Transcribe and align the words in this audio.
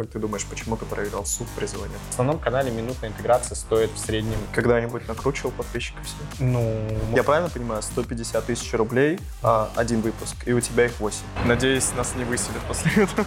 Как 0.00 0.08
ты 0.08 0.18
думаешь, 0.18 0.46
почему 0.46 0.78
ты 0.78 0.86
проиграл 0.86 1.26
суд 1.26 1.46
призвания? 1.54 1.98
В 2.08 2.12
основном 2.12 2.38
канале 2.38 2.70
минутная 2.70 3.10
интеграция 3.10 3.54
стоит 3.54 3.90
в 3.90 3.98
среднем... 3.98 4.38
Когда-нибудь 4.54 5.06
накручивал 5.06 5.50
подписчиков 5.50 6.08
себе? 6.08 6.24
Ну... 6.38 6.88
Я 7.14 7.22
правильно 7.22 7.50
понимаю, 7.50 7.82
150 7.82 8.46
тысяч 8.46 8.72
рублей, 8.72 9.18
а, 9.42 9.70
один 9.76 10.00
выпуск, 10.00 10.36
и 10.46 10.54
у 10.54 10.60
тебя 10.62 10.86
их 10.86 10.98
8. 11.00 11.18
Надеюсь, 11.44 11.92
нас 11.98 12.14
не 12.16 12.24
выселят 12.24 12.62
после 12.66 13.02
этого. 13.04 13.26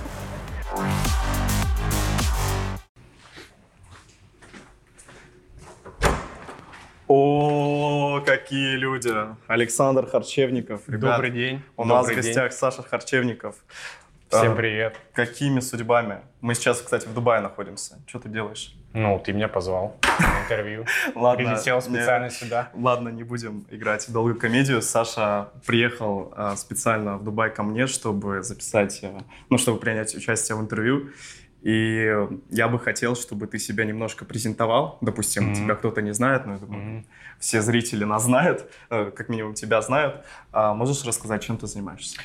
О, 7.07 8.19
какие 8.25 8.77
люди! 8.77 9.13
Александр 9.45 10.07
Харчевников. 10.07 10.81
Ребят, 10.87 11.17
Добрый 11.17 11.29
день. 11.29 11.61
У 11.77 11.85
нас 11.85 12.05
в 12.05 12.07
Добрый 12.07 12.23
день. 12.23 12.33
гостях 12.33 12.53
Саша 12.53 12.81
Харчевников. 12.81 13.57
Всем 14.33 14.53
А, 14.53 14.55
привет. 14.55 14.99
Какими 15.13 15.59
судьбами? 15.59 16.21
Мы 16.41 16.55
сейчас, 16.55 16.81
кстати, 16.81 17.05
в 17.07 17.13
Дубае 17.13 17.39
находимся. 17.41 17.99
Что 18.07 18.17
ты 18.19 18.29
делаешь? 18.29 18.73
Ну, 18.93 19.19
ты 19.23 19.31
меня 19.31 19.47
позвал 19.47 19.95
на 20.19 20.41
интервью. 20.43 20.85
Ладно, 21.15 21.51
Прилетел 21.51 21.75
не- 21.75 21.81
специально 21.81 22.29
сюда. 22.31 22.69
Ладно, 22.73 23.09
не 23.09 23.21
будем 23.23 23.65
играть 23.69 24.07
в 24.07 24.11
долгую 24.11 24.39
комедию. 24.39 24.81
Саша 24.81 25.49
приехал 25.67 26.33
а, 26.35 26.55
специально 26.55 27.17
в 27.17 27.23
Дубай 27.23 27.51
ко 27.53 27.61
мне, 27.61 27.85
чтобы 27.85 28.41
записать, 28.41 29.01
а, 29.03 29.19
ну, 29.51 29.59
чтобы 29.59 29.79
принять 29.79 30.15
участие 30.15 30.55
в 30.57 30.61
интервью. 30.61 31.09
И 31.61 32.11
я 32.49 32.67
бы 32.67 32.79
хотел, 32.79 33.15
чтобы 33.15 33.45
ты 33.45 33.59
себя 33.59 33.85
немножко 33.85 34.25
презентовал. 34.25 34.97
Допустим, 35.01 35.45
Мгм. 35.45 35.53
тебя 35.55 35.75
кто-то 35.75 36.01
не 36.01 36.11
знает, 36.11 36.47
но 36.47 36.53
я 36.53 36.57
думаю, 36.59 36.83
Мгм. 36.83 37.05
все 37.39 37.61
зрители 37.61 38.03
нас 38.03 38.23
знают, 38.23 38.67
э, 38.89 39.11
как 39.15 39.29
минимум 39.29 39.53
тебя 39.53 39.79
знают. 39.83 40.25
А 40.51 40.73
можешь 40.73 41.05
рассказать, 41.05 41.43
чем 41.43 41.57
ты 41.57 41.67
занимаешься? 41.67 42.17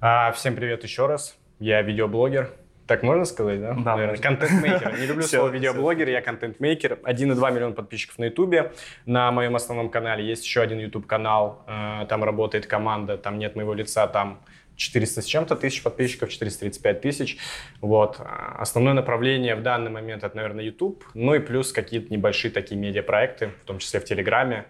А, 0.00 0.30
всем 0.30 0.54
привет 0.54 0.84
еще 0.84 1.06
раз. 1.06 1.36
Я 1.58 1.82
видеоблогер. 1.82 2.50
Так 2.86 3.02
можно 3.02 3.26
сказать, 3.26 3.60
да? 3.60 3.74
Да, 3.74 3.96
Наверное, 3.96 4.16
контент-мейкер. 4.18 4.98
Не 4.98 5.06
люблю 5.06 5.22
Всё, 5.22 5.38
слово 5.40 5.50
видеоблогер, 5.50 6.08
я 6.08 6.22
контент-мейкер. 6.22 7.00
1,2 7.04 7.52
миллиона 7.52 7.74
подписчиков 7.74 8.18
на 8.18 8.24
ютубе. 8.26 8.72
На 9.04 9.30
моем 9.30 9.56
основном 9.56 9.90
канале 9.90 10.26
есть 10.26 10.42
еще 10.44 10.62
один 10.62 10.78
YouTube-канал. 10.78 11.64
Э, 11.66 12.06
Там 12.08 12.24
работает 12.24 12.66
команда, 12.66 13.18
там 13.18 13.38
нет 13.38 13.56
моего 13.56 13.74
лица, 13.74 14.06
там 14.06 14.40
400 14.76 15.20
с 15.20 15.24
чем-то 15.26 15.56
тысяч 15.56 15.82
подписчиков, 15.82 16.30
435 16.30 17.00
тысяч. 17.02 17.36
Вот. 17.82 18.16
А, 18.20 18.56
Основное 18.58 18.94
направление 18.94 19.54
в 19.54 19.62
данный 19.62 19.90
момент 19.90 20.24
это, 20.24 20.34
наверное, 20.34 20.64
YouTube. 20.64 21.04
Ну 21.12 21.34
и 21.34 21.40
плюс 21.40 21.72
какие-то 21.72 22.10
небольшие 22.10 22.50
такие 22.50 22.80
медиапроекты, 22.80 23.50
в 23.62 23.66
том 23.66 23.80
числе 23.80 24.00
в 24.00 24.04
Телеграме, 24.04 24.64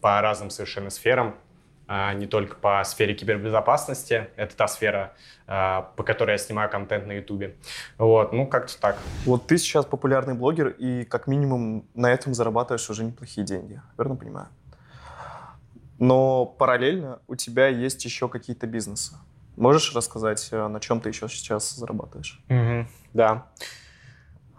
по 0.00 0.20
разным 0.20 0.50
совершенно 0.50 0.90
сферам 0.90 1.34
не 1.86 2.26
только 2.26 2.56
по 2.56 2.82
сфере 2.84 3.14
кибербезопасности. 3.14 4.28
Это 4.36 4.56
та 4.56 4.68
сфера, 4.68 5.12
а, 5.46 5.92
по 5.96 6.02
которой 6.02 6.32
я 6.32 6.38
снимаю 6.38 6.70
контент 6.70 7.06
на 7.06 7.12
Ютубе. 7.12 7.56
Вот, 7.98 8.32
ну 8.32 8.46
как-то 8.46 8.80
так. 8.80 8.96
Вот 9.26 9.46
ты 9.46 9.58
сейчас 9.58 9.84
популярный 9.84 10.34
блогер, 10.34 10.68
и 10.68 11.04
как 11.04 11.26
минимум 11.26 11.86
на 11.94 12.10
этом 12.10 12.32
зарабатываешь 12.32 12.88
уже 12.88 13.04
неплохие 13.04 13.46
деньги. 13.46 13.82
Верно 13.98 14.16
понимаю? 14.16 14.48
Но 15.98 16.46
параллельно 16.46 17.20
у 17.28 17.36
тебя 17.36 17.68
есть 17.68 18.04
еще 18.04 18.28
какие-то 18.28 18.66
бизнесы. 18.66 19.16
Можешь 19.56 19.94
рассказать, 19.94 20.48
э, 20.50 20.66
на 20.66 20.80
чем 20.80 21.00
ты 21.00 21.10
еще 21.10 21.28
сейчас 21.28 21.74
зарабатываешь? 21.76 22.42
Да. 23.12 23.46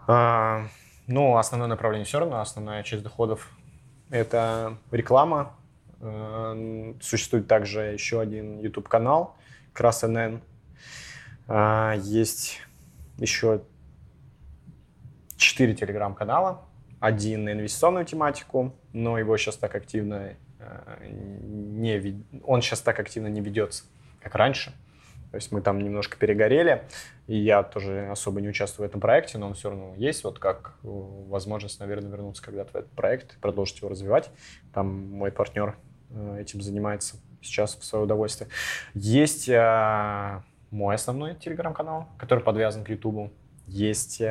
А, 0.06 0.66
ну, 1.06 1.36
основное 1.36 1.68
направление 1.68 2.06
все 2.06 2.20
равно, 2.20 2.40
основная 2.40 2.82
часть 2.82 3.02
доходов— 3.02 3.50
это 4.10 4.78
реклама. 4.90 5.54
Э, 6.00 6.94
Существует 7.00 7.46
также 7.46 7.80
еще 7.80 8.20
один 8.20 8.58
YouTube-канал, 8.60 9.36
КрасНН. 9.72 10.40
А, 11.48 11.94
Есть 11.96 12.60
еще 13.18 13.62
четыре 15.36 15.74
телеграм-канала. 15.74 16.62
Один 17.00 17.44
на 17.44 17.52
инвестиционную 17.52 18.04
тематику, 18.04 18.74
но 18.92 19.18
его 19.18 19.36
сейчас 19.36 19.56
так 19.56 19.74
активно 19.74 20.34
э, 20.58 21.08
не... 21.08 22.24
Он 22.44 22.62
сейчас 22.62 22.80
так 22.80 22.98
активно 22.98 23.28
не 23.28 23.40
ведется, 23.40 23.84
как 24.20 24.34
раньше. 24.34 24.72
То 25.30 25.36
есть 25.36 25.52
мы 25.52 25.60
там 25.60 25.80
немножко 25.80 26.16
перегорели, 26.16 26.84
и 27.26 27.36
я 27.36 27.62
тоже 27.62 28.08
особо 28.10 28.40
не 28.40 28.48
участвую 28.48 28.86
в 28.86 28.90
этом 28.90 29.00
проекте, 29.00 29.38
но 29.38 29.48
он 29.48 29.54
все 29.54 29.70
равно 29.70 29.94
есть, 29.96 30.24
вот 30.24 30.38
как 30.38 30.74
э, 30.82 30.86
возможность, 30.86 31.80
наверное, 31.80 32.10
вернуться 32.10 32.42
когда-то 32.42 32.72
в 32.72 32.76
этот 32.76 32.90
проект 32.92 33.34
и 33.34 33.38
продолжить 33.38 33.78
его 33.78 33.88
развивать. 33.88 34.30
Там 34.72 35.10
мой 35.10 35.32
партнер 35.32 35.76
э, 36.10 36.38
этим 36.40 36.62
занимается 36.62 37.16
сейчас 37.42 37.76
в 37.76 37.84
свое 37.84 38.04
удовольствие. 38.04 38.48
Есть 38.94 39.48
э, 39.48 40.42
мой 40.70 40.94
основной 40.94 41.34
телеграм-канал, 41.34 42.08
который 42.18 42.42
подвязан 42.42 42.84
к 42.84 42.88
Ютубу. 42.88 43.32
Есть 43.66 44.22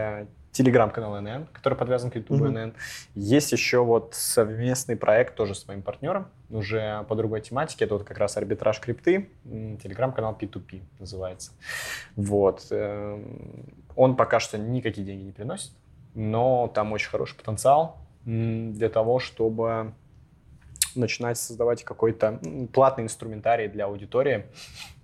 телеграм-канал 0.56 1.22
НН, 1.22 1.48
который 1.52 1.78
подвязан 1.78 2.10
к 2.10 2.16
Ютубу 2.16 2.46
Мгм. 2.46 2.54
НН. 2.54 2.74
Есть 3.14 3.52
еще 3.52 3.84
вот 3.84 4.14
совместный 4.14 4.96
проект 4.96 5.36
тоже 5.36 5.54
с 5.54 5.68
моим 5.68 5.82
партнером, 5.82 6.28
уже 6.50 7.04
по 7.10 7.16
другой 7.16 7.42
тематике. 7.42 7.86
Это 7.86 7.96
вот 7.96 8.04
как 8.04 8.18
раз 8.18 8.38
арбитраж 8.38 8.80
крипты, 8.80 9.30
телеграм-канал 9.44 10.38
P2P 10.40 10.82
называется. 11.00 11.52
Вот. 12.16 12.68
эм, 12.70 13.74
Он 13.96 14.16
пока 14.16 14.40
что 14.40 14.58
никакие 14.58 15.06
деньги 15.06 15.24
не 15.24 15.32
приносит, 15.32 15.72
но 16.14 16.72
там 16.74 16.92
очень 16.94 17.10
хороший 17.10 17.36
потенциал 17.36 17.98
для 18.26 18.90
того, 18.90 19.20
чтобы 19.20 19.94
начинать 20.96 21.38
создавать 21.38 21.84
какой-то 21.84 22.40
платный 22.74 23.04
инструментарий 23.04 23.68
для 23.68 23.86
аудитории, 23.86 24.46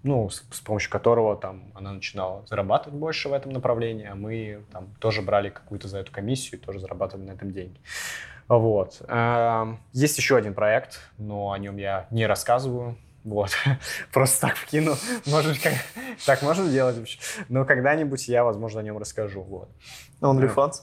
ну, 0.03 0.29
с 0.29 0.61
помощью 0.61 0.89
которого 0.91 1.35
там 1.35 1.71
она 1.75 1.93
начинала 1.93 2.45
зарабатывать 2.47 2.97
больше 2.97 3.29
в 3.29 3.33
этом 3.33 3.51
направлении, 3.51 4.07
а 4.07 4.15
мы 4.15 4.63
там 4.71 4.87
тоже 4.99 5.21
брали 5.21 5.49
какую-то 5.49 5.87
за 5.87 5.99
эту 5.99 6.11
комиссию 6.11 6.59
и 6.59 6.63
тоже 6.63 6.79
зарабатывали 6.79 7.27
на 7.27 7.31
этом 7.31 7.51
деньги. 7.51 7.79
Вот. 8.57 9.01
Эм, 9.07 9.79
Есть 9.93 10.17
еще 10.17 10.35
один 10.35 10.53
проект, 10.53 10.99
но 11.17 11.51
о 11.51 11.57
нем 11.57 11.77
я 11.77 12.07
не 12.11 12.25
рассказываю. 12.25 12.97
Вот. 13.23 13.51
Просто 14.13 14.47
так 14.47 14.57
вкину. 14.57 14.95
Может, 15.25 15.61
как... 15.61 15.73
так 16.25 16.41
можно 16.41 16.67
делать 16.67 16.97
вообще? 16.97 17.17
Но 17.47 17.63
когда-нибудь 17.63 18.27
я, 18.27 18.43
возможно, 18.43 18.81
о 18.81 18.83
нем 18.83 18.97
расскажу. 18.97 19.41
Вот. 19.43 19.69
OnlyFans? 20.19 20.73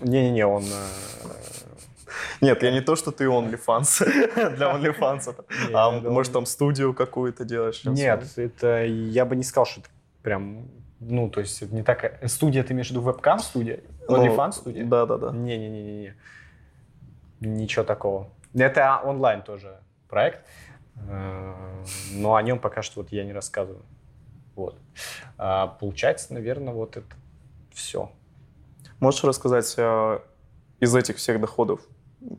Не-не-не, 0.00 0.46
он... 0.46 0.64
э, 0.64 2.08
Нет, 2.40 2.62
я 2.62 2.70
не 2.70 2.80
то, 2.80 2.96
что 2.96 3.10
ты 3.10 3.24
OnlyFans 3.24 4.54
для 4.56 4.72
OnlyFans. 4.74 5.44
А 5.74 5.90
может 5.90 6.32
там 6.32 6.46
студию 6.46 6.94
какую-то 6.94 7.44
делаешь? 7.44 7.84
Нет, 7.84 8.24
это 8.36 8.84
я 8.84 9.26
бы 9.26 9.36
не 9.36 9.42
сказал, 9.42 9.66
что 9.66 9.80
это 9.80 9.90
прям... 10.22 10.68
Ну, 11.00 11.28
то 11.28 11.40
есть 11.40 11.60
это 11.60 11.74
не 11.74 11.82
так... 11.82 12.18
Студия, 12.28 12.62
ты 12.62 12.72
имеешь 12.72 12.88
в 12.88 12.90
виду 12.92 13.02
вебкам-студия? 13.02 13.80
Ну, 14.08 14.24
OnlyFans-студия? 14.24 14.84
Да-да-да. 14.84 15.32
Не-не-не-не. 15.32 16.14
Ничего 17.40 17.84
такого. 17.84 18.28
Это 18.54 19.00
онлайн 19.04 19.42
тоже 19.42 19.80
проект, 20.08 20.44
э, 21.08 21.54
но 22.12 22.34
о 22.34 22.42
нем 22.42 22.58
пока 22.58 22.82
что 22.82 23.00
вот 23.02 23.12
я 23.12 23.24
не 23.24 23.32
рассказываю. 23.32 23.84
Вот. 24.56 24.76
А 25.36 25.68
получается, 25.68 26.34
наверное, 26.34 26.74
вот 26.74 26.96
это 26.96 27.06
все. 27.72 28.10
Можешь 28.98 29.22
рассказать 29.22 29.74
э, 29.76 30.18
из 30.80 30.94
этих 30.94 31.16
всех 31.16 31.40
доходов, 31.40 31.80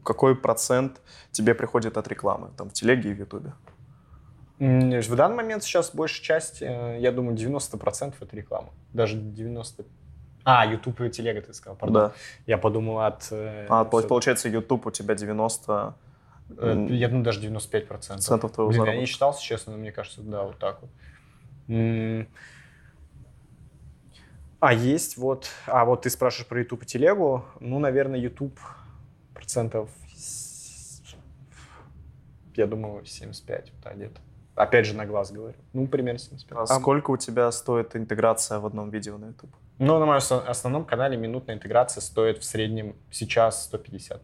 какой 0.04 0.36
процент 0.36 1.02
тебе 1.32 1.56
приходит 1.56 1.98
от 1.98 2.08
рекламы, 2.08 2.50
там, 2.58 2.70
в 2.70 2.74
телеге 2.74 3.12
и 3.12 3.14
в 3.14 3.20
ютубе? 3.20 3.54
В 4.60 5.16
данный 5.16 5.38
момент 5.38 5.64
сейчас 5.64 5.96
большая 5.96 6.22
часть, 6.22 6.62
э, 6.62 6.98
я 7.00 7.14
думаю, 7.14 7.38
90% 7.38 8.16
это 8.20 8.36
реклама. 8.36 8.70
Даже 8.92 9.16
90%. 9.18 9.86
А, 10.52 10.66
YouTube 10.66 11.02
и 11.02 11.10
телега, 11.10 11.42
ты 11.42 11.54
сказал, 11.54 11.76
пардон. 11.78 12.04
Да. 12.10 12.14
Я 12.48 12.58
подумал 12.58 13.00
от... 13.02 13.28
э, 13.32 13.68
А, 13.70 13.86
пол- 13.86 14.04
получается, 14.04 14.50
YouTube 14.50 14.88
у 14.88 14.92
тебя 14.92 15.14
90 15.16 15.94
э, 16.58 16.88
Я 16.90 17.08
думаю, 17.10 17.24
даже 17.24 17.40
95%. 17.42 17.86
процентов 17.86 18.52
твоего 18.52 18.70
Блин, 18.72 18.82
я 18.82 18.86
не 18.86 18.92
заработка. 18.92 19.06
считал, 19.12 19.32
если 19.34 19.44
честно, 19.46 19.74
но 19.74 19.78
мне 19.80 19.92
кажется, 19.92 20.22
да, 20.22 20.44
вот 20.44 20.58
так 20.58 20.80
вот. 20.82 20.90
А 24.62 24.74
есть 24.74 25.18
вот, 25.18 25.48
а 25.68 25.86
вот 25.86 26.02
ты 26.02 26.10
спрашиваешь 26.10 26.48
про 26.48 26.60
YouTube 26.60 26.84
и 26.84 26.86
телегу, 26.86 27.46
ну, 27.62 27.80
наверное, 27.80 28.20
YouTube 28.20 28.60
процентов, 29.34 29.90
я 32.56 32.68
думаю, 32.68 33.06
75, 33.06 33.72
вот 33.72 33.84
так 33.84 33.96
где-то. 33.96 34.20
Опять 34.56 34.86
же, 34.86 34.94
на 34.94 35.06
глаз 35.06 35.32
говорю. 35.32 35.56
Ну, 35.74 35.88
примерно 35.88 36.20
75. 36.20 36.58
А 36.60 36.66
сколько 36.68 37.12
у 37.12 37.18
тебя 37.18 37.52
стоит 37.52 37.96
интеграция 37.96 38.60
в 38.60 38.66
одном 38.66 38.90
видео 38.90 39.18
на 39.18 39.28
YouTube? 39.28 39.50
Ну, 39.78 40.00
на 40.00 40.06
моем 40.06 40.22
основном 40.48 40.84
канале 40.84 41.16
минутная 41.16 41.56
интеграция 41.56 42.02
стоит 42.02 42.40
в 42.40 42.44
среднем 42.44 42.96
сейчас 43.10 43.64
150. 43.64 44.22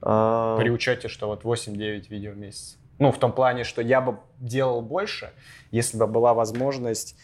А, 0.00 0.56
При 0.58 0.70
учете, 0.70 1.08
что 1.08 1.26
вот 1.26 1.42
8-9 1.42 2.08
видео 2.08 2.32
в 2.32 2.36
месяц. 2.36 2.78
Ну, 2.98 3.10
в 3.10 3.18
том 3.18 3.32
плане, 3.32 3.64
что 3.64 3.82
я 3.82 4.00
бы 4.00 4.18
делал 4.38 4.80
больше, 4.80 5.30
если 5.70 5.96
бы 5.96 6.06
была 6.06 6.34
возможность 6.34 7.16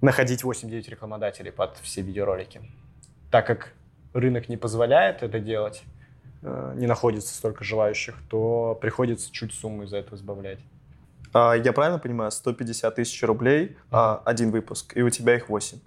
находить 0.00 0.44
8-9 0.44 0.88
рекламодателей 0.90 1.52
под 1.52 1.76
все 1.78 2.02
видеоролики. 2.02 2.60
Так 3.30 3.46
как 3.46 3.72
рынок 4.12 4.48
не 4.48 4.56
позволяет 4.56 5.22
это 5.22 5.38
делать, 5.40 5.82
э, 6.42 6.72
не 6.76 6.86
находится 6.86 7.34
столько 7.34 7.64
желающих, 7.64 8.16
то 8.28 8.78
приходится 8.80 9.32
чуть 9.32 9.52
сумму 9.52 9.84
из-за 9.84 9.98
этого 9.98 10.16
избавлять. 10.16 10.60
А, 11.34 11.54
я 11.54 11.72
правильно 11.72 11.98
понимаю, 11.98 12.30
150 12.30 12.94
тысяч 12.94 13.22
рублей 13.22 13.76
а, 13.90 14.22
один 14.24 14.50
выпуск, 14.50 14.96
и 14.96 15.02
у 15.02 15.10
тебя 15.10 15.34
их 15.36 15.48
8? 15.50 15.78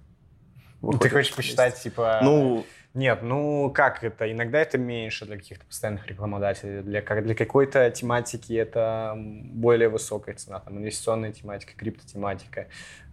выходит. 0.81 1.01
Ты 1.01 1.09
хочешь 1.09 1.35
посчитать, 1.35 1.75
типа... 1.81 2.19
Ну, 2.21 2.65
Нет, 2.93 3.21
ну 3.21 3.71
как 3.71 4.03
это? 4.03 4.31
Иногда 4.31 4.59
это 4.59 4.77
меньше 4.77 5.25
для 5.25 5.37
каких-то 5.37 5.65
постоянных 5.65 6.07
рекламодателей. 6.07 6.81
Для, 6.83 7.01
как- 7.01 7.23
для 7.23 7.35
какой-то 7.35 7.89
тематики 7.91 8.53
это 8.53 9.13
более 9.17 9.89
высокая 9.89 10.35
цена. 10.35 10.59
Там 10.59 10.77
инвестиционная 10.77 11.31
тематика, 11.31 11.73
криптотематика. 11.75 12.67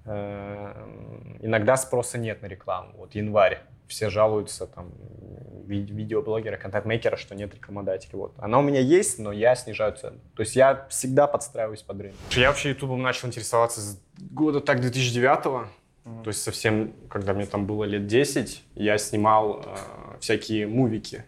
Э, 0.07 0.75
Иногда 1.41 1.77
спроса 1.77 2.19
нет 2.19 2.43
на 2.43 2.47
рекламу. 2.47 2.93
Вот 2.97 3.15
январь. 3.15 3.61
Все 3.87 4.11
жалуются, 4.11 4.67
там, 4.67 4.93
ви- 5.67 5.85
видеоблогеры, 5.85 6.57
контент-мейкеры, 6.57 7.17
что 7.17 7.35
нет 7.35 7.55
рекламодателей. 7.55 8.19
Вот. 8.19 8.35
Она 8.39 8.59
у 8.59 8.63
меня 8.63 8.81
есть, 8.81 9.19
но 9.19 9.33
я 9.33 9.55
снижаю 9.55 9.95
цену. 9.95 10.19
То 10.35 10.43
есть 10.43 10.57
я 10.57 10.87
всегда 10.89 11.27
подстраиваюсь 11.27 11.83
под 11.83 12.01
рынок. 12.01 12.17
Я 12.31 12.49
вообще 12.49 12.71
ютубом 12.71 13.03
начал 13.03 13.29
интересоваться 13.29 13.81
с 13.81 14.01
года 14.19 14.61
так 14.61 14.81
2009 14.81 15.69
то 16.23 16.29
есть 16.29 16.43
совсем, 16.43 16.93
когда 17.09 17.33
мне 17.33 17.47
там 17.47 17.67
было 17.67 17.85
лет 17.85 18.07
10, 18.07 18.63
я 18.75 18.99
снимал 18.99 19.63
э, 19.65 19.77
всякие 20.21 20.67
мувики 20.67 21.25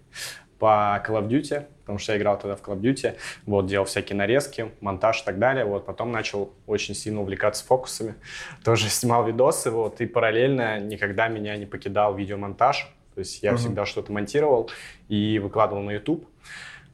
по 0.59 1.03
Call 1.07 1.21
of 1.23 1.29
Duty, 1.29 1.67
потому 1.81 1.99
что 1.99 2.13
я 2.13 2.19
играл 2.19 2.39
тогда 2.39 2.57
в 2.57 2.63
Call 2.63 2.77
of 2.77 2.81
Duty, 2.81 3.17
вот, 3.47 3.67
делал 3.67 3.85
всякие 3.87 4.17
нарезки, 4.17 4.73
монтаж 4.81 5.23
и 5.23 5.25
так 5.25 5.39
далее, 5.39 5.65
вот, 5.65 5.87
потом 5.87 6.13
начал 6.13 6.53
очень 6.67 6.95
сильно 6.95 7.21
увлекаться 7.21 7.65
фокусами, 7.65 8.15
тоже 8.65 8.89
снимал 8.89 9.27
видосы, 9.27 9.71
вот, 9.71 10.01
и 10.01 10.07
параллельно 10.07 10.81
никогда 10.81 11.29
меня 11.29 11.57
не 11.57 11.67
покидал 11.67 12.15
видеомонтаж, 12.15 12.93
то 13.15 13.21
есть 13.21 13.43
я 13.43 13.53
Мгм. 13.53 13.59
всегда 13.59 13.87
что-то 13.87 14.13
монтировал 14.13 14.71
и 15.09 15.39
выкладывал 15.39 15.83
на 15.83 15.93
YouTube. 15.93 16.27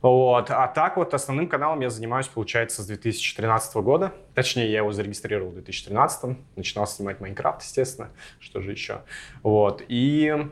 Вот. 0.02 0.50
А 0.50 0.66
так 0.66 0.96
вот 0.96 1.14
основным 1.14 1.46
каналом 1.48 1.80
я 1.80 1.88
занимаюсь, 1.88 2.26
получается, 2.26 2.82
с 2.82 2.86
2013 2.86 3.82
года. 3.82 4.12
Точнее, 4.34 4.68
я 4.70 4.78
его 4.78 4.90
зарегистрировал 4.90 5.50
в 5.50 5.54
2013. 5.54 6.36
Начинал 6.56 6.88
снимать 6.88 7.20
Майнкрафт, 7.20 7.62
естественно. 7.62 8.10
Что 8.40 8.60
же 8.60 8.72
еще? 8.72 9.02
Вот. 9.44 9.82
И 9.86 10.48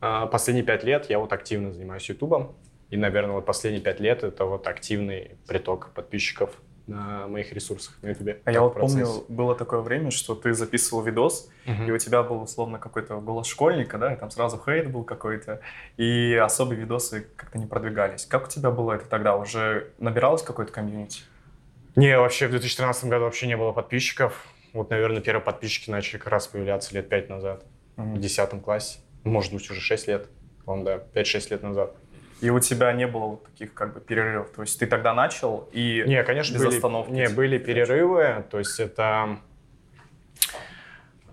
последние 0.00 0.64
пять 0.64 0.84
лет 0.84 1.06
я 1.10 1.18
вот 1.18 1.32
активно 1.32 1.72
занимаюсь 1.72 2.08
Ютубом. 2.08 2.54
И, 2.90 2.96
наверное, 2.96 3.34
вот 3.34 3.44
последние 3.46 3.82
пять 3.82 4.00
лет 4.00 4.24
это 4.24 4.44
вот 4.46 4.66
активный 4.66 5.32
приток 5.46 5.90
подписчиков 5.94 6.50
на 6.86 7.28
моих 7.28 7.52
ресурсах 7.52 7.98
на 8.00 8.08
Ютубе. 8.08 8.40
а 8.46 8.50
я 8.50 8.62
вот 8.62 8.72
процесс. 8.72 8.92
помню, 9.06 9.24
было 9.28 9.54
такое 9.54 9.80
время, 9.80 10.10
что 10.10 10.34
ты 10.34 10.54
записывал 10.54 11.02
видос, 11.02 11.50
Мгм. 11.66 11.86
и 11.86 11.90
у 11.90 11.98
тебя 11.98 12.22
был 12.22 12.40
условно 12.40 12.78
какой-то 12.78 13.20
голос 13.20 13.46
школьника, 13.46 13.98
да, 13.98 14.14
и 14.14 14.16
там 14.16 14.30
сразу 14.30 14.58
хейт 14.64 14.90
был 14.90 15.04
какой-то, 15.04 15.60
и 15.98 16.34
особые 16.42 16.80
видосы 16.80 17.26
как-то 17.36 17.58
не 17.58 17.66
продвигались. 17.66 18.24
Как 18.24 18.46
у 18.46 18.48
тебя 18.48 18.70
было 18.70 18.92
это 18.94 19.04
тогда? 19.06 19.36
Уже 19.36 19.90
набиралось 19.98 20.40
какое-то 20.42 20.72
комьюнити? 20.72 21.24
Не, 21.94 22.18
вообще 22.18 22.46
в 22.46 22.52
2013 22.52 23.04
году 23.10 23.24
вообще 23.24 23.48
не 23.48 23.56
было 23.58 23.72
подписчиков. 23.72 24.46
Вот, 24.72 24.88
наверное, 24.88 25.20
первые 25.20 25.44
подписчики 25.44 25.90
начали 25.90 26.16
как 26.16 26.28
раз 26.28 26.46
появляться 26.46 26.94
лет 26.94 27.06
пять 27.10 27.28
назад. 27.28 27.64
в 27.96 28.18
10 28.18 28.62
классе. 28.62 29.00
Может 29.28 29.52
быть, 29.52 29.70
уже 29.70 29.80
6 29.80 30.08
лет. 30.08 30.28
По-моему, 30.64 30.84
да, 30.84 31.20
5-6 31.20 31.50
лет 31.50 31.62
назад. 31.62 31.94
И 32.40 32.50
у 32.50 32.60
тебя 32.60 32.92
не 32.92 33.06
было 33.06 33.26
вот 33.26 33.44
таких 33.44 33.74
как 33.74 33.94
бы 33.94 34.00
перерывов? 34.00 34.50
То 34.50 34.62
есть 34.62 34.78
ты 34.78 34.86
тогда 34.86 35.12
начал 35.12 35.68
и... 35.72 36.04
Не, 36.06 36.22
конечно, 36.22 36.54
без 36.54 36.64
были, 36.64 36.76
остановки, 36.76 37.10
не, 37.10 37.28
были 37.28 37.58
перерывы. 37.58 38.44
То 38.50 38.58
есть 38.58 38.78
это 38.78 39.40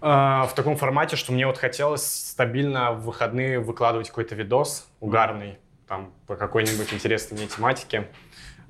э, 0.02 0.06
в 0.06 0.52
таком 0.56 0.78
формате, 0.78 1.16
что 1.16 1.32
мне 1.32 1.46
вот 1.46 1.58
хотелось 1.58 2.06
стабильно 2.06 2.94
в 2.94 3.04
выходные 3.04 3.60
выкладывать 3.60 4.10
какой-то 4.10 4.34
видос 4.34 4.88
угарный, 5.00 5.60
там, 5.88 6.12
по 6.26 6.36
какой-нибудь 6.36 6.92
интересной 6.92 7.38
мне 7.38 7.48
тематике. 7.48 8.08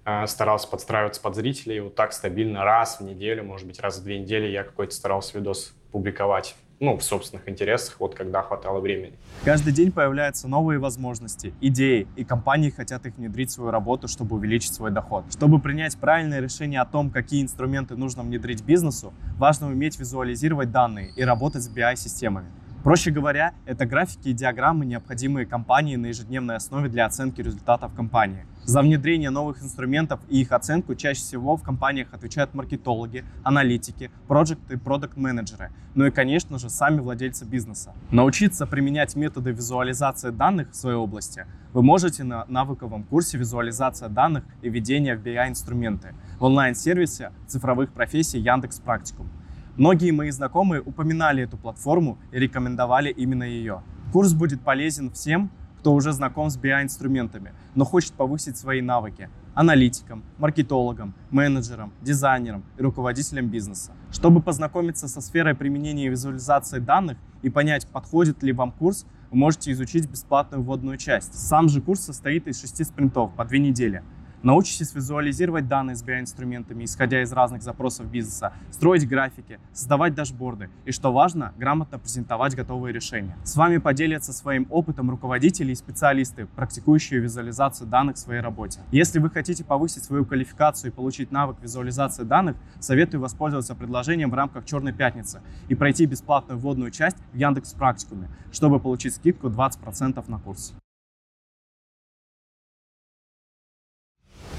Э, 0.04 0.28
старался 0.28 0.68
подстраиваться 0.68 1.20
под 1.20 1.36
зрителей. 1.36 1.80
Вот 1.80 1.96
так 1.96 2.14
стабильно 2.14 2.64
раз 2.64 3.00
в 3.00 3.04
неделю, 3.04 3.44
может 3.44 3.66
быть, 3.66 3.80
раз 3.80 3.98
в 3.98 4.04
две 4.04 4.20
недели 4.20 4.46
я 4.48 4.64
какой-то 4.64 4.94
старался 4.94 5.38
видос 5.38 5.74
публиковать. 5.92 6.56
Ну, 6.82 6.98
в 6.98 7.04
собственных 7.04 7.48
интересах, 7.48 7.96
вот 8.00 8.16
когда 8.16 8.42
хватало 8.42 8.82
времени. 8.82 9.14
Каждый 9.46 9.72
день 9.72 9.94
появляются 9.94 10.50
новые 10.50 10.78
возможности, 10.78 11.54
идеи, 11.62 12.06
и 12.18 12.26
компании 12.26 12.70
хотят 12.70 13.06
их 13.06 13.16
внедрить 13.16 13.50
в 13.50 13.54
свою 13.54 13.72
работу, 13.72 14.10
чтобы 14.10 14.36
увеличить 14.36 14.74
свой 14.74 14.92
доход. 14.92 15.24
Чтобы 15.32 15.60
принять 15.60 15.98
правильное 15.98 16.42
решение 16.42 16.82
о 16.82 16.86
том, 16.86 17.12
какие 17.12 17.42
инструменты 17.42 17.96
нужно 17.96 18.24
внедрить 18.24 18.62
бизнесу, 18.62 19.14
важно 19.38 19.68
уметь 19.68 19.98
визуализировать 19.98 20.72
данные 20.72 21.12
и 21.16 21.24
работать 21.24 21.64
с 21.64 21.70
BI-системами. 21.70 22.48
Проще 22.84 23.10
говоря, 23.10 23.54
это 23.66 23.86
графики 23.86 24.28
и 24.28 24.34
диаграммы, 24.34 24.86
необходимые 24.86 25.46
компании 25.46 25.96
на 25.96 26.08
ежедневной 26.08 26.58
основе 26.58 26.90
для 26.90 27.06
оценки 27.06 27.42
результатов 27.42 27.94
компании. 27.96 28.46
За 28.66 28.82
внедрение 28.82 29.30
новых 29.30 29.62
инструментов 29.62 30.20
и 30.28 30.42
их 30.42 30.52
оценку 30.52 30.96
чаще 30.96 31.22
всего 31.22 31.56
в 31.56 31.64
компаниях 31.64 32.14
отвечают 32.14 32.54
маркетологи, 32.54 33.24
аналитики, 33.44 34.12
проект 34.28 34.72
и 34.72 34.76
продукт 34.76 35.18
менеджеры 35.18 35.72
ну 35.96 36.06
и, 36.06 36.12
конечно 36.12 36.60
же, 36.60 36.70
сами 36.70 37.00
владельцы 37.00 37.46
бизнеса. 37.46 37.94
Научиться 38.12 38.68
применять 38.68 39.16
методы 39.16 39.52
визуализации 39.52 40.30
данных 40.30 40.72
в 40.72 40.76
своей 40.76 40.98
области 40.98 41.46
вы 41.74 41.82
можете 41.82 42.24
на 42.24 42.46
навыковом 42.48 43.04
курсе 43.04 43.38
«Визуализация 43.38 44.10
данных 44.10 44.44
и 44.62 44.70
введение 44.70 45.16
в 45.16 45.24
BI-инструменты» 45.26 46.14
в 46.38 46.44
онлайн-сервисе 46.44 47.32
цифровых 47.48 47.92
профессий 47.92 48.40
Яндекс 48.40 48.80
Практикум. 48.80 49.30
Многие 49.78 50.12
мои 50.12 50.32
знакомые 50.32 50.82
упоминали 50.82 51.44
эту 51.44 51.58
платформу 51.58 52.18
и 52.32 52.40
рекомендовали 52.40 53.10
именно 53.10 53.44
ее. 53.44 53.82
Курс 54.12 54.34
будет 54.34 54.62
полезен 54.62 55.12
всем, 55.12 55.50
кто 55.86 55.94
уже 55.94 56.14
знаком 56.14 56.50
с 56.50 56.58
BI-инструментами, 56.58 57.54
но 57.76 57.86
хочет 57.86 58.14
повысить 58.14 58.58
свои 58.58 58.82
навыки 58.82 59.30
аналитикам, 59.54 60.24
маркетологам, 60.40 61.14
менеджерам, 61.30 61.94
дизайнерам 62.02 62.64
и 62.76 62.82
руководителям 62.82 63.50
бизнеса. 63.50 63.92
Чтобы 64.12 64.42
познакомиться 64.42 65.08
со 65.08 65.22
сферой 65.22 65.54
применения 65.54 66.10
визуализации 66.10 66.80
данных 66.80 67.20
и 67.44 67.52
понять, 67.52 67.86
подходит 67.86 68.42
ли 68.42 68.52
вам 68.52 68.72
курс, 68.72 69.06
вы 69.30 69.38
можете 69.38 69.72
изучить 69.74 70.10
бесплатную 70.10 70.64
вводную 70.64 70.98
часть. 70.98 71.36
Сам 71.36 71.70
же 71.70 71.82
курс 71.82 72.00
состоит 72.00 72.48
из 72.48 72.60
шести 72.60 72.84
спринтов 72.84 73.36
по 73.36 73.46
две 73.46 73.60
недели. 73.60 74.02
Научитесь 74.46 74.94
визуализировать 74.94 75.68
данные 75.68 75.96
с 75.96 76.04
BI-инструментами, 76.04 76.84
исходя 76.84 77.24
из 77.24 77.34
разных 77.34 77.64
запросов 77.64 78.06
бизнеса, 78.06 78.54
строить 78.70 79.08
графики, 79.08 79.60
создавать 79.74 80.14
дашборды 80.14 80.70
и, 80.86 80.92
что 80.92 81.12
важно, 81.12 81.52
грамотно 81.58 81.98
презентовать 81.98 82.54
готовые 82.54 82.94
решения. 82.94 83.36
С 83.44 83.56
вами 83.56 83.78
поделятся 83.78 84.34
своим 84.34 84.68
опытом 84.70 85.10
руководители 85.10 85.72
и 85.72 85.76
специалисты, 85.76 86.46
практикующие 86.46 87.22
визуализацию 87.22 87.88
данных 87.88 88.18
в 88.18 88.20
своей 88.20 88.42
работе. 88.42 88.82
Если 88.92 89.18
вы 89.18 89.32
хотите 89.32 89.64
повысить 89.64 90.04
свою 90.04 90.26
квалификацию 90.26 90.92
и 90.92 90.94
получить 90.94 91.32
навык 91.32 91.58
визуализации 91.60 92.22
данных, 92.22 92.56
советую 92.80 93.22
воспользоваться 93.22 93.74
предложением 93.74 94.30
в 94.30 94.36
рамках 94.36 94.66
«Черной 94.66 94.94
пятницы» 94.94 95.42
и 95.70 95.74
пройти 95.74 96.06
бесплатную 96.06 96.60
вводную 96.60 96.92
часть 96.92 97.18
в 97.34 97.36
Яндекс 97.36 97.74
Практикуме, 97.74 98.30
чтобы 98.52 98.80
получить 98.80 99.16
скидку 99.16 99.48
20% 99.48 100.24
на 100.30 100.38
курс. 100.38 100.76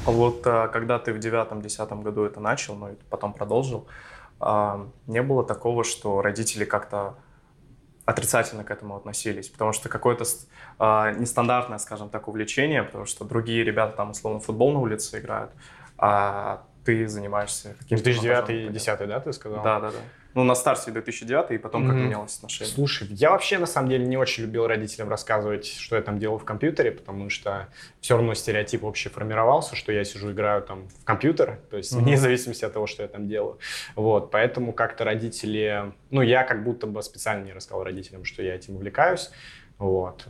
Вот 0.07 0.47
а, 0.47 0.69
когда 0.69 1.01
ты 1.01 1.13
в 1.13 1.19
девятом-десятом 1.19 2.03
году 2.03 2.25
это 2.25 2.39
начал, 2.39 2.77
но 2.77 2.91
и 2.91 2.95
потом 3.11 3.33
продолжил, 3.33 3.89
а, 4.39 4.89
не 5.07 5.21
было 5.21 5.45
такого, 5.45 5.83
что 5.83 6.23
родители 6.23 6.65
как-то 6.65 7.17
отрицательно 8.05 8.63
к 8.63 8.71
этому 8.71 8.97
относились, 8.97 9.49
потому 9.49 9.73
что 9.73 9.89
какое-то 9.89 10.25
а, 10.79 11.11
нестандартное, 11.13 11.79
скажем 11.79 12.09
так, 12.09 12.29
увлечение, 12.29 12.85
потому 12.85 13.05
что 13.05 13.25
другие 13.25 13.65
ребята 13.65 13.97
там 13.97 14.11
условно 14.11 14.39
футбол 14.39 14.73
на 14.73 14.79
улице 14.79 15.19
играют, 15.19 15.51
а 15.99 16.65
ты 16.87 17.07
занимаешься 17.09 17.75
каким-то 17.79 18.05
2009 18.05 18.27
монтажом, 18.39 18.57
и 18.57 18.59
понятно. 18.59 18.73
2010, 18.73 19.09
да, 19.09 19.21
ты 19.21 19.33
сказал? 19.33 19.65
Да, 19.65 19.81
да, 19.81 19.91
да. 19.91 19.99
Ну, 20.35 20.45
на 20.45 20.55
старте 20.55 20.91
2009 20.91 21.51
и 21.53 21.59
потом 21.59 21.87
как 21.87 21.95
Мгм. 21.97 22.05
менялось 22.05 22.37
отношение. 22.37 22.75
Слушай, 22.75 23.09
я 23.11 23.31
вообще 23.31 23.59
на 23.59 23.67
самом 23.67 23.89
деле 23.89 24.05
не 24.07 24.19
очень 24.19 24.45
любил 24.45 24.67
родителям 24.67 25.09
рассказывать, 25.09 25.67
что 25.67 25.97
я 25.97 26.03
там 26.03 26.19
делаю 26.19 26.39
в 26.39 26.45
компьютере, 26.45 26.93
потому 26.93 27.31
что 27.31 27.69
все 28.01 28.17
равно 28.17 28.35
стереотип 28.35 28.85
общий 28.85 29.09
формировался, 29.09 29.75
что 29.77 29.93
я 29.93 30.05
сижу 30.05 30.31
играю 30.33 30.63
там 30.63 30.89
в 30.89 31.05
компьютер, 31.05 31.59
то 31.71 31.79
есть 31.79 31.93
Мгм. 31.93 32.05
вне 32.05 32.17
зависимости 32.19 32.65
от 32.67 32.73
того, 32.75 32.87
что 32.87 33.03
я 33.03 33.09
там 33.09 33.29
делаю. 33.29 33.59
Вот, 33.97 34.31
поэтому 34.31 34.73
как-то 34.75 35.05
родители, 35.05 35.93
ну 36.11 36.21
я 36.23 36.45
как 36.45 36.65
будто 36.65 36.87
бы 36.87 37.03
специально 37.03 37.45
не 37.45 37.53
рассказал 37.53 37.83
родителям, 37.83 38.25
что 38.25 38.43
я 38.43 38.55
этим 38.55 38.77
увлекаюсь. 38.77 39.31
Вот. 39.79 40.27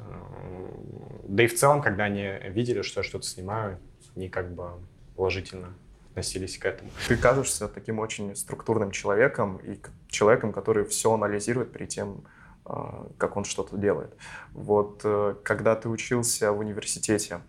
Да 1.24 1.42
и 1.42 1.46
в 1.46 1.54
целом, 1.54 1.82
когда 1.82 2.04
они 2.04 2.30
видели, 2.48 2.82
что 2.82 3.00
я 3.00 3.04
что-то 3.04 3.26
снимаю, 3.26 3.78
они 4.14 4.28
как 4.28 4.54
бы 4.54 4.70
положительно 5.16 5.74
относились 6.16 6.56
к 6.58 6.64
этому. 6.64 6.90
Ты 7.08 7.16
кажешься 7.18 7.68
таким 7.68 7.98
очень 7.98 8.34
структурным 8.34 8.90
человеком 8.90 9.58
и 9.58 9.78
человеком, 10.08 10.50
который 10.52 10.86
все 10.86 11.12
анализирует 11.12 11.72
перед 11.72 11.90
тем, 11.90 12.24
а, 12.64 13.06
как 13.18 13.36
он 13.36 13.44
что-то 13.44 13.76
делает. 13.76 14.16
Вот 14.52 15.02
э, 15.04 15.34
когда 15.44 15.74
ты 15.74 15.90
учился 15.90 16.52
в 16.52 16.58
университете, 16.58 17.40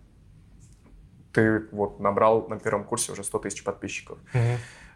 ты 1.32 1.66
вот 1.72 1.98
набрал 2.00 2.46
на 2.48 2.58
первом 2.58 2.84
курсе 2.84 3.12
уже 3.12 3.24
100 3.24 3.38
тысяч 3.38 3.64
подписчиков. 3.64 4.18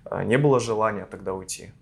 А, 0.04 0.22
Не 0.24 0.36
было 0.36 0.60
желания 0.60 1.06
тогда 1.06 1.32
уйти. 1.32 1.72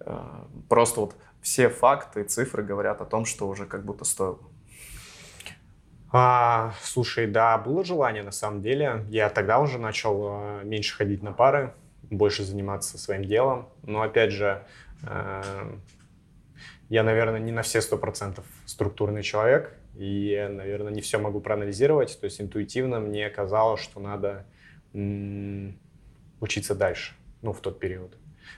А, 0.00 0.48
Просто 0.70 1.00
вот 1.00 1.16
все 1.42 1.68
факты, 1.68 2.24
цифры 2.24 2.62
говорят 2.62 3.02
о 3.02 3.04
том, 3.04 3.26
что 3.26 3.46
уже 3.46 3.66
как 3.66 3.84
будто 3.84 4.04
стоило. 4.04 4.38
А, 6.12 6.74
слушай, 6.82 7.26
да, 7.26 7.56
было 7.58 7.84
желание 7.84 8.22
на 8.22 8.32
самом 8.32 8.62
деле. 8.62 9.04
Я 9.10 9.28
тогда 9.28 9.60
уже 9.60 9.78
начал 9.78 10.60
э, 10.60 10.64
меньше 10.64 10.96
ходить 10.96 11.22
на 11.22 11.32
пары, 11.32 11.72
больше 12.10 12.42
заниматься 12.42 12.98
своим 12.98 13.24
делом. 13.24 13.68
Но 13.84 14.02
опять 14.02 14.32
же, 14.32 14.64
э, 15.04 15.42
я, 16.88 17.04
наверное, 17.04 17.38
не 17.38 17.52
на 17.52 17.62
все 17.62 17.80
сто 17.80 17.96
процентов 17.96 18.44
структурный 18.66 19.22
человек, 19.22 19.72
и, 19.96 20.48
наверное, 20.50 20.92
не 20.92 21.00
все 21.00 21.18
могу 21.18 21.40
проанализировать. 21.40 22.18
То 22.20 22.24
есть 22.24 22.40
интуитивно 22.40 22.98
мне 22.98 23.30
казалось, 23.30 23.80
что 23.80 24.00
надо 24.00 24.44
учиться 26.40 26.74
дальше, 26.74 27.14
ну, 27.42 27.52
в 27.52 27.60
тот 27.60 27.78
период. 27.78 28.16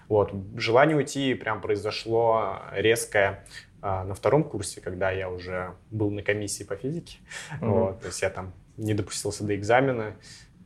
Вот. 0.09 0.33
Желание 0.57 0.97
уйти 0.97 1.35
прям 1.35 1.61
произошло 1.61 2.63
резкое 2.73 3.45
а, 3.83 4.05
на 4.05 4.15
втором 4.15 4.45
курсе, 4.45 4.81
когда 4.81 5.11
я 5.11 5.29
уже 5.29 5.75
был 5.91 6.11
на 6.11 6.23
комиссии 6.23 6.63
по 6.63 6.77
физике. 6.77 7.19
Mm-hmm. 7.61 7.69
Вот. 7.69 8.01
То 8.01 8.07
есть 8.07 8.23
я 8.23 8.31
там 8.31 8.53
не 8.77 8.95
допустился 8.95 9.43
до 9.45 9.57
экзамена, 9.57 10.15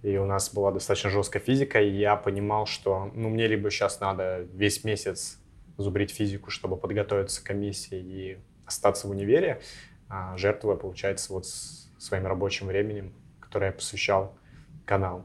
и 0.03 0.19
у 0.19 0.27
нас 0.27 0.53
была 0.53 0.71
достаточно 0.71 1.09
жесткая 1.09 1.43
физика, 1.43 1.81
и 1.81 1.89
я 1.89 2.17
понимал, 2.17 2.67
что 2.67 3.11
ну, 3.15 3.31
мне 3.31 3.47
либо 3.47 3.71
сейчас 3.71 4.01
надо 4.01 4.47
весь 4.53 4.85
месяц 4.85 5.39
зубрить 5.79 6.11
физику, 6.11 6.51
чтобы 6.51 6.77
подготовиться 6.77 7.43
к 7.43 7.47
комиссии 7.47 7.99
и 7.99 8.39
остаться 8.67 9.09
в 9.09 9.11
универе, 9.11 9.63
а 10.09 10.37
жертвуя, 10.37 10.77
получается, 10.77 11.33
вот 11.33 11.47
своим 11.47 12.27
рабочим 12.27 12.67
временем, 12.67 13.15
которое 13.41 13.67
я 13.67 13.73
посвящал 13.73 14.37
каналу. 14.85 15.25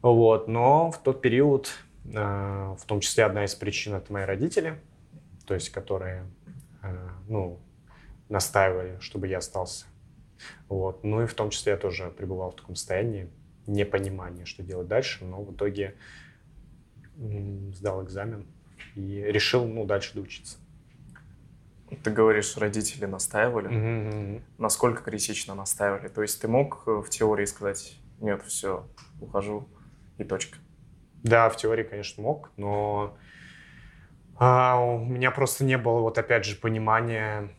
Вот. 0.00 0.48
Но 0.48 0.90
в 0.90 0.98
тот 0.98 1.20
период, 1.20 1.70
а, 2.14 2.74
в 2.76 2.86
том 2.86 3.00
числе 3.00 3.24
одна 3.24 3.44
из 3.44 3.54
причин, 3.54 3.94
это 3.94 4.12
мои 4.12 4.24
родители, 4.24 4.80
то 5.46 5.54
есть 5.54 5.70
которые 5.70 6.24
ну, 7.28 7.60
настаивали, 8.28 8.98
чтобы 9.00 9.28
я 9.28 9.38
остался. 9.38 9.86
Вот. 10.68 11.04
Ну 11.04 11.22
и 11.22 11.26
в 11.26 11.34
том 11.34 11.50
числе 11.50 11.72
я 11.72 11.78
тоже 11.78 12.10
пребывал 12.10 12.50
в 12.50 12.56
таком 12.56 12.74
состоянии 12.74 13.30
непонимания, 13.66 14.44
что 14.44 14.62
делать 14.62 14.88
дальше, 14.88 15.24
но 15.24 15.42
в 15.42 15.54
итоге 15.54 15.94
сдал 17.16 18.02
экзамен 18.04 18.46
и 18.94 19.22
решил 19.28 19.66
ну, 19.66 19.84
дальше 19.84 20.14
доучиться. 20.14 20.58
Ты 22.02 22.10
говоришь, 22.10 22.56
родители 22.56 23.04
настаивали. 23.04 23.70
Mm-hmm. 23.70 24.42
Насколько 24.58 25.02
критично 25.02 25.54
настаивали? 25.54 26.08
То 26.08 26.22
есть 26.22 26.40
ты 26.40 26.48
мог 26.48 26.86
в 26.86 27.06
теории 27.10 27.44
сказать, 27.44 27.98
нет, 28.18 28.42
все, 28.42 28.88
ухожу 29.20 29.68
и 30.16 30.24
точка? 30.24 30.58
Да, 31.22 31.50
в 31.50 31.56
теории, 31.56 31.84
конечно, 31.84 32.22
мог, 32.22 32.50
но 32.56 33.16
а, 34.38 34.80
у 34.80 35.04
меня 35.04 35.30
просто 35.30 35.64
не 35.64 35.78
было, 35.78 36.00
вот 36.00 36.18
опять 36.18 36.44
же, 36.44 36.56
понимания... 36.56 37.50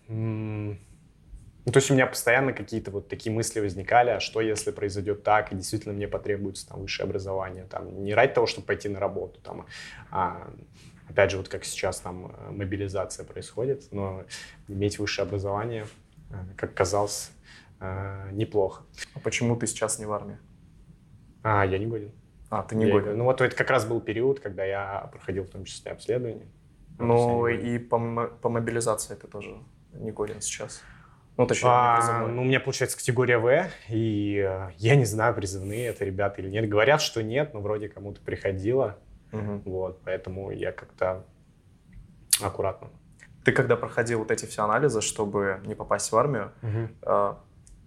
Ну, 1.65 1.71
то 1.71 1.77
есть 1.77 1.89
у 1.89 1.93
меня 1.93 2.07
постоянно 2.07 2.51
какие-то 2.51 2.91
вот 2.91 3.07
такие 3.07 3.33
мысли 3.33 3.61
возникали, 3.61 4.09
а 4.09 4.19
что 4.19 4.41
если 4.41 4.71
произойдет 4.71 5.23
так, 5.23 5.53
и 5.53 5.55
действительно 5.55 5.93
мне 5.93 6.09
потребуется 6.09 6.67
там 6.67 6.81
высшее 6.81 7.05
образование, 7.05 7.63
там, 7.63 8.03
не 8.03 8.13
ради 8.13 8.33
того, 8.33 8.47
чтобы 8.47 8.67
пойти 8.67 8.89
на 8.89 8.99
работу, 8.99 9.39
там, 9.39 9.65
а, 10.11 10.51
опять 11.09 11.31
же, 11.31 11.37
вот 11.37 11.47
как 11.47 11.63
сейчас 11.63 11.99
там 11.99 12.25
э, 12.25 12.51
мобилизация 12.51 13.25
происходит, 13.25 13.87
но 13.91 14.23
иметь 14.67 14.99
высшее 14.99 15.25
образование, 15.25 15.85
э, 16.31 16.35
как 16.57 16.73
казалось, 16.73 17.31
э, 17.79 18.29
неплохо. 18.31 18.83
А 19.13 19.19
почему 19.19 19.55
ты 19.55 19.67
сейчас 19.67 19.99
не 19.99 20.05
в 20.05 20.11
армии? 20.11 20.37
А, 21.43 21.65
я 21.65 21.77
не 21.77 21.85
годен. 21.85 22.11
А, 22.49 22.63
ты 22.63 22.75
не 22.75 22.87
я, 22.87 22.91
годен. 22.91 23.17
Ну, 23.17 23.25
вот 23.25 23.41
это 23.41 23.55
как 23.55 23.69
раз 23.69 23.85
был 23.85 24.01
период, 24.01 24.39
когда 24.39 24.65
я 24.65 25.09
проходил 25.11 25.43
в 25.43 25.49
том 25.49 25.65
числе 25.65 25.91
обследование. 25.91 26.47
Ну, 26.99 27.47
и 27.47 27.77
по, 27.79 28.27
по 28.41 28.49
мобилизации 28.49 29.15
ты 29.15 29.27
тоже 29.27 29.55
не 29.93 30.11
годен 30.11 30.41
сейчас. 30.41 30.81
Ну, 31.35 31.47
точнее, 31.47 31.69
а, 31.71 32.27
ну, 32.27 32.43
у 32.43 32.45
меня 32.45 32.59
получается 32.59 32.95
категория 32.95 33.39
В, 33.39 33.67
и 33.89 34.37
э, 34.37 34.69
я 34.77 34.95
не 34.95 35.05
знаю, 35.05 35.33
призывные 35.33 35.87
это 35.87 36.05
ребята 36.05 36.41
или 36.41 36.49
нет. 36.49 36.69
Говорят, 36.69 37.01
что 37.01 37.23
нет, 37.23 37.55
но 37.55 37.59
вроде 37.59 37.89
кому-то 37.89 38.21
приходило. 38.21 38.97
Угу. 39.31 39.63
Вот, 39.65 40.01
поэтому 40.03 40.51
я 40.51 40.71
как-то 40.71 41.25
аккуратно. 42.39 42.89
Ты 43.43 43.51
когда 43.51 43.75
проходил 43.75 44.19
вот 44.19 44.29
эти 44.29 44.45
все 44.45 44.63
анализы, 44.63 45.01
чтобы 45.01 45.59
не 45.65 45.73
попасть 45.73 46.11
в 46.11 46.15
армию, 46.15 46.51
угу. 46.61 46.89
э, 47.01 47.33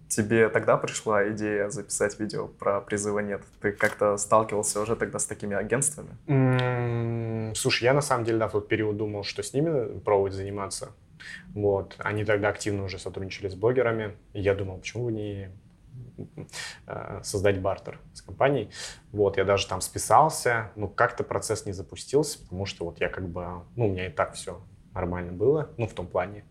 тебе 0.07 0.49
тогда 0.49 0.77
пришла 0.77 1.29
идея 1.29 1.69
записать 1.69 2.19
видео 2.19 2.47
про 2.47 2.81
призыва 2.81 3.19
нет? 3.19 3.41
Ты 3.61 3.71
как-то 3.71 4.17
сталкивался 4.17 4.81
уже 4.81 4.95
тогда 4.95 5.19
с 5.19 5.25
такими 5.25 5.55
агентствами? 5.55 6.09
Mm, 6.27 7.55
слушай, 7.55 7.83
я 7.83 7.93
на 7.93 8.01
самом 8.01 8.25
деле 8.25 8.39
да, 8.39 8.47
в 8.47 8.53
тот 8.53 8.67
период 8.67 8.97
думал, 8.97 9.23
что 9.23 9.43
с 9.43 9.53
ними 9.53 9.99
пробовать 9.99 10.33
заниматься. 10.33 10.91
Вот. 11.53 11.95
Они 11.99 12.23
тогда 12.25 12.49
активно 12.49 12.83
уже 12.83 12.99
сотрудничали 12.99 13.49
с 13.49 13.55
блогерами. 13.55 14.15
И 14.33 14.41
я 14.41 14.55
думал, 14.55 14.77
почему 14.77 15.05
бы 15.05 15.11
не 15.11 15.49
э, 16.87 17.19
создать 17.23 17.59
бартер 17.59 17.99
с 18.13 18.21
компанией. 18.21 18.69
Вот, 19.11 19.37
я 19.37 19.45
даже 19.45 19.67
там 19.67 19.81
списался, 19.81 20.71
но 20.75 20.87
как-то 20.87 21.23
процесс 21.23 21.65
не 21.65 21.73
запустился, 21.73 22.39
потому 22.39 22.65
что 22.65 22.85
вот 22.85 22.99
я 22.99 23.09
как 23.09 23.27
бы, 23.27 23.63
ну, 23.75 23.87
у 23.87 23.91
меня 23.91 24.07
и 24.07 24.09
так 24.09 24.33
все 24.33 24.61
нормально 24.93 25.31
было, 25.31 25.69
ну, 25.77 25.87
в 25.87 25.93
том 25.93 26.07
плане 26.07 26.43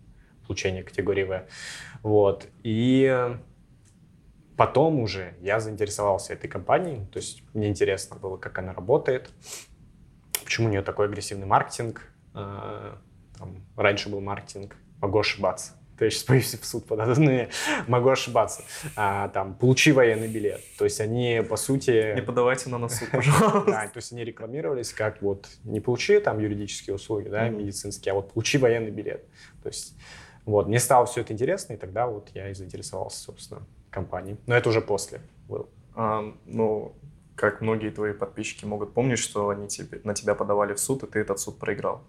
получения 0.46 0.82
категории 0.82 1.24
В. 1.24 1.46
Вот, 2.02 2.46
и 2.62 3.36
потом 4.56 5.00
уже 5.00 5.34
я 5.40 5.60
заинтересовался 5.60 6.32
этой 6.32 6.48
компанией, 6.48 7.06
то 7.06 7.18
есть 7.18 7.42
мне 7.54 7.68
интересно 7.68 8.16
было, 8.16 8.36
как 8.36 8.58
она 8.58 8.72
работает, 8.72 9.30
почему 10.44 10.68
у 10.68 10.70
нее 10.70 10.82
такой 10.82 11.06
агрессивный 11.06 11.46
маркетинг, 11.46 12.02
э, 12.34 12.94
там, 13.38 13.66
раньше 13.76 14.08
был 14.08 14.20
маркетинг, 14.20 14.76
могу 15.00 15.18
ошибаться. 15.18 15.72
То 15.98 16.04
есть 16.04 16.18
сейчас 16.18 16.26
боюсь 16.28 16.54
в 16.54 16.64
суд 16.64 16.86
подадут, 16.86 17.18
но 17.18 17.46
могу 17.86 18.08
ошибаться. 18.10 18.62
А, 18.96 19.28
там, 19.28 19.54
получи 19.54 19.92
военный 19.92 20.28
билет. 20.28 20.60
То 20.78 20.84
есть 20.84 21.00
они, 21.00 21.42
по 21.48 21.56
сути... 21.56 22.14
Не 22.14 22.22
подавайте 22.22 22.68
на 22.68 22.78
нас 22.78 22.98
суд, 22.98 23.08
пожалуйста. 23.12 23.64
Да, 23.66 23.88
то 23.88 23.96
есть 23.96 24.12
они 24.12 24.24
рекламировались 24.24 24.92
как 24.92 25.22
вот 25.22 25.48
не 25.64 25.80
получи 25.80 26.18
там 26.20 26.38
юридические 26.38 26.96
услуги, 26.96 27.28
да, 27.28 27.48
медицинские, 27.48 28.12
а 28.12 28.14
вот 28.16 28.32
получи 28.32 28.58
военный 28.58 28.90
билет. 28.90 29.24
То 29.62 29.68
есть 29.68 29.94
вот, 30.46 30.68
мне 30.68 30.78
стало 30.78 31.06
все 31.06 31.20
это 31.20 31.32
интересно, 31.32 31.74
и 31.74 31.76
тогда 31.76 32.06
вот 32.06 32.30
я 32.32 32.48
и 32.48 32.54
заинтересовался, 32.54 33.18
собственно, 33.18 33.62
компанией. 33.90 34.38
Но 34.46 34.54
это 34.54 34.68
уже 34.68 34.80
после 34.80 35.20
был. 35.48 35.68
А, 35.96 36.22
ну, 36.46 36.94
как 37.34 37.60
многие 37.60 37.90
твои 37.90 38.12
подписчики 38.12 38.64
могут 38.64 38.94
помнить, 38.94 39.18
что 39.18 39.48
они 39.48 39.66
тебе, 39.66 40.00
на 40.04 40.14
тебя 40.14 40.36
подавали 40.36 40.72
в 40.72 40.80
суд, 40.80 41.02
и 41.02 41.06
ты 41.06 41.18
этот 41.18 41.40
суд 41.40 41.58
проиграл. 41.58 42.00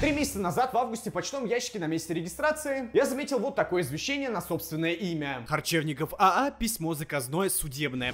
Три 0.00 0.12
месяца 0.12 0.40
назад 0.40 0.74
в 0.74 0.76
августе 0.76 1.10
в 1.10 1.12
почтовом 1.12 1.46
ящике 1.46 1.78
на 1.78 1.86
месте 1.86 2.12
регистрации 2.14 2.90
я 2.92 3.06
заметил 3.06 3.38
вот 3.38 3.54
такое 3.54 3.82
извещение 3.82 4.28
на 4.28 4.40
собственное 4.40 4.92
имя. 4.92 5.44
Харчевников 5.48 6.14
АА, 6.18 6.50
письмо 6.50 6.94
заказное, 6.94 7.48
судебное. 7.48 8.12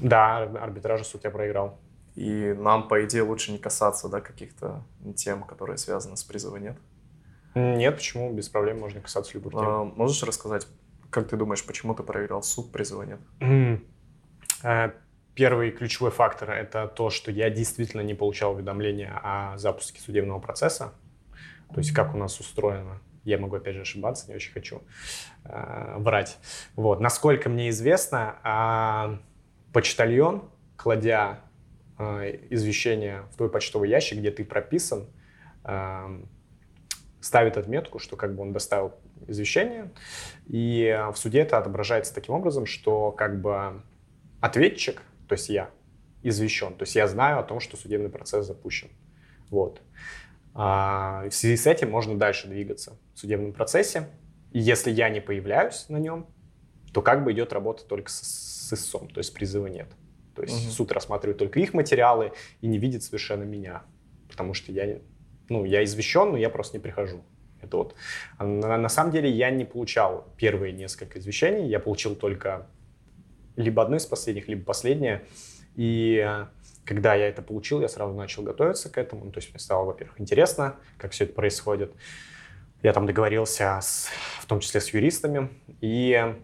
Да, 0.00 0.38
арбитража 0.38 1.04
суд 1.04 1.22
я 1.24 1.30
проиграл. 1.30 1.78
И 2.16 2.52
нам, 2.58 2.88
по 2.88 3.04
идее, 3.04 3.22
лучше 3.22 3.52
не 3.52 3.58
касаться 3.58 4.08
да, 4.08 4.20
каких-то 4.20 4.82
тем, 5.16 5.44
которые 5.44 5.78
связаны 5.78 6.16
с 6.16 6.24
призывом, 6.24 6.62
нет? 6.62 6.76
Нет, 7.54 7.96
почему? 7.96 8.32
Без 8.32 8.48
проблем 8.48 8.80
можно 8.80 9.00
касаться 9.00 9.34
любых 9.34 9.52
тем. 9.52 9.62
А, 9.62 9.84
можешь 9.84 10.22
рассказать, 10.22 10.66
как 11.10 11.28
ты 11.28 11.36
думаешь, 11.36 11.64
почему 11.64 11.94
ты 11.94 12.02
проиграл 12.02 12.42
суд, 12.42 12.70
призыва 12.72 13.02
нет? 13.02 13.20
Mm 13.40 13.80
первый 15.40 15.70
ключевой 15.70 16.10
фактор– 16.10 16.50
это 16.52 16.86
то, 16.86 17.08
что 17.08 17.30
я 17.30 17.48
действительно 17.48 18.02
не 18.02 18.12
получал 18.12 18.52
уведомления 18.52 19.18
о 19.22 19.56
запуске 19.56 19.98
судебного 19.98 20.38
процесса. 20.38 20.92
То 21.72 21.78
есть 21.78 21.92
как 21.92 22.14
у 22.14 22.18
нас 22.18 22.38
устроено. 22.40 23.00
Я 23.24 23.38
могу, 23.38 23.56
опять 23.56 23.74
же, 23.74 23.80
ошибаться, 23.82 24.28
не 24.28 24.34
очень 24.34 24.52
хочу 24.52 24.82
э, 25.44 25.94
врать. 25.98 26.36
Вот. 26.74 27.00
Насколько 27.00 27.48
мне 27.48 27.70
известно, 27.70 28.36
э, 28.44 29.72
почтальон, 29.72 30.50
кладя 30.76 31.40
э, 31.98 32.38
извещение 32.50 33.22
в 33.32 33.36
твой 33.36 33.50
почтовый 33.50 33.88
ящик, 33.88 34.18
где 34.18 34.30
ты 34.30 34.44
прописан, 34.44 35.06
э, 35.64 36.22
ставит 37.20 37.56
отметку, 37.56 37.98
что 37.98 38.16
как 38.16 38.34
бы 38.34 38.42
он 38.42 38.52
доставил 38.52 38.94
извещение, 39.26 39.90
и 40.46 40.98
в 41.12 41.16
суде 41.16 41.40
это 41.40 41.58
отображается 41.58 42.14
таким 42.14 42.34
образом, 42.34 42.66
что 42.66 43.12
как 43.12 43.40
бы 43.40 43.82
ответчик 44.40 45.02
то 45.30 45.34
есть 45.34 45.48
я 45.48 45.70
извещен, 46.24 46.74
то 46.74 46.82
есть 46.82 46.96
я 46.96 47.06
знаю 47.06 47.38
о 47.38 47.44
том, 47.44 47.60
что 47.60 47.76
судебный 47.76 48.10
процесс 48.10 48.46
запущен. 48.46 48.88
Вот. 49.48 49.80
А 50.54 51.28
в 51.28 51.32
связи 51.32 51.56
с 51.56 51.68
этим 51.68 51.88
можно 51.88 52.18
дальше 52.18 52.48
двигаться 52.48 52.98
в 53.14 53.18
судебном 53.20 53.52
процессе. 53.52 54.08
И 54.50 54.58
если 54.58 54.90
я 54.90 55.08
не 55.08 55.20
появляюсь 55.20 55.88
на 55.88 55.98
нем, 55.98 56.26
то 56.92 57.00
как 57.00 57.22
бы 57.22 57.30
идет 57.30 57.52
работа 57.52 57.84
только 57.84 58.10
с, 58.10 58.22
с 58.22 58.72
истцом, 58.72 59.08
то 59.08 59.18
есть 59.18 59.32
призыва 59.32 59.68
нет. 59.68 59.86
То 60.34 60.42
есть 60.42 60.66
угу. 60.66 60.72
суд 60.72 60.90
рассматривает 60.90 61.38
только 61.38 61.60
их 61.60 61.74
материалы 61.74 62.32
и 62.60 62.66
не 62.66 62.78
видит 62.78 63.04
совершенно 63.04 63.44
меня, 63.44 63.84
потому 64.28 64.52
что 64.52 64.72
я, 64.72 64.98
ну, 65.50 65.64
я 65.64 65.84
извещен, 65.84 66.30
но 66.30 66.38
я 66.38 66.48
просто 66.48 66.78
не 66.78 66.82
прихожу. 66.82 67.22
Это 67.60 67.76
вот. 67.76 67.94
А 68.38 68.46
на, 68.46 68.78
на 68.78 68.88
самом 68.88 69.12
деле 69.12 69.28
я 69.28 69.50
не 69.50 69.64
получал 69.64 70.26
первые 70.36 70.72
несколько 70.72 71.18
извещений, 71.18 71.68
я 71.68 71.78
получил 71.78 72.14
только 72.14 72.66
либо 73.56 73.82
одно 73.82 73.96
из 73.96 74.06
последних, 74.06 74.48
либо 74.48 74.64
последнее. 74.64 75.24
И 75.76 76.24
э, 76.26 76.46
когда 76.84 77.14
я 77.14 77.28
это 77.28 77.42
получил, 77.42 77.80
я 77.82 77.88
сразу 77.88 78.14
начал 78.14 78.42
готовиться 78.42 78.90
к 78.90 78.96
этому. 78.96 79.26
Ну, 79.26 79.32
то 79.32 79.38
есть 79.38 79.50
мне 79.50 79.58
стало, 79.58 79.84
во-первых, 79.84 80.18
интересно, 80.20 80.76
как 80.96 81.12
все 81.12 81.24
это 81.24 81.34
происходит. 81.34 81.92
Я 82.82 82.92
там 82.92 83.04
договорился, 83.04 83.78
с, 83.82 84.08
в 84.38 84.46
том 84.46 84.60
числе 84.60 84.80
с 84.80 84.88
юристами. 84.94 85.50
И 85.80 86.34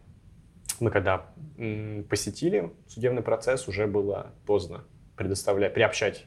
мы 0.81 0.91
когда 0.91 1.27
посетили 2.11 2.73
судебный 2.87 3.23
процесс, 3.23 3.69
уже 3.69 3.87
было 3.87 4.33
поздно 4.45 4.85
предоставлять, 5.17 5.73
приобщать 5.73 6.27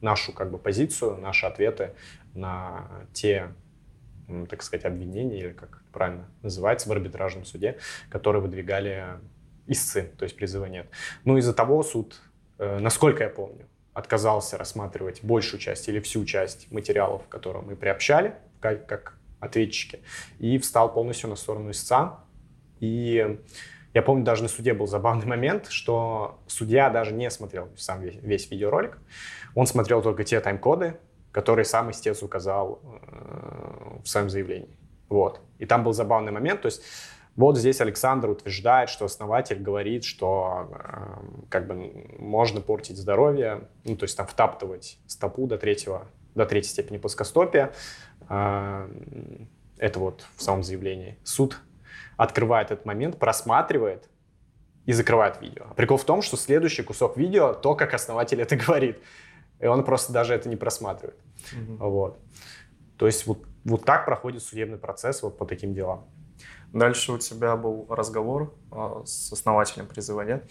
нашу 0.00 0.32
как 0.32 0.50
бы 0.50 0.58
позицию, 0.58 1.16
наши 1.18 1.46
ответы 1.46 1.94
на 2.34 2.86
те 3.12 3.52
так 4.48 4.62
сказать, 4.62 4.84
обвинения, 4.84 5.40
или 5.40 5.52
как 5.52 5.82
правильно 5.92 6.28
называется, 6.42 6.88
в 6.88 6.92
арбитражном 6.92 7.44
суде, 7.44 7.78
которые 8.10 8.40
выдвигали 8.40 9.18
истцы, 9.66 10.12
то 10.16 10.24
есть 10.24 10.36
призыва 10.36 10.66
нет. 10.66 10.88
Ну, 11.24 11.36
из-за 11.38 11.52
того 11.52 11.82
суд, 11.82 12.20
э, 12.58 12.78
насколько 12.78 13.24
я 13.24 13.30
помню, 13.30 13.66
отказался 13.92 14.56
рассматривать 14.56 15.22
большую 15.22 15.60
часть 15.60 15.88
или 15.88 16.00
всю 16.00 16.24
часть 16.24 16.70
материалов, 16.70 17.26
которые 17.28 17.62
мы 17.62 17.76
приобщали, 17.76 18.34
как, 18.60 18.86
как 18.86 19.18
ответчики, 19.40 20.00
и 20.38 20.58
встал 20.58 20.92
полностью 20.92 21.28
на 21.28 21.36
сторону 21.36 21.70
истца. 21.70 22.20
И 22.78 23.38
я 23.92 24.02
помню, 24.02 24.24
даже 24.24 24.42
на 24.42 24.48
суде 24.48 24.72
был 24.72 24.86
забавный 24.86 25.26
момент, 25.26 25.66
что 25.68 26.38
судья 26.46 26.90
даже 26.90 27.12
не 27.12 27.30
смотрел 27.30 27.68
сам 27.76 28.02
весь, 28.02 28.16
весь 28.22 28.50
видеоролик, 28.50 28.98
он 29.54 29.66
смотрел 29.66 30.00
только 30.00 30.24
те 30.24 30.40
тайм-коды, 30.40 30.96
которые 31.32 31.64
сам 31.64 31.90
истец 31.90 32.22
указал 32.22 32.80
э, 32.82 33.98
в 34.04 34.08
своем 34.08 34.30
заявлении. 34.30 34.76
Вот. 35.08 35.40
И 35.58 35.66
там 35.66 35.82
был 35.82 35.92
забавный 35.92 36.30
момент, 36.30 36.62
то 36.62 36.66
есть 36.66 36.82
вот 37.36 37.56
здесь 37.56 37.80
Александр 37.80 38.28
утверждает, 38.30 38.88
что 38.90 39.04
основатель 39.04 39.60
говорит, 39.60 40.04
что 40.04 40.68
э, 40.72 41.46
как 41.48 41.66
бы 41.66 42.06
можно 42.18 42.60
портить 42.60 42.96
здоровье, 42.96 43.68
ну, 43.84 43.96
то 43.96 44.04
есть 44.04 44.16
там 44.16 44.26
втаптывать 44.26 44.98
стопу 45.06 45.46
до 45.46 45.58
третьего, 45.58 46.06
до 46.34 46.46
третьей 46.46 46.70
степени 46.70 46.98
плоскостопия. 46.98 47.72
Э, 48.28 48.88
это 49.78 49.98
вот 49.98 50.26
в 50.36 50.42
самом 50.42 50.62
заявлении. 50.62 51.18
Суд 51.24 51.58
открывает 52.20 52.70
этот 52.70 52.84
момент, 52.84 53.18
просматривает 53.18 54.10
и 54.84 54.92
закрывает 54.92 55.40
видео. 55.40 55.64
Прикол 55.74 55.96
в 55.96 56.04
том, 56.04 56.20
что 56.20 56.36
следующий 56.36 56.82
кусок 56.82 57.16
видео, 57.16 57.54
то, 57.54 57.74
как 57.74 57.94
основатель 57.94 58.42
это 58.42 58.56
говорит. 58.66 58.98
И 59.58 59.66
он 59.66 59.84
просто 59.84 60.12
даже 60.12 60.34
это 60.34 60.46
не 60.50 60.56
просматривает. 60.56 61.18
Mm-hmm. 61.54 61.76
Вот. 61.78 62.18
То 62.98 63.06
есть 63.06 63.26
вот, 63.26 63.38
вот 63.64 63.86
так 63.86 64.04
проходит 64.04 64.42
судебный 64.42 64.76
процесс 64.76 65.22
вот 65.22 65.38
по 65.38 65.46
таким 65.46 65.72
делам. 65.72 66.10
Дальше 66.74 67.12
у 67.12 67.18
тебя 67.18 67.56
был 67.56 67.86
разговор 67.88 68.54
э, 68.70 69.02
с 69.06 69.32
основателем 69.32 69.86
призыва, 69.86 70.20
нет? 70.20 70.44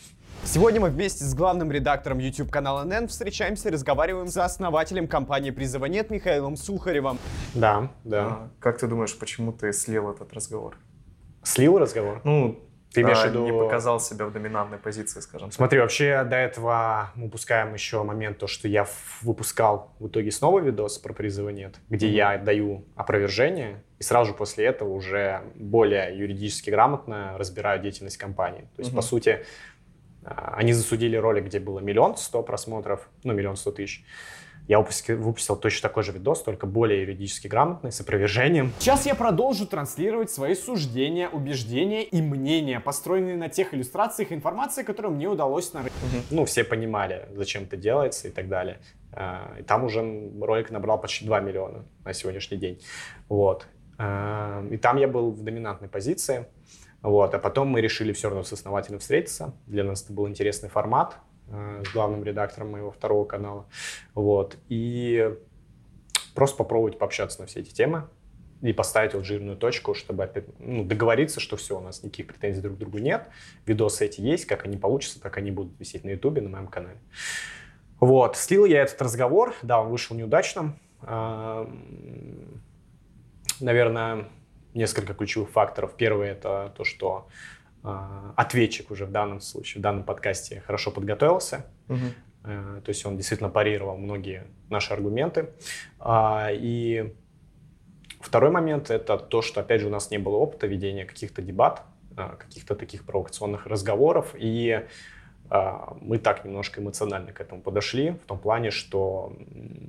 Сегодня 0.43 0.81
мы 0.81 0.89
вместе 0.89 1.23
с 1.23 1.35
главным 1.35 1.71
редактором 1.71 2.17
YouTube 2.17 2.49
канала 2.49 2.83
НН 2.83 3.07
встречаемся 3.07 3.69
и 3.69 3.71
разговариваем 3.71 4.27
с 4.27 4.37
основателем 4.37 5.07
компании 5.07 5.51
«Призыва 5.51 5.85
нет» 5.85 6.09
Михаилом 6.09 6.57
Сухаревым. 6.57 7.19
Да, 7.53 7.91
да. 8.03 8.25
А, 8.25 8.49
как 8.59 8.79
ты 8.79 8.87
думаешь, 8.87 9.17
почему 9.17 9.53
ты 9.53 9.71
слил 9.71 10.09
этот 10.09 10.33
разговор? 10.33 10.75
Слил 11.43 11.77
разговор? 11.77 12.21
Ну, 12.23 12.59
ты 12.93 13.01
имеешь 13.01 13.19
в 13.19 13.25
виду... 13.25 13.45
Не 13.45 13.51
показал 13.51 13.99
себя 13.99 14.25
в 14.25 14.33
доминантной 14.33 14.79
позиции, 14.79 15.19
скажем 15.19 15.51
Смотри, 15.51 15.77
так. 15.77 15.85
вообще 15.85 16.23
до 16.23 16.35
этого 16.35 17.11
мы 17.15 17.27
упускаем 17.27 17.73
еще 17.73 18.01
момент, 18.03 18.39
то, 18.39 18.47
что 18.47 18.67
я 18.67 18.87
выпускал 19.21 19.93
в 19.99 20.07
итоге 20.07 20.31
снова 20.31 20.59
видос 20.59 20.97
про 20.97 21.13
призывы 21.13 21.53
нет, 21.53 21.75
где 21.89 22.07
mm-hmm. 22.07 22.11
я 22.11 22.37
даю 22.39 22.85
опровержение, 22.95 23.83
и 23.99 24.03
сразу 24.03 24.31
же 24.31 24.37
после 24.37 24.65
этого 24.65 24.89
уже 24.89 25.41
более 25.55 26.17
юридически 26.17 26.71
грамотно 26.71 27.37
разбираю 27.37 27.79
деятельность 27.79 28.17
компании. 28.17 28.67
То 28.75 28.81
есть, 28.81 28.91
mm-hmm. 28.91 28.95
по 28.95 29.01
сути, 29.01 29.45
а, 30.23 30.55
они 30.57 30.73
засудили 30.73 31.15
ролик, 31.15 31.45
где 31.45 31.59
было 31.59 31.79
миллион 31.79 32.17
сто 32.17 32.41
просмотров, 32.41 33.07
ну, 33.23 33.33
миллион 33.33 33.55
сто 33.55 33.71
тысяч, 33.71 34.03
я 34.69 34.77
выпустил, 34.77 35.17
выпустил 35.17 35.55
точно 35.55 35.89
такой 35.89 36.03
же 36.03 36.11
видос, 36.11 36.43
только 36.43 36.67
более 36.67 37.01
юридически 37.01 37.47
грамотный, 37.47 37.91
с 37.91 37.99
опровержением. 38.01 38.71
Сейчас 38.77 39.07
я 39.07 39.15
продолжу 39.15 39.65
транслировать 39.65 40.29
свои 40.29 40.53
суждения, 40.53 41.27
убеждения 41.27 42.03
и 42.03 42.21
мнения, 42.21 42.79
построенные 42.79 43.35
на 43.35 43.49
тех 43.49 43.73
иллюстрациях 43.73 44.31
информации, 44.31 44.83
которую 44.83 45.15
мне 45.15 45.27
удалось 45.27 45.73
нарыть. 45.73 45.91
Ну, 46.29 46.45
все 46.45 46.63
понимали, 46.63 47.27
зачем 47.33 47.63
это 47.63 47.77
делается 47.77 48.27
и 48.27 48.31
так 48.31 48.47
далее. 48.47 48.77
А, 49.11 49.55
и 49.59 49.63
там 49.63 49.85
уже 49.85 50.01
ролик 50.39 50.69
набрал 50.69 51.01
почти 51.01 51.25
2 51.25 51.39
миллиона 51.39 51.85
на 52.05 52.13
сегодняшний 52.13 52.57
день. 52.57 52.79
Вот. 53.27 53.65
А, 53.97 54.63
и 54.69 54.77
там 54.77 54.97
я 54.97 55.07
был 55.07 55.31
в 55.31 55.43
доминантной 55.43 55.89
позиции. 55.89 56.45
Вот. 57.01 57.33
А 57.33 57.39
потом 57.39 57.69
мы 57.69 57.81
решили 57.81 58.13
все 58.13 58.29
равно 58.29 58.43
с 58.43 58.53
основателем 58.53 58.99
встретиться. 58.99 59.55
Для 59.65 59.83
нас 59.83 60.03
это 60.03 60.13
был 60.13 60.27
интересный 60.27 60.69
формат. 60.69 61.17
Э, 61.51 61.83
с 61.85 61.93
главным 61.93 62.23
редактором 62.23 62.71
моего 62.71 62.91
второго 62.91 63.25
канала. 63.25 63.65
Вот. 64.13 64.57
И 64.67 65.35
просто 66.35 66.57
попробовать 66.57 66.99
пообщаться 66.99 67.41
на 67.41 67.47
все 67.47 67.61
эти 67.61 67.73
темы 67.73 68.07
и 68.61 68.71
поставить 68.73 69.13
вот 69.13 69.25
жирную 69.25 69.57
точку, 69.57 69.93
чтобы 69.93 70.23
опять, 70.25 70.45
ну, 70.59 70.83
договориться, 70.83 71.39
что 71.39 71.57
все, 71.57 71.77
у 71.77 71.81
нас 71.81 72.03
никаких 72.03 72.27
претензий 72.27 72.61
друг 72.61 72.75
к 72.75 72.79
другу 72.79 72.97
нет, 72.97 73.27
видосы 73.65 74.05
эти 74.05 74.21
есть, 74.21 74.45
как 74.45 74.65
они 74.65 74.77
получатся, 74.77 75.21
так 75.21 75.37
они 75.37 75.49
будут 75.49 75.79
висеть 75.79 76.03
на 76.03 76.09
ютубе, 76.09 76.41
на 76.41 76.49
моем 76.49 76.67
канале. 76.67 76.99
Вот, 77.99 78.35
слил 78.35 78.65
я 78.65 78.83
этот 78.83 79.01
разговор, 79.01 79.55
да, 79.61 79.81
он 79.81 79.89
вышел 79.89 80.15
неудачным. 80.15 80.77
Наверное, 83.61 84.27
несколько 84.73 85.13
ключевых 85.13 85.49
факторов. 85.49 85.95
Первый 85.95 86.27
это 86.27 86.73
то, 86.75 86.83
что 86.83 87.27
ответчик 87.81 88.91
уже 88.91 89.05
в 89.05 89.11
данном 89.11 89.39
случае, 89.39 89.79
в 89.79 89.83
данном 89.83 90.03
подкасте 90.03 90.61
хорошо 90.65 90.91
подготовился. 90.91 91.65
Угу. 91.87 91.97
То 92.43 92.83
есть 92.87 93.05
он 93.05 93.17
действительно 93.17 93.49
парировал 93.49 93.97
многие 93.97 94.47
наши 94.69 94.93
аргументы. 94.93 95.49
А, 95.99 96.49
и 96.51 97.13
второй 98.21 98.49
момент— 98.49 98.89
это 98.91 99.17
то, 99.17 99.41
что, 99.41 99.59
опять 99.59 99.81
же, 99.81 99.87
у 99.87 99.89
нас 99.89 100.09
не 100.09 100.17
было 100.17 100.37
опыта 100.37 100.65
ведения 100.65 101.05
каких-то 101.05 101.41
дебат, 101.41 101.83
а, 102.15 102.37
каких-то 102.37 102.75
таких 102.75 103.05
провокационных 103.05 103.65
разговоров. 103.65 104.35
И 104.37 104.85
мы 106.01 106.19
так 106.19 106.45
немножко 106.45 106.79
эмоционально 106.79 107.33
к 107.33 107.41
этому 107.41 107.63
подошли, 107.63 108.11
в 108.11 108.27
том 108.27 108.37
плане, 108.37 108.69
что 108.69 109.35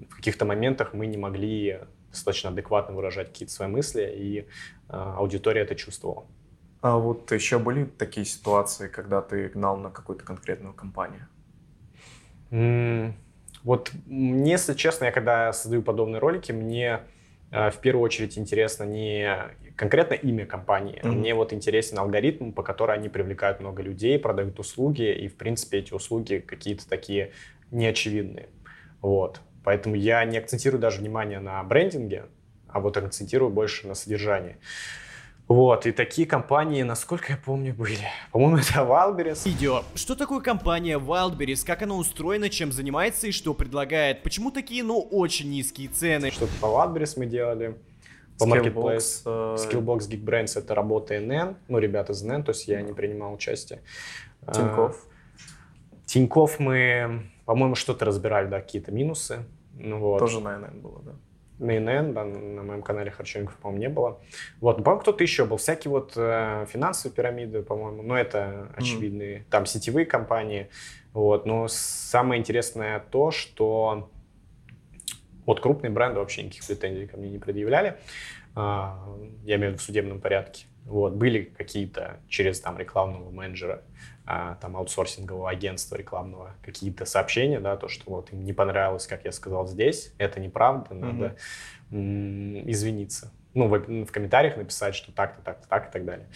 в 0.08 0.16
каких-то 0.16 0.46
моментах 0.46 0.94
мы 0.94 1.04
не 1.04 1.18
могли 1.18 1.80
достаточно 2.08 2.48
адекватно 2.48 2.94
выражать 2.94 3.28
какие-то 3.28 3.52
свои 3.52 3.68
мысли, 3.68 4.10
и 4.10 4.48
аудитория 4.88 5.60
это 5.60 5.74
чувствовала. 5.74 6.24
А 6.80 6.96
вот 6.96 7.30
еще 7.30 7.58
были 7.58 7.84
такие 7.84 8.24
ситуации, 8.24 8.88
когда 8.88 9.20
ты 9.20 9.48
гнал 9.48 9.76
на 9.76 9.90
какую-то 9.90 10.24
конкретную 10.24 10.72
компанию? 10.72 11.28
Mm, 12.50 13.12
вот 13.62 13.92
мне, 14.06 14.52
если 14.52 14.74
честно, 14.74 15.04
я 15.04 15.12
когда 15.12 15.52
создаю 15.52 15.82
подобные 15.82 16.20
ролики, 16.20 16.52
мне 16.52 17.00
э, 17.50 17.70
в 17.70 17.76
первую 17.78 18.02
очередь 18.02 18.38
интересно 18.38 18.84
не 18.84 19.36
конкретно 19.76 20.14
имя 20.14 20.46
компании, 20.46 21.00
mm-hmm. 21.02 21.10
мне 21.10 21.34
вот 21.34 21.52
интересен 21.52 21.98
алгоритм, 21.98 22.52
по 22.52 22.62
которому 22.62 22.98
они 22.98 23.08
привлекают 23.08 23.60
много 23.60 23.82
людей, 23.82 24.18
продают 24.18 24.58
услуги, 24.58 25.10
и, 25.12 25.28
в 25.28 25.36
принципе, 25.36 25.78
эти 25.78 25.92
услуги 25.92 26.44
какие-то 26.46 26.88
такие 26.88 27.32
неочевидные. 27.70 28.48
Вот. 29.00 29.40
Поэтому 29.64 29.94
я 29.94 30.24
не 30.24 30.38
акцентирую 30.38 30.80
даже 30.80 31.00
внимание 31.00 31.40
на 31.40 31.62
брендинге, 31.62 32.24
а 32.68 32.80
вот 32.80 32.96
акцентирую 32.96 33.50
больше 33.50 33.86
на 33.86 33.94
содержании. 33.94 34.56
Вот, 35.50 35.84
и 35.84 35.90
такие 35.90 36.28
компании, 36.28 36.84
насколько 36.84 37.32
я 37.32 37.36
помню, 37.36 37.74
были. 37.74 37.98
По-моему, 38.30 38.58
это 38.58 38.82
Wildberries. 38.82 39.48
Видео. 39.48 39.82
Что 39.96 40.14
такое 40.14 40.40
компания 40.40 40.96
Wildberries, 40.96 41.66
как 41.66 41.82
она 41.82 41.96
устроена, 41.96 42.48
чем 42.48 42.70
занимается 42.70 43.26
и 43.26 43.32
что 43.32 43.52
предлагает? 43.52 44.22
Почему 44.22 44.52
такие, 44.52 44.84
ну, 44.84 45.00
очень 45.00 45.50
низкие 45.50 45.88
цены? 45.88 46.30
Что-то 46.30 46.52
по 46.60 46.66
Wildberries 46.66 47.14
мы 47.16 47.26
делали. 47.26 47.74
По 48.38 48.44
Skillbox, 48.44 49.24
uh... 49.24 49.56
Skillbox 49.56 50.08
Geekbrands 50.08 50.56
это 50.56 50.72
работа 50.76 51.16
NN, 51.16 51.56
ну, 51.66 51.78
ребята 51.78 52.12
из 52.12 52.24
NN, 52.24 52.44
то 52.44 52.52
есть 52.52 52.68
я 52.68 52.80
не 52.82 52.92
принимал 52.92 53.34
участие. 53.34 53.82
Тиньков. 54.54 55.04
Тиньков 56.06 56.60
мы, 56.60 57.28
по-моему, 57.44 57.74
что-то 57.74 58.04
разбирали, 58.04 58.46
да, 58.46 58.60
какие-то 58.60 58.92
минусы. 58.92 59.44
Ну, 59.74 59.98
вот. 59.98 60.20
Тоже 60.20 60.38
на 60.38 60.50
NN 60.50 60.80
было, 60.80 61.02
да 61.02 61.12
на 61.60 61.76
ИНН, 61.76 62.14
да, 62.14 62.24
на 62.24 62.62
моем 62.62 62.82
канале 62.82 63.10
Харчевников, 63.10 63.56
по-моему, 63.56 63.80
не 63.80 63.88
было. 63.88 64.20
Вот, 64.60 64.78
ну, 64.78 64.84
по-моему, 64.84 65.02
кто-то 65.02 65.22
еще 65.22 65.44
был. 65.44 65.58
Всякие 65.58 65.90
вот 65.90 66.14
э, 66.16 66.66
финансовые 66.68 67.14
пирамиды, 67.14 67.62
по-моему, 67.62 68.02
но 68.02 68.16
это 68.16 68.70
очевидные. 68.76 69.38
Mm-hmm. 69.38 69.50
Там 69.50 69.66
сетевые 69.66 70.06
компании. 70.06 70.68
Вот, 71.12 71.44
но 71.44 71.68
самое 71.68 72.40
интересное 72.40 73.00
то, 73.10 73.30
что 73.30 74.10
вот 75.46 75.60
крупные 75.60 75.90
бренды 75.90 76.20
вообще 76.20 76.42
никаких 76.42 76.66
претензий 76.66 77.06
ко 77.06 77.16
мне 77.16 77.30
не 77.30 77.38
предъявляли. 77.38 77.96
А, 78.54 78.98
я 79.44 79.56
имею 79.56 79.70
в 79.70 79.74
виду 79.74 79.78
в 79.78 79.82
судебном 79.82 80.20
порядке. 80.20 80.66
Вот, 80.84 81.12
были 81.12 81.44
какие-то 81.44 82.20
через 82.28 82.60
там 82.60 82.78
рекламного 82.78 83.30
менеджера 83.30 83.82
там 84.60 84.76
аутсорсингового 84.76 85.48
агентства 85.48 85.96
рекламного 85.96 86.54
какие-то 86.62 87.04
сообщения, 87.04 87.60
да, 87.60 87.76
то, 87.76 87.88
что 87.88 88.10
вот 88.10 88.32
им 88.32 88.44
не 88.44 88.52
понравилось, 88.52 89.06
как 89.06 89.24
я 89.24 89.32
сказал 89.32 89.66
здесь, 89.66 90.12
это 90.18 90.40
неправда, 90.40 90.94
надо 90.94 91.36
mm-hmm. 91.90 92.70
извиниться. 92.70 93.32
Ну, 93.52 93.66
в, 93.66 94.04
в 94.04 94.12
комментариях 94.12 94.56
написать, 94.56 94.94
что 94.94 95.10
так-то, 95.10 95.42
так-то, 95.42 95.66
так 95.68 95.88
и 95.88 95.92
так 95.92 96.04
далее. 96.04 96.28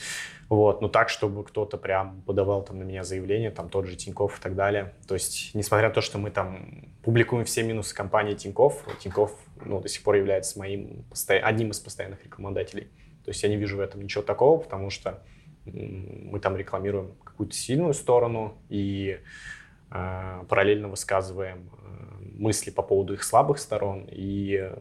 Вот, 0.49 0.81
но 0.81 0.89
так, 0.89 1.09
чтобы 1.09 1.45
кто-то 1.45 1.79
прям 1.79 2.23
подавал 2.23 2.65
там 2.65 2.79
на 2.79 2.83
меня 2.83 3.05
заявление, 3.05 3.51
там 3.51 3.69
тот 3.69 3.87
же 3.87 3.95
Тиньков 3.95 4.39
и 4.39 4.43
так 4.43 4.57
далее. 4.57 4.95
То 5.07 5.15
есть, 5.15 5.55
несмотря 5.55 5.89
на 5.89 5.95
то, 5.95 6.01
что 6.01 6.19
мы 6.19 6.31
там 6.31 6.89
публикуем 7.03 7.45
все 7.45 7.63
минусы 7.63 7.95
компании 7.95 8.35
Тиньков, 8.35 8.85
Тиньков, 8.99 9.33
ну, 9.65 9.81
до 9.81 9.89
сих 9.89 10.03
пор 10.03 10.17
является 10.17 10.59
моим, 10.59 11.05
одним 11.29 11.71
из 11.71 11.79
постоянных 11.79 12.25
рекламодателей. 12.25 12.89
То 13.25 13.31
есть 13.31 13.43
я 13.43 13.49
не 13.49 13.57
вижу 13.57 13.77
в 13.77 13.81
этом 13.81 14.03
ничего 14.03 14.23
такого, 14.23 14.61
потому 14.61 14.91
что 14.91 15.23
мы 15.65 16.41
там 16.41 16.57
рекламируем 16.57 17.15
какую-то 17.35 17.55
сильную 17.57 17.95
сторону 17.95 18.57
и 18.69 19.21
э, 19.91 20.45
параллельно 20.49 20.89
высказываем 20.89 21.69
э, 21.73 22.25
мысли 22.39 22.71
по 22.71 22.83
поводу 22.83 23.15
их 23.15 23.25
слабых 23.25 23.59
сторон 23.59 24.09
и 24.11 24.73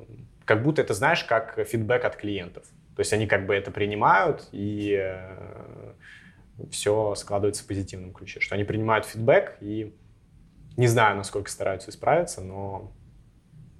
как 0.45 0.61
будто 0.63 0.81
это, 0.81 0.93
знаешь, 0.93 1.23
как 1.23 1.59
фидбэк 1.67 2.05
от 2.05 2.15
клиентов. 2.15 2.63
То 2.95 2.99
есть 2.99 3.11
они 3.13 3.27
как 3.27 3.45
бы 3.47 3.55
это 3.55 3.71
принимают, 3.71 4.47
и 4.51 4.95
э, 5.01 5.93
все 6.69 7.15
складывается 7.15 7.63
в 7.63 7.67
позитивном 7.67 8.13
ключе. 8.13 8.39
Что 8.39 8.55
они 8.55 8.63
принимают 8.63 9.05
фидбэк, 9.05 9.57
и 9.61 9.95
не 10.77 10.87
знаю, 10.87 11.17
насколько 11.17 11.49
стараются 11.49 11.89
исправиться, 11.89 12.41
но, 12.41 12.91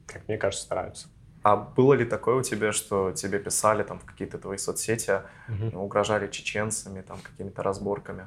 как 0.08 0.28
мне 0.28 0.38
кажется, 0.38 0.66
стараются. 0.66 1.08
А 1.44 1.58
было 1.58 1.94
ли 1.94 2.06
такое 2.06 2.36
у 2.36 2.42
тебя, 2.42 2.72
что 2.72 3.12
тебе 3.12 3.38
писали 3.38 3.84
там 3.84 4.00
в 4.00 4.06
какие-то 4.06 4.38
твои 4.38 4.58
соцсети, 4.58 5.22
Мгм. 5.50 5.76
угрожали 5.78 6.28
чеченцами, 6.32 7.02
там 7.02 7.20
какими-то 7.20 7.62
разборками? 7.62 8.24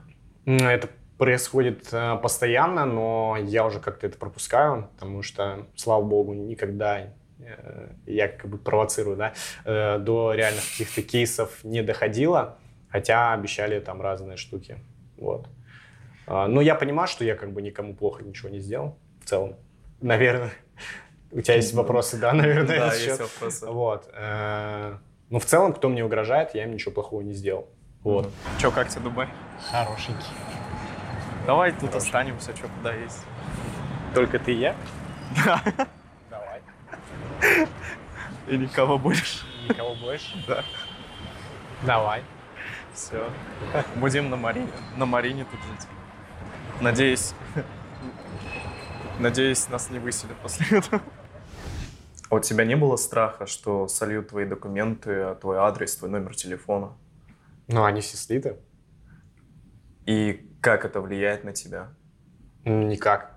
Это 0.46 0.88
происходит 1.18 1.88
э, 1.92 2.16
постоянно, 2.22 2.84
но 2.84 3.36
я 3.40 3.66
уже 3.66 3.80
как-то 3.80 4.06
это 4.06 4.16
пропускаю, 4.16 4.88
потому 4.94 5.22
что, 5.22 5.66
слава 5.74 6.02
богу, 6.02 6.34
никогда 6.34 7.00
э, 7.38 7.88
я 8.06 8.28
как 8.28 8.50
бы 8.50 8.58
провоцирую, 8.58 9.16
да, 9.16 9.32
э, 9.64 9.98
до 9.98 10.34
реальных 10.34 10.62
каких-то 10.62 11.02
кейсов 11.02 11.64
не 11.64 11.82
доходило, 11.82 12.58
хотя 12.90 13.32
обещали 13.32 13.80
там 13.80 14.00
разные 14.00 14.36
штуки, 14.36 14.78
вот. 15.16 15.48
А, 16.26 16.48
Но 16.48 16.60
я 16.60 16.74
понимаю, 16.74 17.08
что 17.08 17.24
я 17.24 17.34
как 17.34 17.52
бы 17.52 17.62
никому 17.62 17.94
плохо 17.94 18.22
ничего 18.22 18.48
не 18.48 18.60
сделал 18.60 18.98
в 19.24 19.28
целом, 19.28 19.56
наверное. 20.00 20.52
У 21.32 21.40
тебя 21.40 21.54
есть 21.54 21.74
вопросы, 21.74 22.18
да, 22.18 22.32
наверное, 22.32 22.78
на 22.80 22.90
Да, 22.90 22.94
есть 22.94 23.20
вопросы. 23.20 23.66
Вот. 23.66 24.08
э, 24.12 24.96
Ну, 25.30 25.38
в 25.40 25.44
целом, 25.44 25.72
кто 25.72 25.88
мне 25.88 26.04
угрожает, 26.04 26.54
я 26.54 26.64
им 26.64 26.72
ничего 26.72 26.92
плохого 26.92 27.22
не 27.22 27.32
сделал. 27.32 27.68
Вот. 28.06 28.30
Че, 28.60 28.70
как 28.70 28.88
тебе 28.88 29.02
Дубай? 29.02 29.28
Хорошенький. 29.68 30.30
Давай 31.44 31.72
тут 31.72 31.92
останемся, 31.92 32.54
что 32.54 32.68
куда 32.68 32.94
есть. 32.94 33.24
Только 34.14 34.38
ты 34.38 34.52
и 34.52 34.58
я? 34.58 34.76
Давай. 36.30 36.62
И 38.46 38.58
никого 38.58 38.96
больше. 38.96 39.44
Никого 39.68 39.96
больше? 39.96 40.36
Да. 40.46 40.62
Давай. 41.82 42.22
Все. 42.94 43.28
Будем 43.96 44.30
на 44.30 44.36
Марине. 44.36 44.70
На 44.96 45.04
Марине 45.04 45.44
тут 45.44 45.58
жить. 45.62 45.88
Надеюсь. 46.80 47.34
Надеюсь, 49.18 49.68
нас 49.68 49.90
не 49.90 49.98
выселят 49.98 50.36
после 50.36 50.78
этого. 50.78 51.02
А 52.30 52.36
у 52.36 52.38
тебя 52.38 52.64
не 52.64 52.76
было 52.76 52.94
страха, 52.94 53.46
что 53.46 53.88
сольют 53.88 54.28
твои 54.28 54.44
документы, 54.44 55.34
твой 55.40 55.58
адрес, 55.58 55.96
твой 55.96 56.10
номер 56.12 56.36
телефона? 56.36 56.92
Ну, 57.68 57.84
они 57.84 58.00
все 58.00 58.16
слиты? 58.16 58.56
И 60.06 60.48
как 60.60 60.84
это 60.84 61.00
влияет 61.00 61.44
на 61.44 61.52
тебя? 61.52 61.88
Никак. 62.64 63.36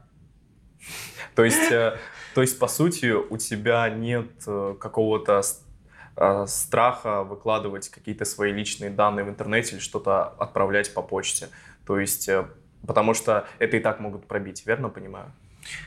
То 1.35 1.43
есть, 1.43 1.71
э, 1.71 1.97
то 2.35 2.41
есть 2.41 2.59
по 2.59 2.67
сути, 2.67 3.11
у 3.11 3.37
тебя 3.37 3.89
нет 3.89 4.29
э, 4.47 4.75
какого-то 4.79 5.41
э, 6.15 6.45
страха 6.47 7.23
выкладывать 7.23 7.89
какие-то 7.89 8.25
свои 8.25 8.51
личные 8.51 8.89
данные 8.89 9.25
в 9.25 9.29
интернете 9.29 9.73
или 9.75 9.79
что-то 9.79 10.23
отправлять 10.23 10.93
по 10.93 11.01
почте. 11.01 11.49
То 11.85 11.99
есть, 11.99 12.29
потому 12.85 13.13
что 13.13 13.47
это 13.57 13.77
и 13.77 13.79
так 13.79 13.99
могут 13.99 14.27
пробить, 14.27 14.65
верно 14.65 14.89
понимаю? 14.89 15.33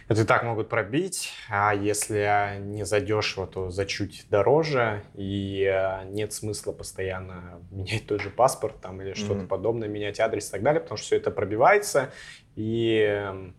Это 0.09 0.23
и 0.23 0.25
так 0.25 0.43
могут 0.45 0.69
пробить, 0.69 1.33
а 1.49 1.75
если 1.75 2.59
не 2.61 2.85
задешево, 2.85 3.47
то 3.47 3.71
за 3.71 3.87
чуть 3.87 4.27
дороже, 4.31 5.05
и 5.15 5.63
э, 5.65 6.05
нет 6.11 6.33
смысла 6.33 6.73
постоянно 6.73 7.63
менять 7.71 8.07
тот 8.07 8.21
же 8.21 8.31
паспорт 8.31 8.81
там 8.81 9.01
или 9.01 9.15
что-то 9.15 9.41
Мгм. 9.41 9.49
подобное, 9.49 9.89
менять 9.89 10.21
адрес 10.21 10.49
и 10.49 10.53
так 10.53 10.63
далее, 10.63 10.81
потому 10.81 10.97
что 10.97 11.07
все 11.07 11.17
это 11.17 11.31
пробивается, 11.31 12.11
и 12.57 13.07
э, 13.09 13.53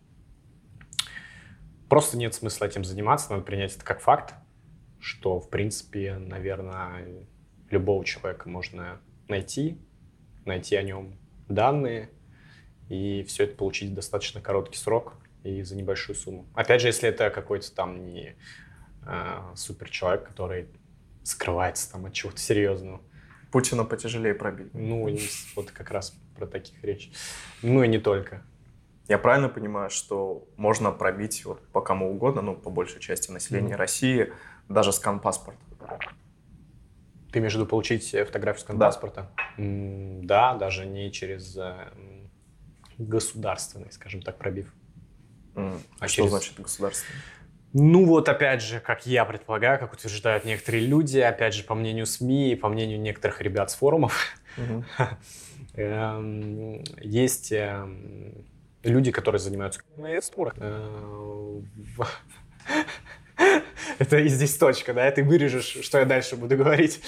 просто 1.90 2.18
нет 2.18 2.34
смысла 2.34 2.66
этим 2.66 2.84
заниматься, 2.84 3.32
надо 3.32 3.44
принять 3.44 3.76
это 3.76 3.84
как 3.84 4.00
факт, 4.02 4.36
что, 5.00 5.40
в 5.40 5.50
принципе, 5.50 6.16
наверное, 6.16 7.06
любого 7.70 8.06
человека 8.06 8.48
можно 8.48 9.02
найти, 9.28 9.78
найти 10.46 10.76
о 10.76 10.84
нем 10.84 11.18
данные, 11.50 12.10
и 12.90 13.24
все 13.24 13.46
это 13.46 13.56
получить 13.56 13.92
в 13.92 13.94
достаточно 13.96 14.42
короткий 14.42 14.78
срок 14.78 15.16
и 15.44 15.62
за 15.64 15.76
небольшую 15.76 16.16
сумму. 16.16 16.48
Опять 16.54 16.82
же, 16.82 16.88
если 16.88 17.10
это 17.10 17.30
какой-то 17.30 17.74
там 17.74 18.06
не 18.06 18.36
супер 19.56 19.90
человек, 19.90 20.26
который 20.26 20.68
скрывается 21.24 21.92
там 21.92 22.06
от 22.06 22.14
чего-то 22.14 22.38
серьезного. 22.38 23.02
Путина 23.52 23.84
потяжелее 23.84 24.34
пробить. 24.34 24.74
Ну, 24.74 25.10
вот 25.56 25.72
как 25.72 25.92
раз 25.92 26.18
про 26.38 26.48
таких 26.48 26.82
речь. 26.84 27.12
Ну 27.62 27.84
и 27.84 27.88
не 27.88 28.00
только. 28.00 28.44
Я 29.10 29.18
правильно 29.18 29.50
понимаю, 29.50 29.90
что 29.90 30.48
можно 30.56 30.92
пробить 30.92 31.44
вот 31.44 31.68
по 31.68 31.82
кому 31.82 32.10
угодно, 32.12 32.42
ну, 32.42 32.56
по 32.56 32.70
большей 32.70 33.02
части 33.02 33.30
населения 33.32 33.68
Мгм. 33.74 33.78
России, 33.78 34.32
даже 34.70 34.94
скан 34.94 35.20
паспорта? 35.20 35.60
Ты 37.32 37.40
имеешь 37.40 37.54
в 37.54 37.56
виду 37.58 37.66
получить 37.66 38.14
э, 38.14 38.24
фотографию 38.24 38.64
с 38.64 38.68
Да. 38.78 38.86
паспорта? 38.86 39.32
Да, 39.58 40.56
даже 40.56 40.86
не 40.86 41.12
через 41.12 41.58
э, 41.58 41.90
государственный, 42.98 43.92
скажем 43.92 44.22
так, 44.22 44.38
пробив. 44.38 44.74
А 45.56 46.08
что 46.08 46.16
через- 46.18 46.30
значит 46.32 46.60
государственный? 46.60 47.20
Ну 47.76 48.06
вот 48.06 48.30
опять 48.30 48.62
же, 48.62 48.80
как 48.80 49.06
я 49.08 49.26
предполагаю, 49.26 49.80
как 49.80 49.94
утверждают 49.94 50.46
некоторые 50.46 50.86
люди, 50.86 51.18
опять 51.20 51.56
же, 51.56 51.64
по 51.64 51.74
мнению 51.74 52.06
СМИ 52.06 52.52
и 52.52 52.56
по 52.56 52.70
мнению 52.70 53.00
некоторых 53.02 53.42
ребят 53.42 53.72
с 53.72 53.76
форумов, 53.76 54.28
эм, 55.74 56.84
есть 57.02 57.52
эм, 57.52 58.46
люди, 58.84 59.12
которые 59.12 59.40
занимаются 59.40 59.82
Э, 60.58 61.62
в- 61.98 62.08
Это 64.00 64.18
и 64.20 64.28
здесь 64.28 64.56
точка, 64.58 64.94
да, 64.94 65.10
ты 65.12 65.24
вырежешь, 65.24 65.78
что 65.84 65.98
я 66.00 66.06
дальше 66.06 66.36
буду 66.36 66.56
говорить. 66.58 67.02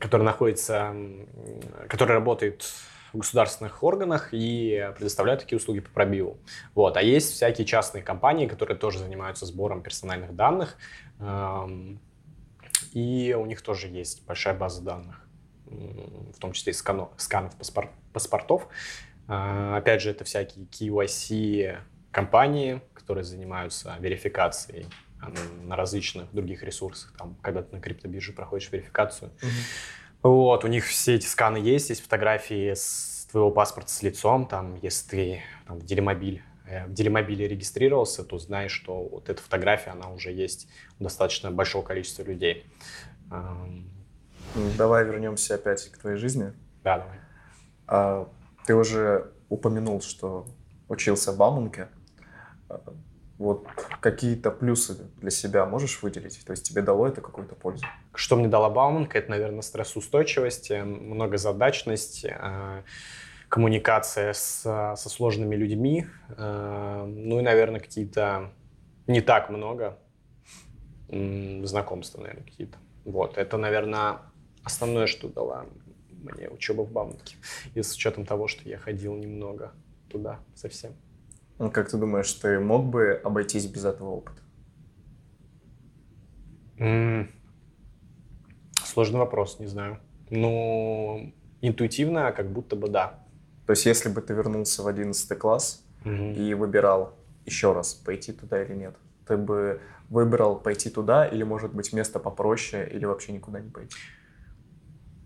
Который 0.00 0.22
находится, 0.24 0.94
который 1.88 2.12
работает 2.14 2.64
в 3.12 3.18
государственных 3.18 3.82
органах 3.82 4.28
и 4.32 4.92
предоставляют 4.96 5.40
такие 5.42 5.56
услуги 5.56 5.80
по 5.80 5.90
пробиву. 5.90 6.38
Вот. 6.74 6.96
А 6.96 7.02
есть 7.02 7.32
всякие 7.32 7.66
частные 7.66 8.02
компании, 8.02 8.46
которые 8.46 8.76
тоже 8.76 8.98
занимаются 8.98 9.46
сбором 9.46 9.82
персональных 9.82 10.34
данных, 10.36 10.76
эм, 11.20 12.00
и 12.92 13.34
у 13.38 13.46
них 13.46 13.62
тоже 13.62 13.88
есть 13.88 14.24
большая 14.26 14.54
база 14.54 14.82
данных, 14.82 15.26
в 15.66 16.38
том 16.38 16.52
числе 16.52 16.72
и 16.72 16.76
скано- 16.76 17.10
сканов 17.16 17.54
паспор- 17.56 17.90
паспортов. 18.12 18.68
А, 19.26 19.76
Опять 19.76 20.00
же, 20.02 20.10
это 20.10 20.24
всякие 20.24 20.64
KYC 20.66 21.78
компании, 22.10 22.80
которые 22.94 23.24
занимаются 23.24 23.94
верификацией 24.00 24.86
на- 25.64 25.76
различных 25.76 26.32
других 26.32 26.62
ресурсах. 26.62 27.12
Там, 27.18 27.36
когда 27.42 27.62
ты 27.62 27.74
на 27.74 27.82
криптобирже 27.82 28.32
проходишь 28.32 28.70
верификацию, 28.72 29.30
Мгм. 29.42 29.50
Вот, 30.22 30.64
у 30.64 30.68
них 30.68 30.84
все 30.86 31.14
эти 31.14 31.26
сканы 31.26 31.58
есть, 31.58 31.90
есть 31.90 32.02
фотографии 32.02 32.74
с 32.74 33.26
твоего 33.30 33.50
паспорта 33.50 33.90
с 33.90 34.02
лицом, 34.02 34.46
там, 34.46 34.76
если 34.82 35.08
ты 35.08 35.42
там, 35.66 35.78
в 35.78 35.84
Делимобиль, 35.84 36.42
э, 36.66 36.86
в 36.86 36.92
Делимобиле 36.92 37.46
регистрировался, 37.46 38.24
то 38.24 38.38
знаешь, 38.38 38.72
что 38.72 39.02
вот 39.04 39.28
эта 39.28 39.42
фотография, 39.42 39.90
она 39.90 40.10
уже 40.10 40.32
есть 40.32 40.68
у 40.98 41.04
достаточно 41.04 41.50
большого 41.50 41.84
количества 41.84 42.22
людей. 42.22 42.66
М, 43.30 43.88
Давай 44.76 45.04
вернемся 45.04 45.56
опять 45.56 45.88
к 45.90 45.98
твоей 45.98 46.16
жизни. 46.16 46.52
Да, 46.82 46.98
давай. 46.98 47.18
А, 47.86 48.28
Ты 48.66 48.74
уже 48.74 49.30
упомянул, 49.50 50.00
что 50.00 50.46
учился 50.88 51.32
в 51.32 51.36
Бауманке. 51.36 51.88
Вот 53.38 53.68
какие-то 54.00 54.50
плюсы 54.50 54.96
для 55.20 55.30
себя 55.30 55.64
можешь 55.64 56.02
выделить? 56.02 56.44
То 56.44 56.50
есть 56.50 56.64
тебе 56.64 56.82
дало 56.82 57.06
это 57.06 57.20
какую-то 57.20 57.54
пользу? 57.54 57.86
Что 58.12 58.34
мне 58.34 58.48
дала 58.48 58.68
Бауманка, 58.68 59.16
это, 59.16 59.30
наверное, 59.30 59.62
стрессоустойчивость, 59.62 60.72
э, 60.72 60.82
многозадачность, 60.82 62.24
э, 62.24 62.82
коммуникация 63.48 64.32
с, 64.32 64.62
со 64.62 65.08
сложными 65.08 65.54
людьми, 65.54 66.06
э, 66.36 67.04
ну 67.06 67.38
и, 67.38 67.42
наверное, 67.42 67.80
какие-то 67.80 68.50
не 69.06 69.20
так 69.20 69.50
много 69.50 69.98
знакомства, 71.08 72.20
наверное, 72.20 72.44
какие-то. 72.44 72.76
Вот, 73.04 73.38
это, 73.38 73.56
наверное, 73.56 74.18
основное, 74.64 75.06
что 75.06 75.28
дала 75.28 75.64
мне 76.10 76.50
учеба 76.50 76.82
в 76.82 76.90
Бауманке. 76.90 77.36
И 77.74 77.82
с 77.82 77.94
учетом 77.94 78.26
того, 78.26 78.48
что 78.48 78.68
я 78.68 78.78
ходил 78.78 79.14
немного 79.14 79.72
туда 80.10 80.40
совсем. 80.54 80.92
Ну, 81.58 81.70
Как 81.70 81.90
ты 81.90 81.96
думаешь, 81.96 82.32
ты 82.34 82.60
мог 82.60 82.86
бы 82.86 83.20
обойтись 83.24 83.66
без 83.66 83.84
этого 83.84 84.10
опыта? 84.10 84.40
М, 86.78 87.28
Сложный 88.84 89.18
вопрос, 89.18 89.58
не 89.58 89.66
знаю. 89.66 89.98
Ну, 90.30 91.32
интуитивно, 91.60 92.32
как 92.32 92.50
будто 92.52 92.76
бы 92.76 92.88
да. 92.88 93.18
То 93.66 93.72
есть 93.72 93.86
если 93.86 94.08
бы 94.08 94.20
ты 94.22 94.34
вернулся 94.34 94.82
в 94.82 94.86
11 94.86 95.34
класс 95.34 95.84
Мгм. 96.04 96.32
и 96.32 96.54
выбирал 96.54 97.14
еще 97.44 97.72
раз, 97.72 97.94
пойти 97.94 98.32
туда 98.32 98.62
или 98.62 98.74
нет, 98.74 98.96
ты 99.26 99.36
бы 99.36 99.80
выбрал 100.08 100.58
пойти 100.58 100.90
туда 100.90 101.26
или, 101.26 101.42
может 101.42 101.74
быть, 101.74 101.92
место 101.92 102.18
попроще 102.18 102.88
или 102.90 103.04
вообще 103.04 103.32
никуда 103.32 103.60
не 103.60 103.70
пойти? 103.70 103.96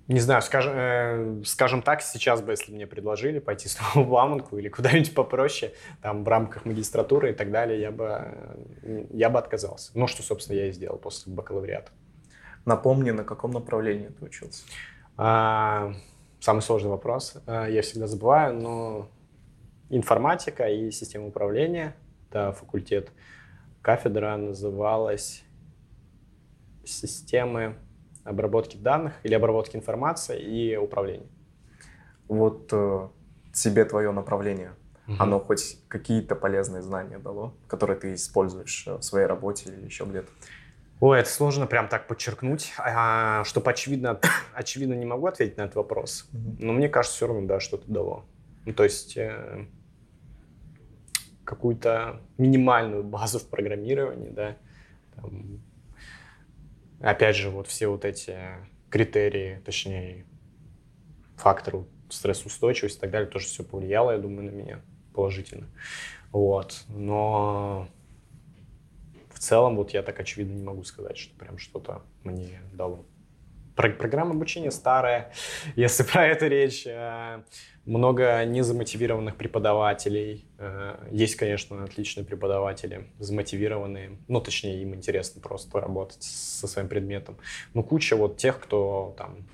Не 0.09 0.19
знаю, 0.21 0.43
скажем, 0.43 0.73
э, 0.75 1.43
скажем 1.45 1.81
так, 1.81 2.03
сейчас 2.03 2.43
бы, 2.43 2.53
если 2.53 2.73
мне 2.73 2.87
предложили 2.87 3.39
пойти 3.39 3.69
снова 3.71 4.07
в 4.07 4.13
Ламанку 4.13 4.59
или 4.59 4.69
куда-нибудь 4.69 5.15
попроще, 5.15 5.73
там, 6.01 6.25
в 6.25 6.29
рамках 6.29 6.65
магистратуры 6.65 7.31
и 7.31 7.35
так 7.35 7.51
далее, 7.51 7.81
я 7.81 7.91
бы, 7.91 8.05
э, 8.83 9.05
я 9.11 9.31
бы 9.31 9.39
отказался. 9.39 9.93
Ну, 9.95 10.07
что, 10.07 10.23
собственно, 10.23 10.57
я 10.57 10.67
и 10.67 10.73
сделал 10.73 10.99
после 10.99 11.33
бакалавриата. 11.33 11.93
Напомни, 12.65 13.11
на 13.11 13.25
каком 13.25 13.53
направлении 13.53 14.09
ты 14.09 14.25
учился? 14.25 14.65
А, 15.17 15.95
самый 16.41 16.61
сложный 16.61 16.91
вопрос. 16.91 17.37
А, 17.47 17.67
я 17.67 17.83
всегда 17.83 18.07
забываю, 18.07 18.55
но 18.55 19.09
информатика 19.89 20.69
и 20.69 20.91
система 20.91 21.27
управления, 21.27 21.95
да, 22.31 22.53
факультет. 22.53 23.13
Кафедра 23.83 24.37
называлась 24.37 25.45
системы 26.85 27.77
обработки 28.25 28.77
данных 28.77 29.15
или 29.23 29.35
обработки 29.35 29.77
информации 29.77 30.41
и 30.41 30.77
управления. 30.77 31.29
Вот 32.29 32.69
э, 32.73 33.09
тебе 33.53 33.85
твое 33.85 34.11
направление, 34.13 34.73
угу. 35.07 35.17
оно 35.19 35.41
хоть 35.41 35.79
какие-то 35.89 36.35
полезные 36.35 36.83
знания 36.83 37.19
дало, 37.19 37.55
которые 37.67 37.99
ты 37.99 38.15
используешь 38.15 38.85
э, 38.87 38.97
в 38.97 39.03
своей 39.03 39.27
работе 39.27 39.71
или 39.71 39.85
еще 39.85 40.05
где-то? 40.05 40.29
Ой, 41.01 41.19
это 41.19 41.29
сложно 41.29 41.67
прям 41.67 41.89
так 41.89 42.07
подчеркнуть. 42.07 42.73
А, 42.79 43.43
чтобы 43.45 43.71
очевидно, 43.71 44.21
очевидно 44.55 44.95
не 44.95 45.05
могу 45.05 45.27
ответить 45.27 45.57
на 45.57 45.63
этот 45.63 45.77
вопрос. 45.77 46.29
Угу. 46.33 46.57
Но 46.61 46.73
мне 46.73 46.89
кажется, 46.89 47.17
все 47.17 47.27
равно, 47.27 47.47
да, 47.47 47.61
что-то 47.61 47.91
дало. 47.91 48.25
Ну, 48.65 48.73
то 48.73 48.85
есть 48.85 49.17
э, 49.17 49.67
какую-то 51.45 52.21
минимальную 52.39 53.03
базу 53.03 53.41
в 53.41 53.49
программировании, 53.49 54.31
да, 54.31 54.57
там, 55.17 55.61
опять 57.03 57.37
же, 57.37 57.51
вот 57.51 57.67
все 57.67 57.89
вот 57.89 58.05
эти 58.05 58.39
критерии, 58.91 59.61
точнее, 59.65 60.25
факторы 61.37 61.85
стрессоустойчивости 62.09 62.99
и 62.99 63.01
так 63.01 63.11
далее, 63.11 63.29
тоже 63.29 63.47
все 63.47 63.65
повлияло, 63.65 64.13
я 64.13 64.19
думаю, 64.19 64.51
на 64.51 64.55
меня 64.55 64.81
положительно. 65.15 65.69
Вот. 66.31 66.85
Но 66.89 67.89
в 69.31 69.39
целом 69.39 69.77
вот 69.77 69.91
я 69.91 70.03
так 70.03 70.21
очевидно 70.21 70.55
не 70.55 70.63
могу 70.63 70.85
сказать, 70.85 71.19
что 71.19 71.37
прям 71.37 71.59
что-то 71.59 72.03
мне 72.23 72.61
дало. 72.73 73.05
Программа 73.75 74.33
обучения 74.33 74.71
старая, 74.71 75.33
если 75.77 76.03
про 76.13 76.27
это 76.27 76.49
речь. 76.49 76.87
Э, 76.87 77.43
много 77.85 78.45
незамотивированных 78.45 79.37
преподавателей. 79.37 80.47
Э, 80.59 80.97
есть, 81.11 81.37
конечно, 81.37 81.83
отличные 81.83 82.25
преподаватели, 82.25 83.11
замотивированные. 83.19 84.19
Ну, 84.29 84.41
точнее, 84.41 84.83
им 84.83 84.95
интересно 84.95 85.41
просто 85.41 85.81
работать 85.81 86.23
со 86.23 86.67
своим 86.69 86.89
предметом. 86.89 87.39
Но 87.75 87.83
куча 87.83 88.15
вот 88.17 88.37
тех, 88.37 88.61
кто 88.61 89.15
там 89.19 89.49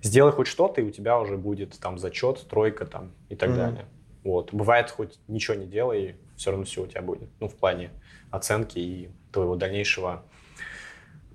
сделай 0.00 0.32
хоть 0.32 0.46
что-то, 0.46 0.80
и 0.80 0.84
у 0.84 0.90
тебя 0.90 1.18
уже 1.18 1.36
будет 1.36 1.78
там 1.78 1.98
зачет, 1.98 2.46
тройка 2.48 2.86
там 2.86 3.12
и 3.28 3.36
так 3.36 3.50
mm-hmm. 3.50 3.56
далее. 3.56 3.86
Вот. 4.24 4.52
Бывает, 4.52 4.90
хоть 4.90 5.18
ничего 5.28 5.56
не 5.56 5.66
делай, 5.66 6.16
все 6.36 6.50
равно 6.50 6.64
все 6.64 6.82
у 6.82 6.86
тебя 6.86 7.02
будет. 7.02 7.28
Ну, 7.40 7.48
в 7.48 7.54
плане 7.54 7.90
оценки 8.30 8.78
и 8.78 9.10
твоего 9.32 9.56
дальнейшего 9.56 10.24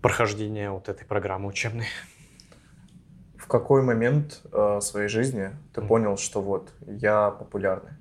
прохождения 0.08 0.72
вот 0.72 0.88
этой 0.88 1.06
программы 1.06 1.50
учебной. 1.50 1.88
В 3.36 3.46
какой 3.46 3.82
момент 3.82 4.42
э, 4.54 4.80
своей 4.80 5.10
жизни 5.10 5.50
ты 5.74 5.82
mm. 5.82 5.88
понял, 5.88 6.18
что 6.18 6.42
вот 6.42 6.72
я 6.86 7.30
популярный? 7.32 7.92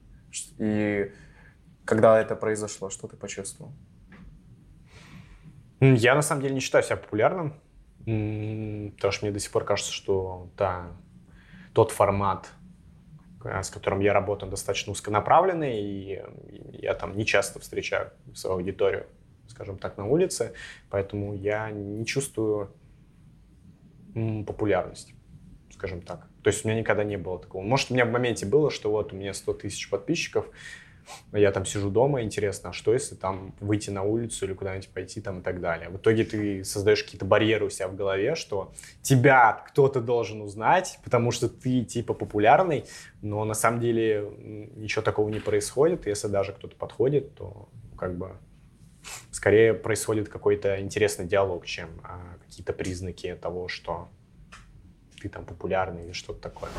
И 0.59 1.11
когда 1.85 2.21
это 2.21 2.37
произошло, 2.37 2.90
что 2.90 3.09
ты 3.09 3.16
почувствовал? 3.16 3.73
Я 5.81 6.14
на 6.14 6.23
самом 6.23 6.42
деле 6.42 6.55
не 6.55 6.61
считаю 6.61 6.85
себя 6.85 6.97
популярным, 6.97 7.55
потому 7.99 9.12
что 9.12 9.27
мне 9.27 9.33
до 9.33 9.40
сих 9.40 9.51
пор 9.51 9.64
кажется, 9.64 9.92
что 9.92 10.49
да, 10.57 10.92
тот 11.73 11.90
формат, 11.90 12.53
э, 13.45 13.64
с 13.64 13.71
которым 13.71 13.99
я 13.99 14.12
работаю, 14.12 14.49
достаточно 14.49 14.92
узконаправленный, 14.92 15.81
и 15.83 16.23
я 16.73 16.95
там 16.95 17.16
не 17.16 17.27
часто 17.27 17.59
встречаю 17.59 18.12
свою 18.33 18.59
аудиторию, 18.59 19.07
скажем 19.49 19.79
так, 19.79 19.97
на 19.97 20.07
улице, 20.07 20.53
поэтому 20.91 21.35
я 21.35 21.71
не 21.71 22.05
чувствую 22.07 22.71
популярность 24.47 25.17
скажем 25.77 26.01
так. 26.01 26.27
То 26.43 26.49
есть 26.49 26.65
у 26.65 26.69
меня 26.69 26.81
никогда 26.81 27.05
не 27.05 27.17
было 27.17 27.39
такого. 27.39 27.63
Может, 27.63 27.91
у 27.91 27.95
меня 27.95 28.07
в 28.07 28.11
моменте 28.11 28.47
было, 28.47 28.71
что 28.71 28.91
вот 28.91 29.13
у 29.13 29.17
меня 29.17 29.35
100 29.35 29.55
тысяч 29.55 29.89
подписчиков, 29.91 30.47
я 31.33 31.53
там 31.53 31.65
сижу 31.65 31.89
дома, 31.89 32.23
интересно, 32.23 32.71
а 32.71 32.73
что 32.73 32.93
если 32.93 33.15
там 33.15 33.55
выйти 33.61 33.91
на 33.91 34.03
улицу 34.03 34.45
или 34.45 34.55
куда-нибудь 34.55 34.89
пойти 34.89 35.21
там 35.21 35.39
и 35.39 35.43
так 35.43 35.61
далее. 35.61 35.89
В 35.89 35.99
итоге 35.99 36.25
ты 36.25 36.65
создаешь 36.65 37.05
какие-то 37.05 37.25
барьеры 37.25 37.67
у 37.67 37.71
себя 37.71 37.87
в 37.87 37.95
голове, 37.95 38.35
что 38.35 38.73
тебя 39.03 39.65
кто-то 39.69 40.01
должен 40.01 40.41
узнать, 40.41 40.99
потому 41.05 41.31
что 41.31 41.49
ты 41.49 41.85
типа 41.85 42.13
популярный, 42.13 42.87
но 43.23 43.45
на 43.45 43.55
самом 43.55 43.81
деле 43.81 44.29
ничего 44.75 45.03
такого 45.03 45.29
не 45.29 45.39
происходит. 45.39 46.07
Если 46.07 46.27
даже 46.27 46.53
кто-то 46.53 46.75
подходит, 46.75 47.37
то 47.37 47.69
как 47.97 48.17
бы 48.17 48.33
скорее 49.31 49.75
происходит 49.75 50.29
какой-то 50.29 50.81
интересный 50.81 51.27
диалог, 51.27 51.66
чем 51.66 51.88
а, 52.03 52.21
какие-то 52.45 52.73
признаки 52.73 53.35
того, 53.35 53.69
что 53.69 54.09
ты 55.21 55.29
там 55.29 55.45
популярный 55.45 56.05
или 56.05 56.12
что-то 56.12 56.40
такое. 56.40 56.71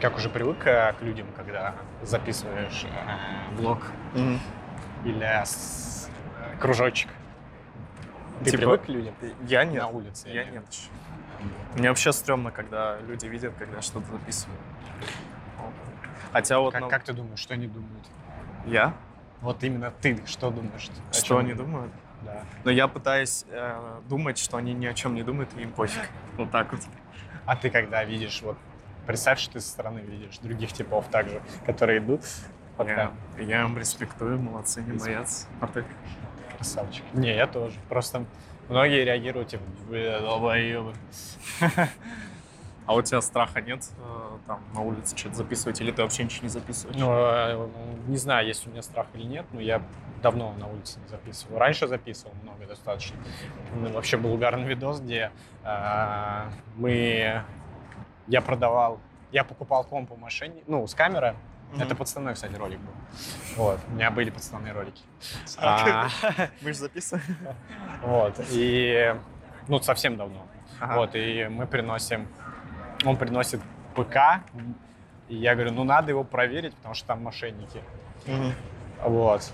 Как 0.00 0.16
уже 0.16 0.28
привык 0.28 0.66
э, 0.66 0.92
к 0.98 1.02
людям, 1.02 1.28
когда 1.36 1.76
записываешь 2.02 2.84
э, 2.84 3.54
влог 3.56 3.78
mm-hmm. 4.14 4.38
или 5.04 5.24
с, 5.44 6.08
э, 6.38 6.58
кружочек? 6.58 7.08
Ты 8.40 8.50
типа, 8.50 8.58
привык 8.58 8.82
к 8.82 8.88
людям? 8.88 9.14
Я 9.46 9.64
нет. 9.64 9.82
На 9.82 9.88
улице? 9.88 10.28
Я 10.28 10.44
нет. 10.44 10.64
Мне 11.74 11.88
вообще 11.88 12.12
стрёмно, 12.12 12.50
когда 12.50 12.98
люди 13.00 13.26
видят, 13.26 13.54
когда 13.58 13.76
я 13.76 13.82
что-то 13.82 14.06
записываю. 14.10 14.58
Хотя 16.32 16.58
вот... 16.58 16.72
Как, 16.72 16.80
ну... 16.80 16.88
как 16.88 17.04
ты 17.04 17.12
думаешь, 17.12 17.38
что 17.38 17.54
они 17.54 17.66
думают? 17.66 18.06
Я? 18.66 18.94
Вот 19.42 19.62
именно 19.64 19.90
ты 20.00 20.22
что 20.26 20.50
думаешь? 20.50 20.88
Что 21.12 21.38
они 21.38 21.52
думают? 21.52 21.92
Да. 22.22 22.44
Но 22.64 22.70
я 22.70 22.86
пытаюсь 22.86 23.44
э, 23.48 24.00
думать, 24.08 24.38
что 24.38 24.56
они 24.56 24.72
ни 24.72 24.86
о 24.86 24.94
чем 24.94 25.14
не 25.16 25.24
думают, 25.24 25.50
и 25.56 25.62
им 25.62 25.72
пофиг. 25.72 26.08
Вот 26.36 26.50
так 26.52 26.72
вот. 26.72 26.80
А 27.44 27.56
ты 27.56 27.68
когда 27.68 28.04
видишь, 28.04 28.40
вот 28.42 28.56
представь, 29.06 29.40
что 29.40 29.54
ты 29.54 29.60
со 29.60 29.68
стороны 29.68 29.98
видишь 29.98 30.38
других 30.38 30.72
типов 30.72 31.06
также, 31.08 31.42
которые 31.66 31.98
идут. 31.98 32.22
Я, 32.78 33.12
я 33.38 33.64
вам 33.64 33.76
респектую, 33.76 34.40
молодцы, 34.40 34.82
не 34.82 34.96
боятся. 34.96 35.46
А 35.60 35.66
ты? 35.66 35.84
Красавчик. 36.56 37.04
Не, 37.12 37.34
я 37.34 37.46
тоже. 37.46 37.76
Просто 37.88 38.24
многие 38.68 39.04
реагируют, 39.04 39.48
типа, 39.48 39.64
долбоебы. 40.20 40.94
А 42.86 42.94
у 42.94 43.02
тебя 43.02 43.20
страха 43.20 43.60
нет 43.60 43.88
э, 43.98 44.38
там 44.46 44.60
на 44.74 44.80
улице 44.80 45.16
что-то 45.16 45.36
записывать, 45.36 45.80
или 45.80 45.92
ты 45.92 46.02
вообще 46.02 46.24
ничего 46.24 46.44
не 46.44 46.48
записываешь? 46.48 46.98
Ну, 46.98 47.10
э, 47.12 47.68
не 48.08 48.16
знаю, 48.16 48.46
есть 48.46 48.66
у 48.66 48.70
меня 48.70 48.82
страх 48.82 49.06
или 49.14 49.22
нет, 49.22 49.46
но 49.52 49.60
я 49.60 49.82
давно 50.20 50.52
на 50.54 50.66
улице 50.66 50.98
не 51.00 51.08
записывал. 51.08 51.58
Раньше 51.58 51.86
записывал 51.86 52.34
много 52.42 52.66
достаточно. 52.66 53.16
Ну, 53.74 53.92
вообще 53.92 54.16
был 54.16 54.32
угарный 54.32 54.66
видос, 54.66 55.00
где 55.00 55.30
э, 55.64 56.50
мы... 56.76 57.44
Я 58.26 58.40
продавал... 58.40 59.00
Я 59.30 59.44
покупал 59.44 59.84
комп 59.84 60.12
у 60.12 60.16
мошенника, 60.16 60.64
ну, 60.66 60.86
с 60.86 60.94
камеры. 60.94 61.36
Mm-hmm. 61.72 61.82
Это 61.84 61.94
подставной, 61.94 62.34
кстати, 62.34 62.54
ролик 62.54 62.80
был. 62.80 62.92
Вот, 63.56 63.80
у 63.88 63.92
меня 63.92 64.10
были 64.10 64.30
подставные 64.30 64.72
ролики. 64.72 65.02
А, 65.56 66.08
мы 66.60 66.72
же 66.72 66.78
записываем. 66.78 67.36
Вот, 68.02 68.34
и... 68.50 69.16
Ну, 69.68 69.80
совсем 69.80 70.16
давно. 70.16 70.46
Вот, 70.80 71.14
и 71.14 71.46
мы 71.48 71.66
приносим... 71.66 72.26
Он 73.04 73.16
приносит 73.16 73.60
ПК, 73.94 74.44
и 75.28 75.36
я 75.36 75.54
говорю, 75.54 75.72
ну, 75.72 75.84
надо 75.84 76.10
его 76.10 76.24
проверить, 76.24 76.74
потому 76.76 76.94
что 76.94 77.06
там 77.08 77.22
мошенники. 77.22 77.80
Вот. 79.04 79.52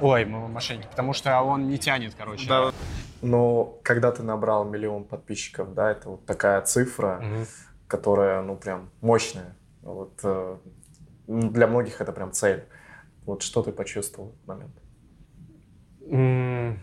Ой, 0.00 0.24
мошенник, 0.24 0.88
потому 0.88 1.12
что 1.12 1.40
он 1.42 1.68
не 1.68 1.78
тянет, 1.78 2.14
короче. 2.16 2.48
Да. 2.48 2.72
Но 3.20 3.78
когда 3.84 4.10
ты 4.10 4.22
набрал 4.22 4.64
миллион 4.64 5.04
подписчиков, 5.04 5.74
да, 5.74 5.92
это 5.92 6.08
вот 6.08 6.26
такая 6.26 6.60
цифра, 6.62 7.18
угу. 7.18 7.46
которая, 7.86 8.42
ну, 8.42 8.56
прям 8.56 8.90
мощная. 9.00 9.54
Вот 9.82 10.18
э, 10.24 10.56
для 11.26 11.66
многих 11.66 12.00
это 12.00 12.12
прям 12.12 12.32
цель. 12.32 12.64
Вот 13.24 13.42
что 13.42 13.62
ты 13.62 13.70
почувствовал 13.70 14.30
в 14.30 14.32
этот 14.32 14.72
момент? 16.08 16.82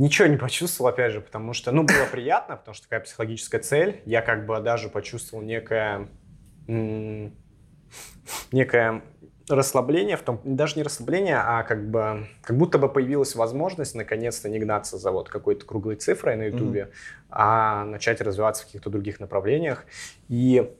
Ничего 0.00 0.28
не 0.28 0.38
почувствовал, 0.38 0.88
опять 0.88 1.12
же, 1.12 1.20
потому 1.20 1.52
что, 1.52 1.72
ну, 1.72 1.82
было 1.82 2.06
приятно, 2.10 2.56
потому 2.56 2.74
что 2.74 2.84
такая 2.84 3.00
психологическая 3.00 3.60
цель. 3.60 4.00
Я 4.06 4.22
как 4.22 4.46
бы 4.46 4.58
даже 4.60 4.88
почувствовал 4.88 5.44
некое, 5.44 6.08
некое 8.50 9.02
расслабление 9.46 10.16
в 10.16 10.22
том, 10.22 10.40
даже 10.42 10.76
не 10.76 10.84
расслабление, 10.84 11.36
а 11.36 11.64
как 11.64 11.90
бы, 11.90 12.26
как 12.40 12.56
будто 12.56 12.78
бы 12.78 12.88
появилась 12.88 13.34
возможность 13.34 13.94
наконец-то 13.94 14.48
не 14.48 14.58
гнаться 14.58 14.96
за 14.96 15.10
вот 15.10 15.28
какой-то 15.28 15.66
круглой 15.66 15.96
цифрой 15.96 16.36
на 16.36 16.44
Ютубе, 16.44 16.80
mm-hmm. 16.80 17.26
а 17.28 17.84
начать 17.84 18.22
развиваться 18.22 18.62
в 18.62 18.66
каких-то 18.68 18.88
других 18.88 19.20
направлениях 19.20 19.84
и 20.28 20.74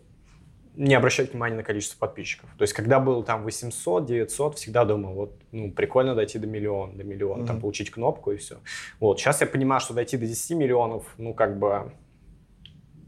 не 0.81 0.95
обращать 0.95 1.33
внимания 1.33 1.57
на 1.57 1.63
количество 1.63 1.99
подписчиков. 1.99 2.49
То 2.57 2.63
есть, 2.63 2.73
когда 2.73 3.01
был 3.01 3.23
там 3.23 3.43
800, 3.43 4.07
900, 4.07 4.57
всегда 4.57 4.87
думал, 4.87 5.13
вот, 5.13 5.39
ну, 5.53 5.71
прикольно 5.71 6.15
дойти 6.15 6.39
до 6.39 6.47
миллиона, 6.47 6.95
до 6.95 7.05
миллиона, 7.05 7.43
mm-hmm. 7.43 7.47
там, 7.47 7.61
получить 7.61 7.91
кнопку 7.91 8.33
и 8.33 8.39
все. 8.39 8.57
Вот, 8.99 9.21
сейчас 9.21 9.43
я 9.43 9.47
понимаю, 9.47 9.83
что 9.83 9.93
дойти 9.93 10.17
до 10.17 10.27
10 10.27 10.57
миллионов, 10.57 11.05
ну, 11.19 11.35
как 11.35 11.59
бы, 11.59 11.93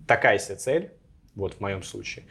такая 0.06 0.38
себе 0.38 0.56
цель, 0.56 0.92
вот 1.34 1.54
в 1.54 1.60
моем 1.60 1.82
случае. 1.82 2.26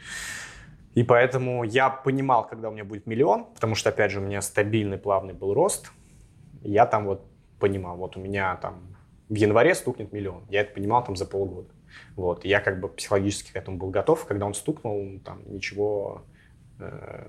И 0.94 1.02
поэтому 1.02 1.64
я 1.64 1.90
понимал, 1.90 2.46
когда 2.46 2.68
у 2.68 2.72
меня 2.72 2.84
будет 2.84 3.08
миллион, 3.08 3.46
потому 3.46 3.74
что, 3.74 3.88
опять 3.88 4.12
же, 4.12 4.20
у 4.20 4.22
меня 4.22 4.42
стабильный, 4.42 4.98
плавный 4.98 5.34
был 5.34 5.54
рост. 5.54 5.90
Я 6.62 6.86
там 6.86 7.04
вот 7.06 7.26
понимал, 7.58 7.96
вот 7.96 8.16
у 8.16 8.20
меня 8.20 8.54
там 8.56 8.96
в 9.28 9.34
январе 9.34 9.74
стукнет 9.74 10.12
миллион. 10.12 10.44
Я 10.50 10.60
это 10.60 10.72
понимал 10.72 11.02
там 11.02 11.16
за 11.16 11.26
полгода. 11.26 11.70
Вот. 12.16 12.44
Я 12.44 12.60
как 12.60 12.80
бы 12.80 12.88
психологически 12.88 13.52
к 13.52 13.56
этому 13.56 13.76
был 13.78 13.90
готов. 13.90 14.24
Когда 14.26 14.46
он 14.46 14.54
стукнул, 14.54 15.20
там 15.24 15.42
ничего 15.46 16.24
э, 16.78 17.24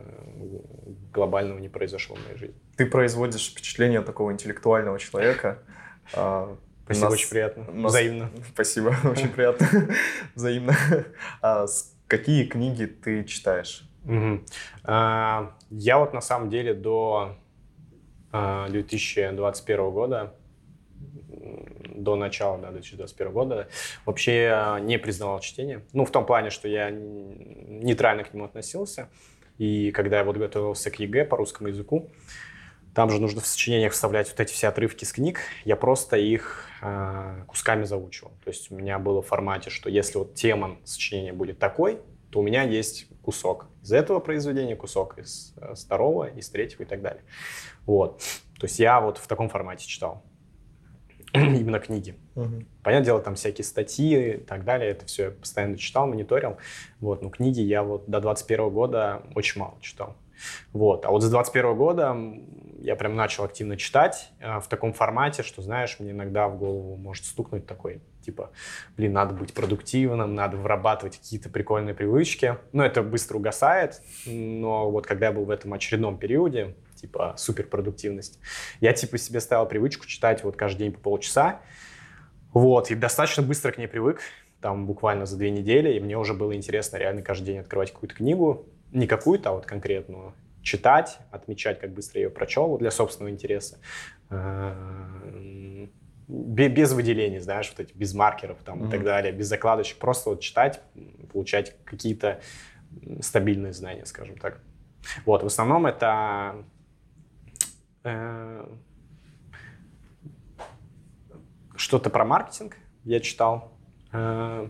глобального 1.13 1.59
не 1.59 1.69
произошло 1.69 2.15
в 2.15 2.23
моей 2.25 2.37
жизни. 2.37 2.55
Ты 2.77 2.85
производишь 2.85 3.49
впечатление 3.51 4.01
такого 4.01 4.31
интеллектуального 4.31 4.99
человека. 4.99 5.59
А, 6.13 6.55
Спасибо, 6.85 7.05
нас- 7.05 7.13
очень 7.13 7.29
приятно. 7.29 7.63
нас- 7.71 7.91
Взаимно. 7.91 8.29
Спасибо, 8.53 8.95
очень 9.05 9.29
приятно. 9.29 9.67
Взаимно. 10.35 10.75
А 11.41 11.67
с- 11.67 11.95
какие 12.07 12.45
книги 12.45 12.85
ты 12.85 13.23
читаешь? 13.23 13.87
А, 14.83 15.55
Я 15.69 15.97
вот 15.99 16.13
на 16.13 16.21
самом 16.21 16.49
деле 16.49 16.73
до 16.73 17.37
а, 18.31 18.67
2021 18.69 19.91
года, 19.91 20.33
до 21.95 22.15
начала 22.15 22.57
да, 22.57 22.71
2021 22.71 23.31
года, 23.31 23.67
вообще 24.05 24.79
не 24.81 24.97
признавал 24.97 25.39
чтение. 25.39 25.83
Ну, 25.93 26.05
в 26.05 26.11
том 26.11 26.25
плане, 26.25 26.49
что 26.49 26.67
я 26.67 26.89
нейтрально 26.91 28.23
к 28.23 28.33
нему 28.33 28.45
относился. 28.45 29.09
И 29.57 29.91
когда 29.91 30.17
я 30.17 30.23
вот 30.23 30.37
готовился 30.37 30.89
к 30.89 30.99
ЕГЭ 30.99 31.25
по 31.25 31.37
русскому 31.37 31.69
языку, 31.69 32.09
там 32.93 33.09
же 33.09 33.19
нужно 33.19 33.41
в 33.41 33.47
сочинениях 33.47 33.93
вставлять 33.93 34.29
вот 34.29 34.39
эти 34.39 34.53
все 34.53 34.67
отрывки 34.67 35.03
с 35.03 35.13
книг. 35.13 35.39
Я 35.65 35.75
просто 35.75 36.15
их 36.15 36.67
а, 36.81 37.43
кусками 37.47 37.85
заучивал. 37.85 38.31
То 38.43 38.49
есть 38.49 38.71
у 38.71 38.75
меня 38.75 38.99
было 38.99 39.21
в 39.21 39.27
формате, 39.27 39.69
что 39.71 39.89
если 39.89 40.19
вот 40.19 40.35
тема 40.35 40.77
сочинения 40.83 41.33
будет 41.33 41.57
такой, 41.57 41.99
то 42.29 42.39
у 42.39 42.43
меня 42.43 42.63
есть 42.63 43.07
кусок 43.21 43.67
из 43.81 43.91
этого 43.91 44.19
произведения, 44.19 44.75
кусок 44.75 45.17
из 45.17 45.53
э, 45.57 45.75
второго, 45.75 46.25
из 46.25 46.49
третьего 46.49 46.83
и 46.83 46.85
так 46.85 47.01
далее. 47.01 47.23
Вот. 47.85 48.19
То 48.59 48.65
есть 48.65 48.79
я 48.79 48.99
вот 49.01 49.17
в 49.17 49.27
таком 49.27 49.49
формате 49.49 49.87
читал. 49.87 50.23
Именно 51.35 51.79
книги. 51.79 52.15
Понятное 52.83 53.05
дело, 53.05 53.19
там 53.19 53.33
всякие 53.33 53.65
статьи 53.65 54.35
и 54.35 54.37
так 54.37 54.63
далее, 54.65 54.91
это 54.91 55.05
все 55.05 55.25
я 55.25 55.31
постоянно 55.31 55.77
читал, 55.77 56.05
мониторил. 56.05 56.57
Вот, 56.99 57.23
но 57.23 57.29
книги 57.29 57.61
я 57.61 57.81
вот 57.81 58.07
до 58.07 58.19
21 58.19 58.69
года 58.69 59.23
очень 59.33 59.59
мало 59.59 59.75
читал. 59.81 60.15
Вот. 60.73 61.05
А 61.05 61.09
вот 61.09 61.23
с 61.23 61.29
21 61.29 61.75
года 61.75 62.15
я 62.79 62.95
прям 62.95 63.15
начал 63.15 63.45
активно 63.45 63.77
читать 63.77 64.31
э, 64.39 64.59
в 64.59 64.67
таком 64.67 64.93
формате, 64.93 65.41
что, 65.41 65.61
знаешь, 65.61 65.95
мне 65.99 66.11
иногда 66.11 66.47
в 66.47 66.57
голову 66.57 66.97
может 66.97 67.25
стукнуть 67.25 67.65
такой, 67.65 68.01
типа, 68.21 68.51
блин, 68.97 69.13
надо 69.13 69.33
быть 69.33 69.53
продуктивным, 69.53 70.35
надо 70.35 70.57
вырабатывать 70.57 71.17
какие-то 71.17 71.49
прикольные 71.49 71.95
привычки. 71.95 72.57
Но 72.73 72.85
это 72.85 73.01
быстро 73.01 73.37
угасает, 73.37 74.01
но 74.25 74.91
вот 74.91 75.07
когда 75.07 75.27
я 75.27 75.31
был 75.31 75.45
в 75.45 75.49
этом 75.49 75.73
очередном 75.73 76.17
периоде, 76.17 76.75
типа, 77.03 77.35
суперпродуктивность, 77.37 78.39
я, 78.79 78.93
типа, 78.93 79.17
себе 79.17 79.41
ставил 79.41 79.65
привычку 79.65 80.05
читать 80.07 80.41
вот 80.43 80.55
каждый 80.55 80.79
день 80.79 80.93
по 80.93 80.99
полчаса, 80.99 81.59
вот, 82.53 82.91
и 82.91 82.95
достаточно 82.95 83.43
быстро 83.43 83.73
к 83.73 83.77
ней 83.77 83.87
привык, 83.87 84.21
там 84.61 84.85
буквально 84.85 85.25
за 85.25 85.37
две 85.37 85.51
недели, 85.51 85.93
и 85.93 85.99
мне 85.99 86.17
уже 86.17 86.33
было 86.33 86.55
интересно 86.55 86.95
реально 86.95 87.21
каждый 87.21 87.47
день 87.47 87.57
открывать 87.59 87.91
какую-то 87.91 88.15
книгу, 88.15 88.65
не 88.93 89.05
какую-то, 89.05 89.49
а 89.49 89.51
вот 89.51 89.65
конкретную, 89.65 90.33
читать, 90.61 91.17
отмечать, 91.29 91.81
как 91.81 91.91
быстро 91.91 92.21
я 92.21 92.27
ее 92.27 92.29
прочел 92.29 92.67
вот 92.67 92.79
для 92.79 92.89
собственного 92.91 93.33
интереса. 93.33 93.79
Бе- 96.29 96.69
Без 96.69 96.93
выделений, 96.93 97.39
знаешь, 97.39 97.69
вот 97.75 97.85
эти, 97.85 97.93
без 97.97 98.13
маркеров 98.13 98.59
там 98.63 98.87
и 98.87 98.91
так 98.91 99.03
далее, 99.03 99.33
без 99.33 99.47
закладочек, 99.47 99.97
просто 99.97 100.29
вот 100.29 100.39
читать, 100.39 100.81
получать 101.33 101.75
какие-то 101.83 102.39
стабильные 103.19 103.73
знания, 103.73 104.05
скажем 104.05 104.37
так. 104.37 104.61
Вот, 105.25 105.43
в 105.43 105.47
основном 105.47 105.85
это 105.85 106.63
что-то 111.75 112.09
про 112.09 112.25
маркетинг 112.25 112.77
я 113.03 113.19
читал, 113.19 113.71
э, 114.11 114.69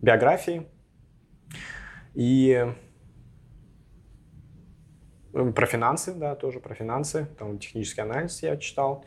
биографии 0.00 0.66
и 2.14 2.72
э, 5.32 5.52
про 5.52 5.66
финансы, 5.66 6.14
да, 6.14 6.34
тоже 6.34 6.60
про 6.60 6.74
финансы, 6.74 7.26
там 7.38 7.58
технический 7.58 8.00
анализ 8.00 8.42
я 8.42 8.56
читал. 8.56 9.04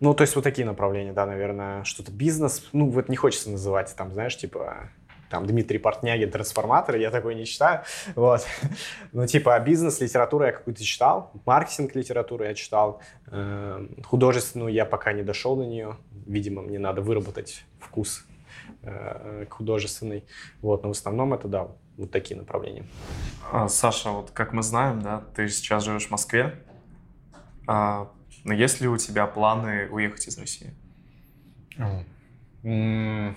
Ну, 0.00 0.14
то 0.14 0.22
есть 0.22 0.34
вот 0.34 0.42
такие 0.42 0.66
направления, 0.66 1.12
да, 1.12 1.26
наверное, 1.26 1.84
что-то 1.84 2.10
бизнес, 2.10 2.68
ну, 2.72 2.90
вот 2.90 3.08
не 3.08 3.16
хочется 3.16 3.50
называть, 3.50 3.94
там, 3.96 4.12
знаешь, 4.12 4.36
типа, 4.36 4.90
там, 5.32 5.46
Дмитрий 5.46 5.78
Портнягин, 5.78 6.30
трансформатор, 6.30 6.96
я 6.96 7.10
такой 7.10 7.34
не 7.34 7.46
читаю, 7.46 7.80
вот. 8.14 8.46
Ну, 9.12 9.26
типа, 9.26 9.58
бизнес, 9.60 9.98
литературу 10.00 10.44
я 10.44 10.52
какую-то 10.52 10.84
читал, 10.84 11.32
маркетинг 11.46 11.94
литературу 11.94 12.44
я 12.44 12.52
читал, 12.54 13.00
э, 13.28 13.86
художественную 14.04 14.70
я 14.70 14.84
пока 14.84 15.14
не 15.14 15.22
дошел 15.22 15.56
до 15.56 15.64
нее, 15.64 15.96
видимо, 16.26 16.60
мне 16.60 16.78
надо 16.78 17.00
выработать 17.00 17.64
вкус 17.80 18.26
э, 18.82 19.46
к 19.48 19.54
художественной, 19.54 20.24
вот, 20.60 20.82
но 20.82 20.90
в 20.90 20.92
основном 20.92 21.32
это, 21.32 21.48
да, 21.48 21.68
вот 21.96 22.10
такие 22.10 22.38
направления. 22.38 22.84
А, 23.50 23.68
Саша, 23.68 24.10
вот 24.10 24.32
как 24.32 24.52
мы 24.52 24.62
знаем, 24.62 25.00
да, 25.00 25.24
ты 25.34 25.48
сейчас 25.48 25.84
живешь 25.84 26.08
в 26.08 26.10
Москве. 26.10 26.54
А, 27.66 28.10
но 28.44 28.52
есть 28.52 28.82
ли 28.82 28.88
у 28.88 28.98
тебя 28.98 29.26
планы 29.26 29.88
уехать 29.90 30.28
из 30.28 30.36
России? 30.38 30.74
М, 32.64 33.34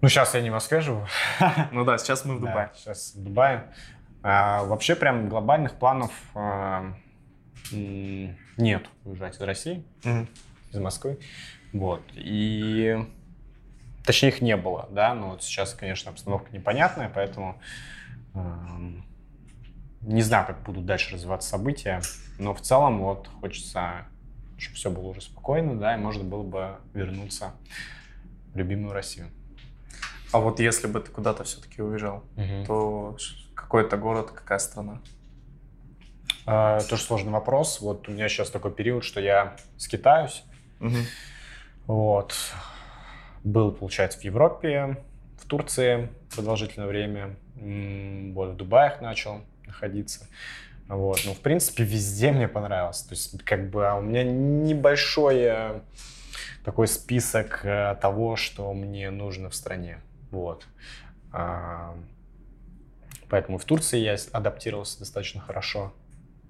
Ну, 0.00 0.08
сейчас 0.08 0.34
я 0.34 0.40
не 0.42 0.50
живу. 0.80 1.06
Ну 1.72 1.84
да, 1.84 1.98
сейчас 1.98 2.24
мы 2.24 2.36
в 2.36 2.40
Да, 2.40 2.46
Дубае. 2.48 2.70
сейчас 2.76 3.14
в 3.14 3.22
Дубае. 3.24 3.72
А, 4.22 4.62
вообще 4.64 4.94
прям 4.94 5.28
глобальных 5.28 5.74
планов 5.74 6.12
а, 6.34 6.94
нет 7.72 8.86
уезжать 9.04 9.36
из 9.36 9.40
России, 9.40 9.84
Мгм. 10.04 10.28
из 10.72 10.78
Москвы. 10.78 11.18
Вот. 11.72 12.02
И 12.14 12.96
точнее 14.04 14.28
их 14.30 14.40
не 14.40 14.56
было, 14.56 14.88
да, 14.90 15.14
но 15.14 15.30
вот 15.30 15.42
сейчас, 15.42 15.74
конечно, 15.74 16.10
обстановка 16.10 16.50
непонятная, 16.52 17.10
поэтому 17.14 17.60
эм, 18.34 19.04
не 20.02 20.22
знаю, 20.22 20.46
как 20.46 20.62
будут 20.62 20.86
дальше 20.86 21.14
развиваться 21.14 21.48
события, 21.50 22.00
но 22.38 22.54
в 22.54 22.60
целом 22.60 23.00
вот 23.00 23.28
хочется, 23.40 24.06
чтобы 24.56 24.76
все 24.76 24.90
было 24.90 25.08
уже 25.08 25.20
спокойно, 25.20 25.76
да, 25.78 25.94
и 25.94 25.98
можно 25.98 26.24
было 26.24 26.42
бы 26.42 26.76
вернуться 26.94 27.52
в 28.54 28.56
любимую 28.56 28.94
Россию. 28.94 29.28
А 30.32 30.38
вот 30.38 30.60
если 30.60 30.86
бы 30.86 31.00
ты 31.00 31.10
куда-то 31.10 31.44
все-таки 31.44 31.82
уезжал, 31.82 32.22
то 32.66 33.16
ш- 33.18 33.34
какой 33.54 33.82
это 33.84 33.96
город, 33.96 34.30
какая 34.30 34.58
страна? 34.58 35.00
А, 36.46 36.80
Тоже 36.80 37.02
сложный 37.02 37.32
вопрос. 37.32 37.80
Вот 37.80 38.08
у 38.08 38.12
меня 38.12 38.28
сейчас 38.28 38.50
такой 38.50 38.70
период, 38.72 39.04
что 39.04 39.20
я 39.20 39.56
скитаюсь. 39.76 40.44
Мгм. 40.80 41.04
Вот. 41.86 42.34
Был, 43.44 43.72
получается, 43.72 44.18
в 44.18 44.24
Европе, 44.24 45.02
в 45.38 45.46
Турции 45.46 46.08
продолжительное 46.34 46.88
время. 46.88 47.36
Вот 48.34 48.50
в 48.50 48.56
Дубаях 48.56 49.00
начал 49.00 49.40
находиться. 49.66 50.26
Вот. 50.88 51.20
Ну, 51.26 51.34
в 51.34 51.40
принципе, 51.40 51.84
везде 51.84 52.32
мне 52.32 52.48
понравилось. 52.48 53.02
То 53.02 53.14
есть, 53.14 53.42
как 53.44 53.70
бы, 53.70 53.86
а 53.88 53.94
у 53.96 54.00
меня 54.02 54.24
небольшой 54.24 55.82
такой 56.64 56.86
список 56.88 57.60
э, 57.64 57.96
того, 58.00 58.36
что 58.36 58.72
мне 58.74 59.10
нужно 59.10 59.48
в 59.50 59.54
стране. 59.54 60.00
Вот. 60.30 60.66
А, 61.32 61.96
Поэтому 63.28 63.58
в 63.58 63.64
Турции 63.64 63.98
я 63.98 64.16
адаптировался 64.32 64.98
достаточно 64.98 65.40
хорошо. 65.40 65.92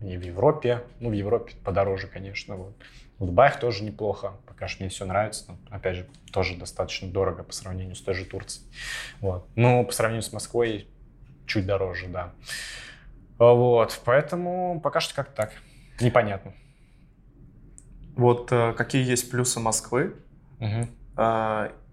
И 0.00 0.16
в 0.16 0.22
Европе. 0.22 0.84
Ну, 1.00 1.10
в 1.10 1.12
Европе 1.12 1.54
подороже, 1.64 2.06
конечно. 2.06 2.56
Вот. 2.56 2.76
В 3.18 3.26
Дубаях 3.26 3.58
тоже 3.58 3.82
неплохо. 3.82 4.34
Пока 4.46 4.68
что 4.68 4.82
мне 4.82 4.90
все 4.90 5.04
нравится. 5.04 5.44
Но, 5.48 5.58
опять 5.70 5.96
же, 5.96 6.08
тоже 6.32 6.56
достаточно 6.56 7.08
дорого 7.08 7.42
по 7.42 7.52
сравнению 7.52 7.96
с 7.96 8.00
той 8.00 8.14
же 8.14 8.24
Турцией. 8.24 8.64
Вот. 9.20 9.48
Ну, 9.56 9.84
по 9.84 9.92
сравнению 9.92 10.22
с 10.22 10.32
Москвой 10.32 10.88
чуть 11.46 11.66
дороже, 11.66 12.06
да. 12.06 12.32
Вот. 13.38 14.00
Поэтому 14.04 14.80
пока 14.80 15.00
что 15.00 15.16
как-то 15.16 15.34
так. 15.34 15.52
Непонятно. 16.00 16.54
Вот 18.16 18.52
э, 18.52 18.72
какие 18.74 19.04
есть 19.04 19.30
плюсы 19.30 19.58
Москвы, 19.58 20.14
Мгм. 20.58 20.88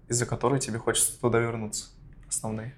Из-за 0.08 0.26
которой 0.26 0.60
тебе 0.60 0.78
хочется 0.78 1.18
туда 1.20 1.38
вернуться? 1.38 1.90
Основные. 2.28 2.74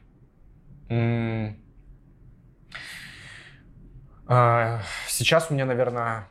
А, 4.26 4.82
Сейчас 5.08 5.50
у 5.50 5.54
меня, 5.54 5.64
наверное, 5.66 6.28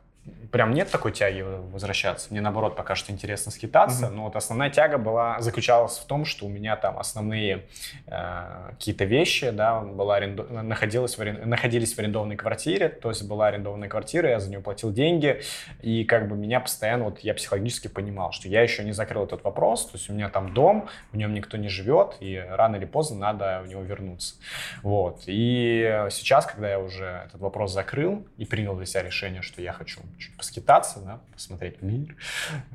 прям 0.51 0.73
нет 0.73 0.89
такой 0.89 1.11
тяги 1.11 1.41
возвращаться. 1.41 2.27
Мне, 2.31 2.41
наоборот, 2.41 2.75
пока 2.75 2.95
что 2.95 3.11
интересно 3.11 3.51
скитаться. 3.51 4.05
Mm-hmm. 4.05 4.11
Но 4.11 4.23
вот 4.23 4.35
основная 4.35 4.69
тяга 4.69 4.97
была, 4.97 5.39
заключалась 5.41 5.97
в 5.97 6.05
том, 6.05 6.25
что 6.25 6.45
у 6.45 6.49
меня 6.49 6.75
там 6.75 6.97
основные 6.97 7.65
э, 8.07 8.69
какие-то 8.71 9.05
вещи, 9.05 9.49
да, 9.49 9.81
была 9.81 10.15
аренду... 10.15 10.43
находилась 10.49 11.17
в 11.17 11.21
арен... 11.21 11.47
находились 11.47 11.93
в 11.93 11.99
арендованной 11.99 12.35
квартире, 12.35 12.89
то 12.89 13.09
есть 13.09 13.27
была 13.27 13.47
арендованная 13.47 13.89
квартира, 13.89 14.29
я 14.29 14.39
за 14.39 14.49
нее 14.49 14.59
платил 14.59 14.91
деньги, 14.91 15.41
и 15.81 16.03
как 16.03 16.27
бы 16.27 16.35
меня 16.35 16.59
постоянно, 16.59 17.05
вот 17.05 17.19
я 17.19 17.33
психологически 17.33 17.87
понимал, 17.87 18.31
что 18.31 18.47
я 18.47 18.61
еще 18.61 18.83
не 18.83 18.93
закрыл 18.93 19.25
этот 19.25 19.43
вопрос, 19.43 19.85
то 19.85 19.97
есть 19.97 20.09
у 20.09 20.13
меня 20.13 20.29
там 20.29 20.53
дом, 20.53 20.87
в 21.11 21.17
нем 21.17 21.33
никто 21.33 21.57
не 21.57 21.69
живет, 21.69 22.15
и 22.19 22.43
рано 22.49 22.77
или 22.77 22.85
поздно 22.85 23.17
надо 23.17 23.61
в 23.63 23.67
него 23.67 23.81
вернуться. 23.81 24.35
Вот. 24.81 25.23
И 25.27 26.05
сейчас, 26.09 26.45
когда 26.45 26.69
я 26.69 26.79
уже 26.79 27.23
этот 27.27 27.41
вопрос 27.41 27.73
закрыл 27.73 28.25
и 28.37 28.45
принял 28.45 28.75
для 28.75 28.85
себя 28.85 29.03
решение, 29.03 29.41
что 29.41 29.61
я 29.61 29.73
хочу 29.73 29.99
чуть 30.17 30.35
поскитаться, 30.37 30.99
да, 30.99 31.21
посмотреть 31.33 31.81
мир, 31.81 32.15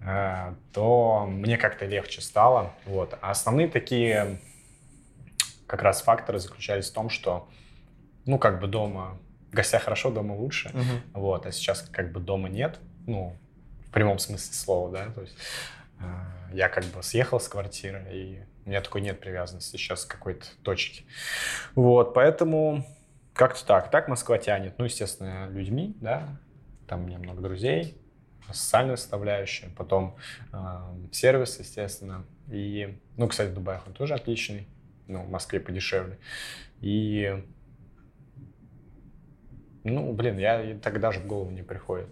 э, 0.05 0.55
то 0.73 1.27
мне 1.29 1.59
как-то 1.59 1.87
легче 1.87 2.21
стало. 2.21 2.73
Вот. 2.87 3.19
А 3.21 3.31
основные 3.31 3.69
такие 3.69 4.41
как 5.67 5.83
раз 5.83 6.03
факторы 6.03 6.39
заключались 6.39 6.91
в 6.91 6.95
том, 6.95 7.09
что, 7.09 7.49
ну, 8.27 8.39
как 8.39 8.61
бы 8.61 8.67
дома, 8.67 9.19
в 9.51 9.55
гостях 9.55 9.83
хорошо, 9.83 10.11
дома 10.11 10.33
лучше, 10.33 10.71
угу. 10.71 11.21
вот, 11.21 11.47
а 11.47 11.53
сейчас 11.53 11.83
как 11.83 12.13
бы 12.13 12.21
дома 12.21 12.49
нет, 12.49 12.79
ну, 13.07 13.37
в 13.87 13.91
прямом 13.91 14.19
смысле 14.19 14.55
слова, 14.55 14.91
да, 14.91 15.11
то 15.11 15.23
есть 15.23 15.37
э, 16.01 16.05
я 16.53 16.69
как 16.69 16.85
бы 16.85 17.03
съехал 17.03 17.41
с 17.41 17.49
квартиры, 17.49 18.07
и 18.11 18.43
у 18.65 18.69
меня 18.69 18.81
такой 18.81 19.01
нет 19.01 19.21
привязанности 19.21 19.77
сейчас 19.77 20.05
к 20.05 20.11
какой-то 20.11 20.47
точке. 20.63 21.05
Вот, 21.75 22.15
поэтому 22.15 22.87
как-то 23.33 23.65
так. 23.67 23.91
Так 23.91 24.09
Москва 24.09 24.39
тянет, 24.39 24.79
ну, 24.79 24.85
естественно, 24.85 25.49
людьми, 25.49 25.97
да, 26.01 26.29
там 26.87 27.05
у 27.05 27.07
меня 27.07 27.19
много 27.19 27.41
друзей, 27.41 27.97
социальная 28.53 28.97
составляющая, 28.97 29.71
потом 29.77 30.17
э, 30.53 30.59
сервис, 31.13 31.59
естественно. 31.59 32.25
И, 32.51 32.99
ну, 33.17 33.29
кстати, 33.29 33.51
Дубай 33.51 33.79
он 33.87 33.93
тоже 33.93 34.15
отличный, 34.15 34.67
ну, 35.07 35.23
в 35.23 35.31
Москве 35.31 35.61
подешевле. 35.61 36.19
И, 36.81 37.43
ну, 39.85 40.13
блин, 40.13 40.39
я 40.39 40.79
тогда 40.83 41.13
же 41.13 41.21
в 41.21 41.27
голову 41.27 41.51
не 41.51 41.63
приходит. 41.63 42.09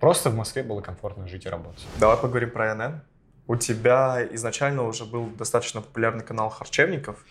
Просто 0.00 0.30
в 0.30 0.36
Москве 0.36 0.62
было 0.62 0.80
комфортно 0.80 1.26
жить 1.26 1.46
и 1.46 1.48
работать. 1.48 1.86
Давай 1.98 2.16
поговорим 2.16 2.50
про 2.50 2.74
НН. 2.74 3.00
У 3.48 3.56
тебя 3.56 4.24
изначально 4.32 4.84
уже 4.84 5.04
был 5.04 5.26
достаточно 5.30 5.80
популярный 5.80 6.24
канал 6.24 6.50
Харчевников. 6.50 7.24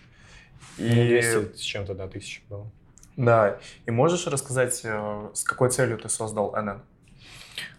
И... 0.76 0.88
Ну, 0.88 1.40
200 1.42 1.56
с 1.56 1.60
чем-то, 1.60 1.94
да, 1.94 2.08
тысяч 2.08 2.42
было. 2.48 2.70
Да, 3.18 3.58
и 3.84 3.90
можешь 3.90 4.28
рассказать, 4.28 4.80
э, 4.84 5.30
с 5.34 5.42
какой 5.42 5.70
целью 5.70 5.98
ты 5.98 6.08
создал 6.08 6.54
НН? 6.54 6.82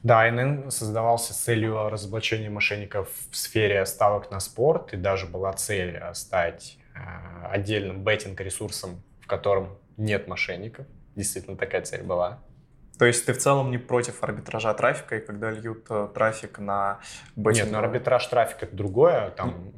Да, 0.04 0.30
НН 0.30 0.70
создавался 0.70 1.34
с 1.34 1.38
целью 1.38 1.88
разоблачения 1.88 2.50
мошенников 2.50 3.10
в 3.32 3.38
сфере 3.38 3.86
ставок 3.86 4.32
на 4.32 4.42
спорт, 4.42 4.94
и 4.94 4.98
даже 4.98 5.28
была 5.28 5.54
цель 5.54 5.96
э, 5.96 6.14
стать 6.14 6.78
э, 6.94 7.00
отдельным 7.52 8.04
беттинг-ресурсом, 8.04 9.02
в 9.22 9.28
котором 9.28 9.78
нет 9.96 10.28
мошенников. 10.28 10.86
Действительно, 11.16 11.56
такая 11.56 11.84
цель 11.84 12.04
была. 12.04 12.40
То 12.98 13.06
есть 13.06 13.26
ты 13.26 13.32
в 13.32 13.38
целом 13.38 13.72
не 13.72 13.78
против 13.78 14.22
арбитража 14.22 14.74
трафика, 14.74 15.16
и 15.16 15.26
когда 15.26 15.52
льют 15.52 15.88
трафик 16.14 16.60
на 16.60 17.00
беттинг? 17.38 17.68
Нет, 17.68 17.72
но 17.72 17.80
арбитраж 17.80 18.28
трафика 18.28 18.66
это 18.66 18.76
другое. 18.76 19.30
Там 19.30 19.72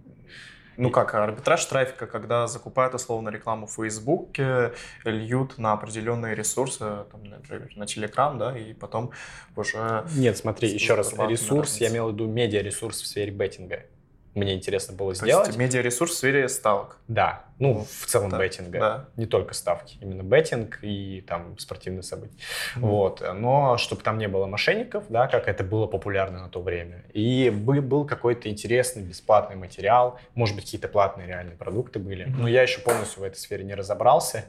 ну 0.77 0.89
как, 0.89 1.13
арбитраж 1.13 1.63
трафика, 1.65 2.07
когда 2.07 2.47
закупают 2.47 2.93
условно 2.93 3.29
рекламу 3.29 3.67
в 3.67 3.73
Фейсбуке, 3.73 4.73
льют 5.03 5.57
на 5.57 5.73
определенные 5.73 6.35
ресурсы, 6.35 7.05
там, 7.11 7.23
например, 7.23 7.69
на 7.75 7.85
Телеграм, 7.85 8.37
да, 8.37 8.57
и 8.57 8.73
потом 8.73 9.11
уже... 9.55 10.05
Нет, 10.15 10.37
смотри, 10.37 10.69
еще 10.69 10.95
раз, 10.95 11.13
ресурс, 11.13 11.77
я 11.77 11.89
имел 11.89 12.09
в 12.09 12.13
виду 12.13 12.27
медиаресурс 12.27 13.01
в 13.01 13.07
сфере 13.07 13.31
беттинга. 13.31 13.85
Мне 14.33 14.55
интересно 14.55 14.95
было 14.95 15.13
То 15.13 15.25
сделать. 15.25 15.57
Медиаресурс 15.57 16.13
в 16.13 16.17
сфере 16.17 16.47
ставок. 16.47 16.97
Да, 17.07 17.45
ну, 17.61 17.85
в 17.85 18.07
целом 18.07 18.31
да, 18.31 18.39
беттинга. 18.39 18.79
Да. 18.79 19.05
Не 19.17 19.27
только 19.27 19.53
ставки, 19.53 19.97
именно 20.01 20.23
беттинг 20.23 20.79
и 20.81 21.23
там 21.27 21.59
спортивные 21.59 22.01
события. 22.01 22.35
Mm. 22.75 22.79
Вот. 22.79 23.23
Но 23.35 23.77
чтобы 23.77 24.01
там 24.01 24.17
не 24.17 24.27
было 24.27 24.47
мошенников, 24.47 25.03
да, 25.09 25.27
как 25.27 25.47
это 25.47 25.63
было 25.63 25.85
популярно 25.85 26.39
на 26.39 26.49
то 26.49 26.59
время. 26.59 27.03
И 27.13 27.51
был 27.51 28.05
какой-то 28.05 28.49
интересный 28.49 29.03
бесплатный 29.03 29.57
материал, 29.57 30.19
может 30.33 30.55
быть, 30.55 30.65
какие-то 30.65 30.87
платные 30.87 31.27
реальные 31.27 31.55
продукты 31.55 31.99
были. 31.99 32.25
Mm. 32.25 32.35
Но 32.39 32.47
я 32.47 32.63
еще 32.63 32.81
полностью 32.81 33.21
в 33.21 33.23
этой 33.23 33.37
сфере 33.37 33.63
не 33.63 33.75
разобрался 33.75 34.45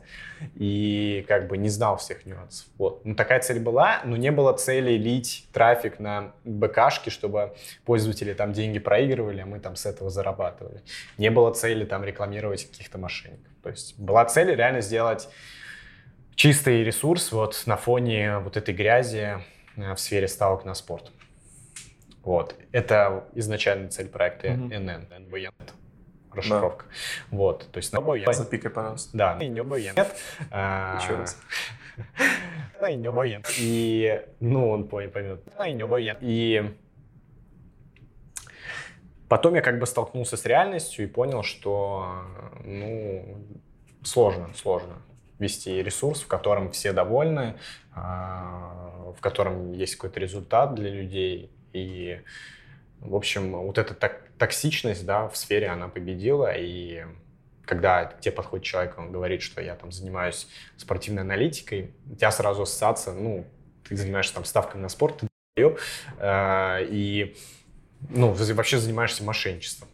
и 0.54 1.22
как 1.28 1.48
бы 1.48 1.58
не 1.58 1.68
знал 1.68 1.98
всех 1.98 2.24
нюансов. 2.24 2.66
Вот. 2.78 3.04
Ну, 3.04 3.14
такая 3.14 3.40
цель 3.40 3.60
была, 3.60 4.00
но 4.04 4.16
не 4.16 4.30
было 4.30 4.54
цели 4.54 4.92
лить 4.92 5.46
трафик 5.52 6.00
на 6.00 6.32
БКшки, 6.44 7.10
чтобы 7.10 7.52
пользователи 7.84 8.32
там 8.32 8.54
деньги 8.54 8.78
проигрывали, 8.78 9.42
а 9.42 9.46
мы 9.46 9.60
там 9.60 9.76
с 9.76 9.84
этого 9.84 10.08
зарабатывали. 10.08 10.80
Не 11.18 11.30
было 11.30 11.52
цели 11.52 11.84
там 11.84 12.04
рекламировать 12.04 12.70
каких-то 12.70 13.01
мошенников. 13.02 13.52
То 13.62 13.70
есть 13.70 13.98
была 13.98 14.24
цель 14.24 14.54
реально 14.54 14.80
сделать 14.80 15.28
чистый 16.34 16.82
ресурс 16.82 17.32
вот 17.32 17.62
на 17.66 17.76
фоне 17.76 18.38
вот 18.38 18.56
этой 18.56 18.74
грязи 18.74 19.38
э, 19.76 19.94
в 19.94 19.98
сфере 19.98 20.28
ставок 20.28 20.64
на 20.64 20.74
спорт. 20.74 21.12
Вот. 22.22 22.56
Это 22.72 23.24
изначальная 23.34 23.88
цель 23.88 24.08
проекта 24.08 24.48
mm-hmm. 24.48 24.78
НН, 24.78 25.26
НВН. 25.26 25.52
Расшифровка. 26.32 26.86
Да. 26.86 27.36
Вот. 27.36 27.70
То 27.70 27.76
есть... 27.78 27.92
НБН. 27.92 28.32
Запикай, 28.32 28.70
пожалуйста. 28.70 29.10
Да. 29.16 29.38
И 29.38 29.50
НБН. 29.50 29.76
Еще 29.76 31.16
раз. 31.16 31.38
И 32.88 32.96
НБН. 32.96 33.44
И, 33.58 34.22
ну, 34.40 34.70
он 34.70 34.88
поймет. 34.88 35.42
И 35.64 35.74
НБН. 35.74 36.16
И 36.20 36.74
Потом 39.32 39.54
я 39.54 39.62
как 39.62 39.78
бы 39.78 39.86
столкнулся 39.86 40.36
с 40.36 40.44
реальностью 40.44 41.06
и 41.06 41.08
понял, 41.08 41.42
что 41.42 42.22
ну, 42.64 43.42
сложно, 44.04 44.50
сложно 44.54 45.00
вести 45.38 45.82
ресурс, 45.82 46.20
в 46.20 46.26
котором 46.26 46.70
все 46.70 46.92
довольны, 46.92 47.56
а, 47.94 49.10
в 49.16 49.22
котором 49.22 49.72
есть 49.72 49.96
какой-то 49.96 50.20
результат 50.20 50.74
для 50.74 50.90
людей. 50.90 51.50
И, 51.72 52.20
в 53.00 53.16
общем, 53.16 53.52
вот 53.52 53.78
эта 53.78 53.94
так, 53.94 54.20
токсичность 54.36 55.06
да, 55.06 55.26
в 55.28 55.36
сфере, 55.38 55.68
она 55.68 55.88
победила. 55.88 56.52
И 56.54 57.06
когда 57.64 58.04
к 58.04 58.20
тебе 58.20 58.32
подходит 58.32 58.66
человек, 58.66 58.98
он 58.98 59.12
говорит, 59.12 59.40
что 59.40 59.62
я 59.62 59.76
там 59.76 59.92
занимаюсь 59.92 60.46
спортивной 60.76 61.22
аналитикой, 61.22 61.94
у 62.04 62.16
тебя 62.16 62.30
сразу 62.32 62.64
ассоциация, 62.64 63.14
ну, 63.14 63.46
ты 63.88 63.96
занимаешься 63.96 64.34
там 64.34 64.44
ставками 64.44 64.82
на 64.82 64.90
спорт, 64.90 65.22
ты 65.54 65.76
а, 66.18 66.80
и 66.82 67.34
ну, 68.10 68.32
вообще 68.32 68.78
занимаешься 68.78 69.24
мошенничеством. 69.24 69.88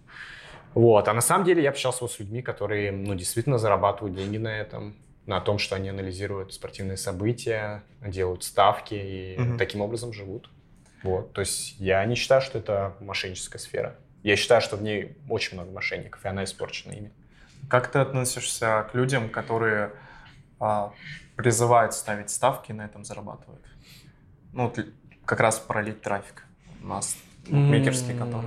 Вот. 0.74 1.08
А 1.08 1.14
на 1.14 1.20
самом 1.20 1.44
деле 1.44 1.62
я 1.62 1.70
общался 1.70 2.06
с 2.06 2.18
людьми, 2.18 2.42
которые, 2.42 2.92
ну, 2.92 3.14
действительно 3.14 3.58
зарабатывают 3.58 4.16
деньги 4.16 4.36
на 4.36 4.56
этом, 4.56 4.96
на 5.26 5.40
том, 5.40 5.58
что 5.58 5.76
они 5.76 5.88
анализируют 5.88 6.54
спортивные 6.54 6.96
события, 6.96 7.82
делают 8.00 8.44
ставки 8.44 8.94
и 8.94 9.40
угу. 9.40 9.58
таким 9.58 9.80
образом 9.80 10.12
живут. 10.12 10.50
Вот. 11.02 11.32
То 11.32 11.40
есть 11.40 11.76
я 11.78 12.04
не 12.04 12.14
считаю, 12.14 12.40
что 12.40 12.58
это 12.58 12.94
мошенническая 13.00 13.58
сфера. 13.58 13.96
Я 14.22 14.36
считаю, 14.36 14.60
что 14.60 14.76
в 14.76 14.82
ней 14.82 15.16
очень 15.28 15.54
много 15.56 15.70
мошенников, 15.70 16.24
и 16.24 16.28
она 16.28 16.44
испорчена 16.44 16.92
ими. 16.92 17.12
Как 17.68 17.90
ты 17.90 17.98
относишься 17.98 18.88
к 18.90 18.94
людям, 18.94 19.28
которые 19.28 19.92
а, 20.58 20.92
призывают 21.36 21.94
ставить 21.94 22.30
ставки 22.30 22.70
и 22.70 22.74
на 22.74 22.84
этом 22.84 23.04
зарабатывают? 23.04 23.64
Ну, 24.52 24.72
как 25.24 25.40
раз 25.40 25.58
пролить 25.58 26.02
трафик 26.02 26.44
у 26.82 26.86
нас 26.86 27.16
букмекерские 27.48 28.16
конторы? 28.16 28.46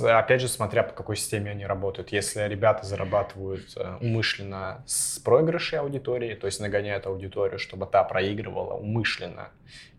Опять 0.00 0.40
же, 0.40 0.48
смотря 0.48 0.84
по 0.84 0.92
какой 0.92 1.16
системе 1.16 1.50
они 1.50 1.66
работают. 1.66 2.12
Если 2.12 2.40
ребята 2.46 2.86
зарабатывают 2.86 3.76
э, 3.76 3.96
умышленно 4.00 4.84
с 4.86 5.18
проигрышей 5.18 5.80
аудитории, 5.80 6.34
то 6.34 6.46
есть 6.46 6.60
нагоняют 6.60 7.06
аудиторию, 7.06 7.58
чтобы 7.58 7.86
та 7.86 8.04
проигрывала 8.04 8.74
умышленно 8.74 9.48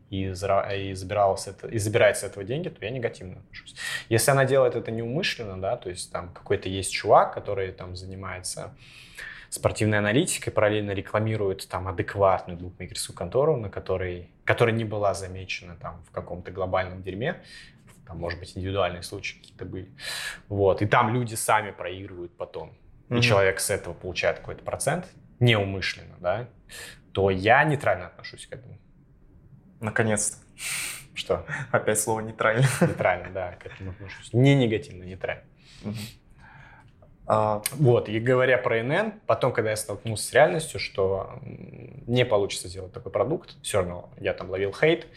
и, 0.10 0.24
и, 0.24 0.94
забиралась 0.94 1.48
это, 1.48 1.68
и 1.68 1.78
забирает 1.80 2.18
с 2.18 2.24
этого 2.24 2.46
деньги, 2.46 2.70
то 2.70 2.84
я 2.86 2.92
негативно 2.92 3.40
отношусь. 3.40 3.76
Если 4.08 4.32
она 4.32 4.46
делает 4.46 4.76
это 4.76 4.90
неумышленно, 4.92 5.60
да, 5.60 5.76
то 5.76 5.90
есть 5.90 6.12
там 6.12 6.30
какой-то 6.30 6.70
есть 6.70 6.94
чувак, 6.94 7.34
который 7.34 7.72
там 7.74 7.96
занимается 7.98 8.74
спортивной 9.50 10.00
аналитикой, 10.00 10.54
параллельно 10.54 10.92
рекламирует 10.92 11.68
там 11.68 11.88
адекватную 11.88 12.58
букмекерскую 12.58 13.16
контору, 13.16 13.58
на 13.58 13.70
которой, 13.70 14.30
которая 14.46 14.76
не 14.76 14.86
была 14.86 15.14
замечена 15.14 15.76
там 15.76 16.04
в 16.08 16.12
каком-то 16.12 16.52
глобальном 16.52 17.02
дерьме, 17.02 17.42
там, 18.08 18.18
может 18.18 18.39
быть, 18.39 18.58
индивидуальные 18.58 19.03
случаи 19.03 19.38
какие-то 19.38 19.66
были. 19.66 19.91
Вот. 20.47 20.82
И 20.82 20.86
там 20.86 21.14
люди 21.14 21.36
сами 21.36 21.72
проигрывают 21.72 22.36
потом. 22.38 22.78
Mm-hmm. 23.10 23.20
И 23.20 23.22
человек 23.22 23.60
с 23.60 23.70
этого 23.70 23.93
получает 23.93 24.39
какой-то 24.39 24.64
процент, 24.64 25.08
неумышленно, 25.39 26.16
да, 26.20 26.49
то 27.12 27.30
я 27.30 27.64
нейтрально 27.64 28.08
отношусь 28.08 28.47
к 28.47 28.53
этому. 28.53 28.78
Наконец-то. 29.80 30.38
Что? 31.14 31.45
Опять 31.72 31.99
слово 31.99 32.22
нейтрально. 32.22 32.66
Нейтрально, 32.82 33.32
да, 33.32 33.51
к 33.53 33.66
этому 33.66 33.91
отношусь. 33.91 34.34
Не 34.34 34.55
негативно, 34.55 35.03
нейтрально. 35.03 35.43
А... 37.26 37.62
Вот, 37.74 38.08
и 38.08 38.20
говоря 38.20 38.58
про 38.58 38.82
НН, 38.82 39.14
потом, 39.26 39.51
когда 39.51 39.72
я 39.72 39.76
столкнулся 39.76 40.28
с 40.28 40.34
реальностью, 40.34 40.80
что 40.80 41.39
не 41.41 42.24
получится 42.24 42.70
сделать 42.70 42.93
такой 42.93 43.12
продукт, 43.12 43.55
все 43.64 43.80
равно 43.80 44.10
я 44.20 44.34
там 44.34 44.49
ловил 44.49 44.74
хейт, 44.74 45.08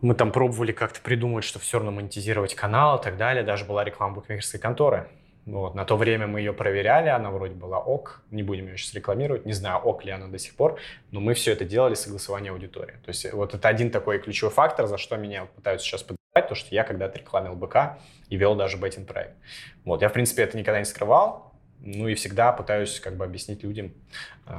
мы 0.00 0.14
там 0.14 0.32
пробовали 0.32 0.72
как-то 0.72 1.00
придумать, 1.00 1.44
что 1.44 1.58
все 1.58 1.78
равно 1.78 1.92
монетизировать 1.92 2.54
канал 2.54 2.98
и 2.98 3.02
так 3.02 3.16
далее. 3.16 3.42
Даже 3.42 3.64
была 3.64 3.84
реклама 3.84 4.14
букмекерской 4.14 4.60
конторы. 4.60 5.08
Вот. 5.46 5.74
На 5.74 5.84
то 5.84 5.96
время 5.96 6.26
мы 6.26 6.40
ее 6.40 6.52
проверяли, 6.52 7.08
она 7.08 7.30
вроде 7.30 7.54
была 7.54 7.78
ок, 7.78 8.22
не 8.30 8.42
будем 8.42 8.66
ее 8.66 8.76
сейчас 8.76 8.94
рекламировать, 8.94 9.46
не 9.46 9.52
знаю, 9.52 9.78
ок 9.78 10.04
ли 10.04 10.12
она 10.12 10.28
до 10.28 10.38
сих 10.38 10.54
пор, 10.54 10.78
но 11.10 11.20
мы 11.20 11.34
все 11.34 11.52
это 11.52 11.64
делали 11.64 11.94
согласование 11.94 12.52
аудитории. 12.52 12.94
То 13.04 13.08
есть 13.08 13.32
вот 13.32 13.54
это 13.54 13.68
один 13.68 13.90
такой 13.90 14.18
ключевой 14.20 14.52
фактор, 14.52 14.86
за 14.86 14.98
что 14.98 15.16
меня 15.16 15.46
пытаются 15.46 15.86
сейчас 15.86 16.02
подбирать, 16.02 16.48
то, 16.48 16.54
что 16.54 16.74
я 16.74 16.84
когда-то 16.84 17.18
рекламил 17.18 17.54
БК 17.54 17.98
и 18.28 18.36
вел 18.36 18.54
даже 18.54 18.76
бетинг 18.76 19.08
проект. 19.08 19.34
Вот. 19.84 20.02
Я, 20.02 20.08
в 20.08 20.12
принципе, 20.12 20.42
это 20.42 20.56
никогда 20.56 20.78
не 20.78 20.84
скрывал, 20.84 21.52
ну 21.80 22.06
и 22.06 22.14
всегда 22.14 22.52
пытаюсь 22.52 23.00
как 23.00 23.16
бы 23.16 23.24
объяснить 23.24 23.62
людям, 23.64 23.92
э, 24.46 24.52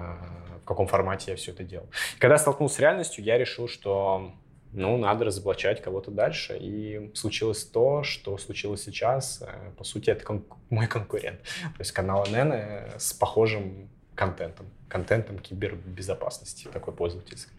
в 0.61 0.65
каком 0.65 0.87
формате 0.87 1.31
я 1.31 1.37
все 1.37 1.51
это 1.51 1.63
делал. 1.63 1.87
Когда 2.17 2.37
столкнулся 2.37 2.75
с 2.75 2.79
реальностью, 2.79 3.23
я 3.23 3.37
решил, 3.37 3.67
что 3.67 4.33
ну, 4.73 4.97
надо 4.97 5.25
разоблачать 5.25 5.81
кого-то 5.81 6.11
дальше. 6.11 6.57
И 6.57 7.11
случилось 7.13 7.63
то, 7.65 8.03
что 8.03 8.37
случилось 8.37 8.83
сейчас. 8.83 9.41
Э, 9.41 9.71
по 9.77 9.83
сути, 9.83 10.09
это 10.09 10.23
кон- 10.23 10.45
мой 10.69 10.87
конкурент. 10.87 11.41
То 11.41 11.79
есть 11.79 11.91
канал 11.91 12.25
НН 12.25 12.53
э, 12.53 12.99
с 12.99 13.13
похожим 13.13 13.89
контентом. 14.15 14.67
Контентом 14.87 15.39
кибербезопасности, 15.39 16.67
такой 16.71 16.93
пользовательский. 16.93 17.53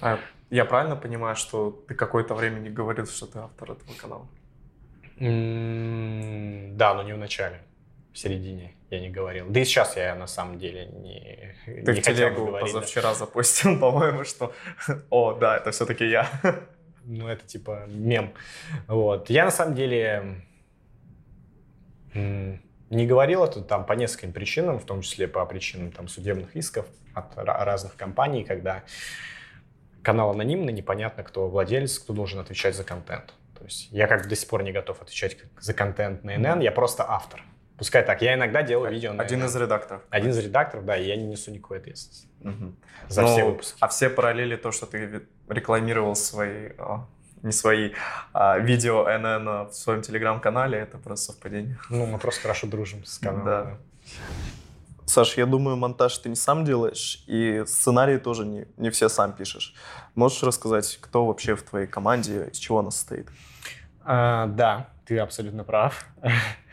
А 0.00 0.18
я 0.50 0.64
правильно 0.64 0.96
понимаю, 0.96 1.36
что 1.36 1.70
ты 1.88 1.94
какое-то 1.94 2.34
время 2.34 2.58
не 2.60 2.70
говорил, 2.70 3.06
что 3.06 3.26
ты 3.26 3.38
автор 3.38 3.72
этого 3.72 3.94
канала? 3.94 4.26
Mm, 5.16 6.76
да, 6.76 6.94
но 6.94 7.02
не 7.02 7.12
в 7.12 7.18
начале 7.18 7.60
в 8.18 8.20
середине 8.20 8.74
я 8.90 8.98
не 8.98 9.10
говорил. 9.10 9.46
Да 9.48 9.60
и 9.60 9.64
сейчас 9.64 9.96
я 9.96 10.16
на 10.16 10.26
самом 10.26 10.58
деле 10.58 10.86
не 10.86 11.54
Ты 11.66 11.92
не 11.92 12.00
в 12.00 12.02
телегу 12.02 12.50
позавчера 12.60 13.10
да. 13.10 13.14
запустил, 13.14 13.78
по-моему, 13.80 14.24
что 14.24 14.52
«О, 15.08 15.34
да, 15.34 15.56
это 15.56 15.70
все-таки 15.70 16.04
я». 16.04 16.28
Ну, 17.04 17.28
это 17.28 17.46
типа 17.46 17.84
мем. 17.86 18.34
Вот. 18.88 19.30
Я 19.30 19.44
на 19.44 19.52
самом 19.52 19.76
деле 19.76 20.42
не 22.12 23.06
говорил 23.06 23.44
это 23.44 23.62
там 23.62 23.86
по 23.86 23.92
нескольким 23.92 24.32
причинам, 24.32 24.80
в 24.80 24.84
том 24.84 25.02
числе 25.02 25.28
по 25.28 25.46
причинам 25.46 25.92
там 25.92 26.08
судебных 26.08 26.56
исков 26.56 26.86
от 27.14 27.36
разных 27.36 27.94
компаний, 27.94 28.42
когда 28.42 28.82
канал 30.02 30.30
анонимный, 30.30 30.72
непонятно, 30.72 31.22
кто 31.22 31.48
владелец, 31.48 32.00
кто 32.00 32.12
должен 32.14 32.40
отвечать 32.40 32.74
за 32.74 32.82
контент. 32.82 33.32
То 33.56 33.64
есть 33.64 33.92
я 33.92 34.08
как 34.08 34.24
бы 34.24 34.28
до 34.28 34.34
сих 34.34 34.48
пор 34.48 34.64
не 34.64 34.72
готов 34.72 35.00
отвечать 35.02 35.36
за 35.60 35.72
контент 35.72 36.24
на 36.24 36.36
НН, 36.36 36.60
я 36.60 36.72
просто 36.72 37.04
автор. 37.08 37.44
Пускай 37.78 38.02
так. 38.02 38.20
Я 38.22 38.34
иногда 38.34 38.62
делаю 38.62 38.92
видео. 38.92 39.12
На 39.12 39.22
Один 39.22 39.44
из 39.44 39.54
редакторов. 39.54 40.02
Один 40.10 40.30
из 40.30 40.38
редакторов, 40.38 40.84
да, 40.84 40.96
и 40.96 41.06
я 41.06 41.16
не 41.16 41.24
несу 41.24 41.52
никакой 41.52 41.78
ответственности 41.78 42.28
угу. 42.40 42.74
за 43.08 43.22
Но, 43.22 43.28
все 43.28 43.44
ну, 43.44 43.50
выпуски. 43.50 43.76
А 43.80 43.88
все 43.88 44.10
параллели 44.10 44.56
то, 44.56 44.72
что 44.72 44.86
ты 44.86 45.22
рекламировал 45.48 46.16
свои, 46.16 46.70
а, 46.78 47.06
не 47.42 47.52
свои, 47.52 47.92
а 48.32 48.58
видео 48.58 49.04
НН 49.04 49.68
в 49.68 49.72
своем 49.72 50.02
телеграм-канале, 50.02 50.78
это 50.78 50.98
просто 50.98 51.32
совпадение. 51.32 51.78
Ну, 51.88 52.06
мы 52.06 52.18
просто 52.18 52.42
хорошо 52.42 52.66
дружим 52.66 53.04
с 53.04 53.18
каналом. 53.18 53.44
Да. 53.44 53.78
Саш, 55.06 55.38
я 55.38 55.46
думаю, 55.46 55.76
монтаж 55.76 56.18
ты 56.18 56.28
не 56.28 56.36
сам 56.36 56.64
делаешь, 56.64 57.24
и 57.26 57.62
сценарии 57.66 58.18
тоже 58.18 58.44
не, 58.44 58.66
не 58.76 58.90
все 58.90 59.08
сам 59.08 59.32
пишешь. 59.32 59.74
Можешь 60.14 60.42
рассказать, 60.42 60.98
кто 61.00 61.24
вообще 61.24 61.54
в 61.54 61.62
твоей 61.62 61.86
команде, 61.86 62.48
из 62.52 62.58
чего 62.58 62.80
она 62.80 62.90
состоит? 62.90 63.28
А, 64.04 64.46
да, 64.46 64.90
ты 65.06 65.18
абсолютно 65.18 65.64
прав. 65.64 66.06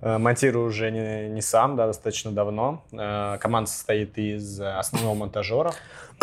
Э, 0.00 0.18
монтирую 0.18 0.66
уже 0.66 0.90
не, 0.90 1.28
не 1.28 1.42
сам, 1.42 1.76
да, 1.76 1.86
достаточно 1.86 2.30
давно. 2.30 2.84
Э, 2.92 3.38
команда 3.40 3.70
состоит 3.70 4.16
из 4.18 4.60
основного 4.60 5.14
монтажера. 5.14 5.72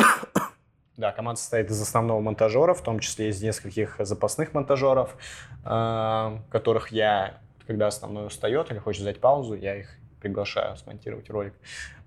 Да, 0.97 1.11
команда 1.11 1.41
состоит 1.41 1.69
из 1.69 1.81
основного 1.81 2.21
монтажера, 2.21 2.73
в 2.73 2.81
том 2.81 2.99
числе 2.99 3.27
из 3.27 3.43
нескольких 3.43 3.97
запасных 3.99 4.53
монтажеров, 4.53 5.17
э, 5.65 6.37
которых 6.49 6.93
я, 6.93 7.41
когда 7.67 7.87
основной 7.87 8.27
устает 8.27 8.71
или 8.71 8.77
хочет 8.77 9.01
взять 9.01 9.19
паузу, 9.19 9.55
я 9.55 9.75
их 9.75 9.89
приглашаю 10.21 10.77
смонтировать 10.77 11.29
ролик. 11.29 11.53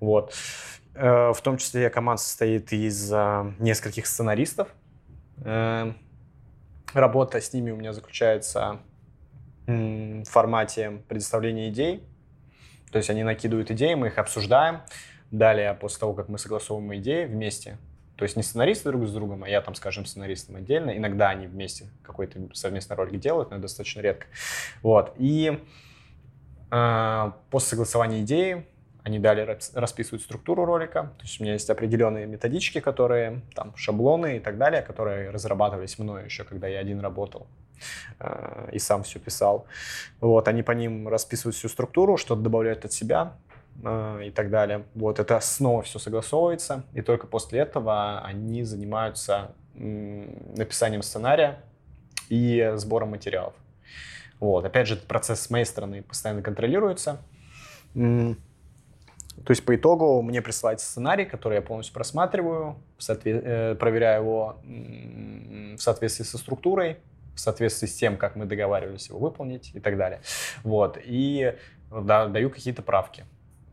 Вот. 0.01 0.33
В 0.95 1.37
том 1.45 1.59
числе 1.59 1.91
команда 1.91 2.23
состоит 2.23 2.73
из 2.73 3.13
нескольких 3.59 4.07
сценаристов. 4.07 4.69
Работа 6.95 7.41
с 7.43 7.53
ними 7.53 7.71
у 7.71 7.77
меня 7.77 7.93
заключается 7.93 8.81
в 9.69 10.25
формате 10.25 11.03
предоставления 11.09 11.69
идей. 11.69 12.03
То 12.91 12.99
есть 12.99 13.11
они 13.11 13.23
накидывают 13.23 13.71
идеи, 13.71 13.95
мы 13.95 14.09
их 14.09 14.19
обсуждаем. 14.19 14.81
Далее, 15.31 15.75
после 15.75 16.01
того, 16.01 16.15
как 16.15 16.29
мы 16.29 16.39
согласовываем 16.39 16.97
идеи 17.01 17.27
вместе, 17.27 17.77
то 18.17 18.25
есть 18.25 18.35
не 18.35 18.43
сценаристы 18.43 18.91
друг 18.91 19.07
с 19.07 19.13
другом, 19.13 19.45
а 19.45 19.49
я 19.49 19.61
там, 19.61 19.75
скажем, 19.75 20.07
сценаристом 20.07 20.57
отдельно. 20.57 20.97
Иногда 20.97 21.29
они 21.29 21.47
вместе 21.47 21.87
какой-то 22.03 22.41
совместный 22.55 22.97
ролик 22.97 23.21
делают, 23.21 23.51
но 23.51 23.59
достаточно 23.59 24.01
редко. 24.01 24.27
Вот. 24.83 25.15
И 25.19 25.63
э, 26.71 27.33
после 27.51 27.69
согласования 27.69 28.23
идеи 28.23 28.67
они 29.03 29.19
далее 29.19 29.59
расписывают 29.75 30.23
структуру 30.23 30.65
ролика. 30.65 31.13
То 31.19 31.25
есть 31.25 31.41
у 31.41 31.45
меня 31.45 31.53
есть 31.53 31.69
определенные 31.69 32.27
методички, 32.27 32.81
которые, 32.81 33.43
там, 33.55 33.77
шаблоны 33.77 34.39
и 34.39 34.41
так 34.41 34.57
далее, 34.57 34.81
которые 34.81 35.31
разрабатывались 35.31 35.99
мною 35.99 36.25
еще, 36.25 36.45
когда 36.45 36.67
я 36.69 36.81
один 36.81 37.01
работал. 37.01 37.47
Э, 38.19 38.69
и 38.73 38.79
сам 38.79 39.03
все 39.03 39.19
писал. 39.19 39.67
Вот, 40.21 40.49
они 40.49 40.63
по 40.63 40.73
ним 40.73 41.09
расписывают 41.09 41.57
всю 41.57 41.69
структуру, 41.69 42.17
что-то 42.17 42.43
добавляют 42.43 42.85
от 42.85 42.93
себя 42.93 43.35
э, 43.83 44.23
и 44.27 44.31
так 44.31 44.51
далее. 44.51 44.85
Вот, 44.95 45.19
это 45.19 45.41
снова 45.41 45.83
все 45.83 45.99
согласовывается, 45.99 46.85
и 46.95 47.03
только 47.03 47.27
после 47.27 47.61
этого 47.61 48.21
они 48.21 48.65
занимаются 48.65 49.53
написанием 49.75 51.03
сценария 51.03 51.61
и 52.29 52.73
сбором 52.77 53.11
материалов. 53.11 53.55
Вот, 54.41 54.65
опять 54.65 54.89
же, 54.89 54.95
этот 54.95 55.07
процесс 55.07 55.41
с 55.41 55.51
моей 55.51 55.65
стороны 55.65 56.03
постоянно 56.03 56.43
контролируется. 56.43 57.21
То 59.45 59.53
есть 59.53 59.65
по 59.65 59.75
итогу 59.77 60.21
мне 60.23 60.43
присылается 60.43 60.87
сценарий, 60.87 61.25
который 61.25 61.55
я 61.55 61.63
полностью 61.63 61.95
просматриваю, 61.95 62.77
соответ... 62.99 63.43
Э, 63.45 63.75
проверяю 63.77 64.23
его 64.23 64.57
в 64.65 65.79
соответствии 65.79 66.25
со 66.25 66.39
структурой, 66.39 66.99
в 67.39 67.41
соответствии 67.41 67.87
с 67.87 67.95
тем, 67.95 68.17
как 68.17 68.35
мы 68.35 68.47
договаривались 68.47 69.09
его 69.09 69.21
выполнить 69.21 69.71
и 69.73 69.79
так 69.79 69.97
далее. 69.97 70.21
Вот. 70.65 70.99
И 71.01 71.55
да, 71.89 72.27
даю 72.27 72.51
какие-то 72.51 72.83
правки. 72.83 73.25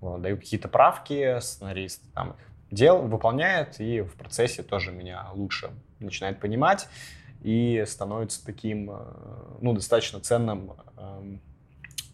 Вот, 0.01 0.21
даю 0.21 0.37
какие-то 0.37 0.67
правки, 0.67 1.39
сценарист 1.39 2.03
там 2.13 2.31
их 2.31 2.37
дел, 2.69 3.01
выполняет, 3.01 3.79
и 3.79 4.01
в 4.01 4.13
процессе 4.13 4.61
тоже 4.61 4.91
меня 4.91 5.29
лучше 5.33 5.71
начинает 5.99 6.39
понимать 6.39 6.87
и 7.41 7.83
становится 7.87 8.45
таким, 8.45 8.91
э, 8.91 8.97
ну, 9.61 9.73
достаточно 9.73 10.19
ценным 10.19 10.73
эм, 10.97 11.41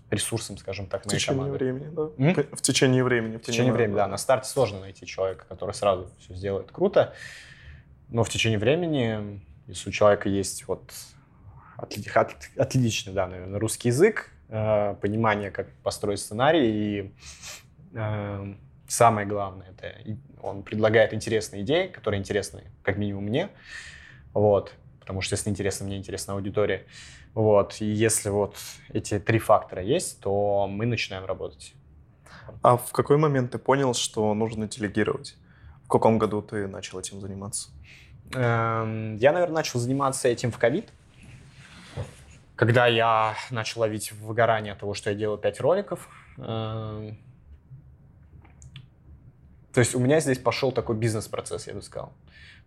ресурсом, 0.10 0.58
скажем 0.58 0.88
так, 0.88 1.06
в 1.06 1.10
течение 1.10 1.44
команды. 1.44 1.58
времени, 1.58 1.90
да? 1.94 2.10
М? 2.18 2.48
В 2.54 2.62
течение 2.62 3.04
времени. 3.04 3.38
В 3.38 3.42
течение 3.42 3.74
времени, 3.74 3.96
да. 3.96 4.08
На 4.08 4.18
старте 4.18 4.48
сложно 4.48 4.80
найти 4.80 5.06
человека, 5.06 5.46
который 5.50 5.74
сразу 5.74 6.10
все 6.20 6.34
сделает 6.34 6.72
круто, 6.72 7.14
но 8.08 8.24
в 8.24 8.30
течение 8.30 8.60
времени, 8.60 9.42
если 9.68 9.90
у 9.90 9.92
человека 9.92 10.30
есть 10.30 10.68
вот 10.68 10.84
от, 10.84 10.94
отличный, 11.78 13.14
да, 13.14 13.28
наверное, 13.28 13.60
русский 13.60 13.90
язык, 13.90 14.30
э, 14.50 14.96
понимание, 15.02 15.52
как 15.52 15.72
построить 15.84 16.20
сценарий, 16.20 16.72
и 16.72 17.14
э, 17.94 18.54
самое 18.88 19.28
главное, 19.28 19.68
это 19.70 19.96
он 20.42 20.64
предлагает 20.64 21.14
интересные 21.14 21.64
идеи, 21.64 21.88
которые 21.88 22.20
интересны 22.20 22.64
как 22.84 22.98
минимум 22.98 23.26
мне, 23.26 23.50
вот, 24.34 24.74
потому 25.00 25.22
что 25.22 25.34
если 25.34 25.50
интересно 25.50 25.86
мне, 25.86 25.98
интересна 25.98 26.34
аудитория, 26.34 26.86
вот, 27.34 27.78
и 27.80 27.86
если 27.86 28.30
вот 28.30 28.56
эти 28.90 29.20
три 29.20 29.40
фактора 29.40 29.82
есть, 29.82 30.20
то 30.20 30.68
мы 30.68 30.86
начинаем 30.86 31.26
работать. 31.26 31.74
А 32.62 32.78
в 32.78 32.92
какой 32.92 33.18
момент 33.18 33.52
ты 33.52 33.58
понял, 33.58 33.94
что 33.94 34.34
нужно 34.34 34.68
делегировать? 34.68 35.36
В 35.86 35.88
каком 35.88 36.18
году 36.18 36.42
ты 36.42 36.68
начал 36.68 37.00
этим 37.00 37.20
заниматься? 37.22 37.70
Эм, 38.34 39.16
я, 39.18 39.32
наверное, 39.32 39.56
начал 39.56 39.80
заниматься 39.80 40.28
этим 40.28 40.52
в 40.52 40.58
ковид, 40.58 40.90
когда 42.62 42.86
я 42.86 43.36
начал 43.50 43.82
ловить 43.82 44.12
выгорание 44.12 44.74
от 44.74 44.80
того, 44.80 44.94
что 44.94 45.10
я 45.10 45.16
делаю 45.16 45.40
5 45.40 45.62
роликов, 45.62 46.08
э, 46.38 47.12
то 49.74 49.80
есть 49.80 49.96
у 49.96 50.00
меня 50.00 50.20
здесь 50.20 50.38
пошел 50.38 50.72
такой 50.72 50.96
бизнес-процесс, 50.96 51.66
я 51.66 51.74
бы 51.74 51.82
сказал. 51.82 52.14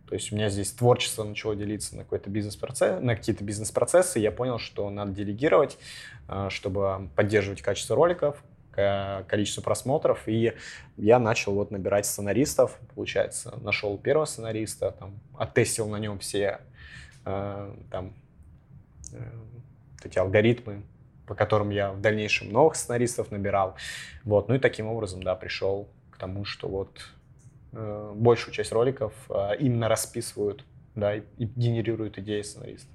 То 0.08 0.16
есть 0.16 0.32
у 0.32 0.34
меня 0.34 0.48
здесь 0.48 0.72
творчество 0.72 1.22
начало 1.22 1.54
делиться 1.54 1.94
на 1.94 2.02
какой-то 2.02 2.28
бизнес-процесс, 2.28 3.00
на 3.00 3.14
какие-то 3.14 3.44
бизнес-процессы. 3.44 4.18
Я 4.18 4.32
понял, 4.32 4.58
что 4.58 4.90
надо 4.90 5.12
делегировать, 5.12 5.78
э, 6.26 6.48
чтобы 6.50 7.08
поддерживать 7.14 7.62
качество 7.62 7.94
роликов, 7.94 8.42
количество 8.72 9.62
просмотров. 9.62 10.26
И 10.26 10.54
я 10.96 11.20
начал 11.20 11.54
вот 11.54 11.70
набирать 11.70 12.06
сценаристов. 12.06 12.80
Получается, 12.96 13.56
нашел 13.62 13.96
первого 13.96 14.24
сценариста, 14.24 14.90
там, 14.90 15.20
оттестил 15.38 15.88
на 15.88 16.00
нем 16.00 16.18
все 16.18 16.58
э, 17.24 17.74
эти 20.06 20.18
алгоритмы, 20.18 20.82
по 21.26 21.34
которым 21.34 21.70
я 21.70 21.92
в 21.92 22.00
дальнейшем 22.00 22.50
новых 22.50 22.76
сценаристов 22.76 23.30
набирал. 23.30 23.76
Вот. 24.24 24.48
Ну 24.48 24.54
и 24.54 24.58
таким 24.58 24.86
образом, 24.86 25.22
да, 25.22 25.34
пришел 25.34 25.88
к 26.10 26.18
тому, 26.18 26.44
что 26.44 26.68
вот 26.68 27.00
э, 27.72 28.12
большую 28.14 28.54
часть 28.54 28.72
роликов 28.72 29.12
э, 29.28 29.56
именно 29.58 29.88
расписывают, 29.88 30.64
да, 30.94 31.16
и, 31.16 31.22
и 31.38 31.44
генерируют 31.44 32.18
идеи 32.18 32.42
сценаристов. 32.42 32.90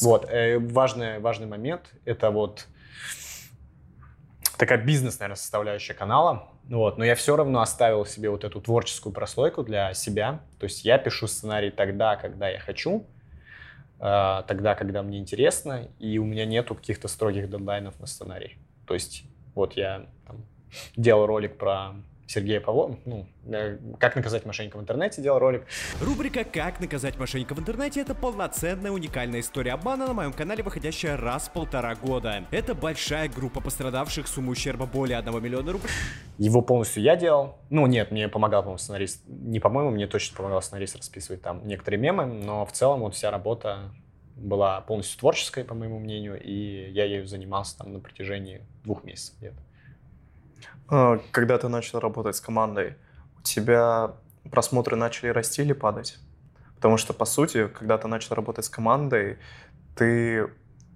Вот. 0.00 0.28
Э, 0.28 0.58
важный, 0.58 1.18
важный 1.18 1.46
момент— 1.46 1.90
это 2.04 2.30
вот 2.30 2.66
такая 4.58 4.82
бизнес, 4.82 5.18
наверное, 5.18 5.36
составляющая 5.36 5.94
канала. 5.94 6.48
Вот, 6.68 6.98
но 6.98 7.04
я 7.04 7.14
все 7.14 7.36
равно 7.36 7.60
оставил 7.60 8.04
себе 8.04 8.28
вот 8.28 8.42
эту 8.42 8.60
творческую 8.60 9.12
прослойку 9.12 9.62
для 9.62 9.94
себя. 9.94 10.40
То 10.58 10.64
есть 10.64 10.84
я 10.84 10.98
пишу 10.98 11.28
сценарий 11.28 11.70
тогда, 11.70 12.16
когда 12.16 12.48
я 12.48 12.58
хочу, 12.58 13.06
тогда, 13.98 14.74
когда 14.74 15.02
мне 15.02 15.18
интересно, 15.18 15.88
и 15.98 16.18
у 16.18 16.24
меня 16.24 16.44
нету 16.44 16.74
каких-то 16.74 17.08
строгих 17.08 17.50
дедлайнов 17.50 17.98
на 17.98 18.06
сценарий. 18.06 18.58
То 18.86 18.94
есть 18.94 19.24
вот 19.54 19.72
я 19.74 20.06
там, 20.26 20.44
делал 20.96 21.26
ролик 21.26 21.56
про 21.56 21.94
Сергея 22.26 22.60
Павлова, 22.60 22.98
ну, 23.04 23.26
э, 23.46 23.78
«Как 23.98 24.16
наказать 24.16 24.44
мошенника 24.44 24.76
в 24.76 24.80
интернете» 24.80 25.22
делал 25.22 25.38
ролик. 25.38 25.64
Рубрика 26.00 26.44
«Как 26.44 26.80
наказать 26.80 27.18
мошенника 27.18 27.54
в 27.54 27.60
интернете»— 27.60 28.00
это 28.02 28.14
полноценная 28.14 28.90
уникальная 28.90 29.40
история 29.40 29.72
обмана 29.72 30.06
на 30.06 30.12
моем 30.12 30.32
канале, 30.32 30.62
выходящая 30.62 31.16
раз 31.16 31.48
в 31.48 31.52
полтора 31.52 31.94
года. 31.94 32.44
Это 32.50 32.74
большая 32.74 33.28
группа 33.28 33.60
пострадавших, 33.60 34.26
сумма 34.26 34.50
ущерба 34.50 34.86
более 34.86 35.18
1 35.18 35.40
миллиона 35.40 35.72
рублей. 35.72 35.90
Его 36.38 36.62
полностью 36.62 37.02
я 37.02 37.16
делал. 37.16 37.58
Ну, 37.70 37.86
нет, 37.86 38.10
мне 38.10 38.28
помогал, 38.28 38.62
по-моему, 38.62 38.78
сценарист. 38.78 39.22
Не 39.26 39.60
по-моему, 39.60 39.90
мне 39.90 40.06
точно 40.06 40.36
помогал 40.36 40.60
сценарист 40.62 40.96
расписывать 40.96 41.42
там 41.42 41.66
некоторые 41.66 42.00
мемы, 42.00 42.26
но 42.26 42.66
в 42.66 42.72
целом 42.72 43.00
вот 43.00 43.14
вся 43.14 43.30
работа 43.30 43.92
была 44.36 44.80
полностью 44.82 45.18
творческой, 45.18 45.64
по 45.64 45.74
моему 45.74 45.98
мнению, 45.98 46.40
и 46.42 46.90
я 46.90 47.04
ею 47.04 47.26
занимался 47.26 47.78
там 47.78 47.92
на 47.92 48.00
протяжении 48.00 48.62
двух 48.84 49.02
месяцев 49.04 49.34
где-то. 49.38 49.65
А, 50.88 51.20
когда 51.32 51.58
ты 51.58 51.68
начал 51.68 52.00
работать 52.00 52.36
с 52.36 52.40
командой, 52.40 52.94
у 53.38 53.42
тебя 53.42 54.12
просмотры 54.50 54.96
начали 54.96 55.28
расти 55.28 55.62
или 55.62 55.72
падать? 55.72 56.18
Потому 56.76 56.96
что, 56.96 57.12
по 57.12 57.24
сути, 57.24 57.68
когда 57.68 57.98
ты 57.98 58.08
начал 58.08 58.34
работать 58.34 58.64
с 58.64 58.68
командой, 58.68 59.38
ты 59.96 60.48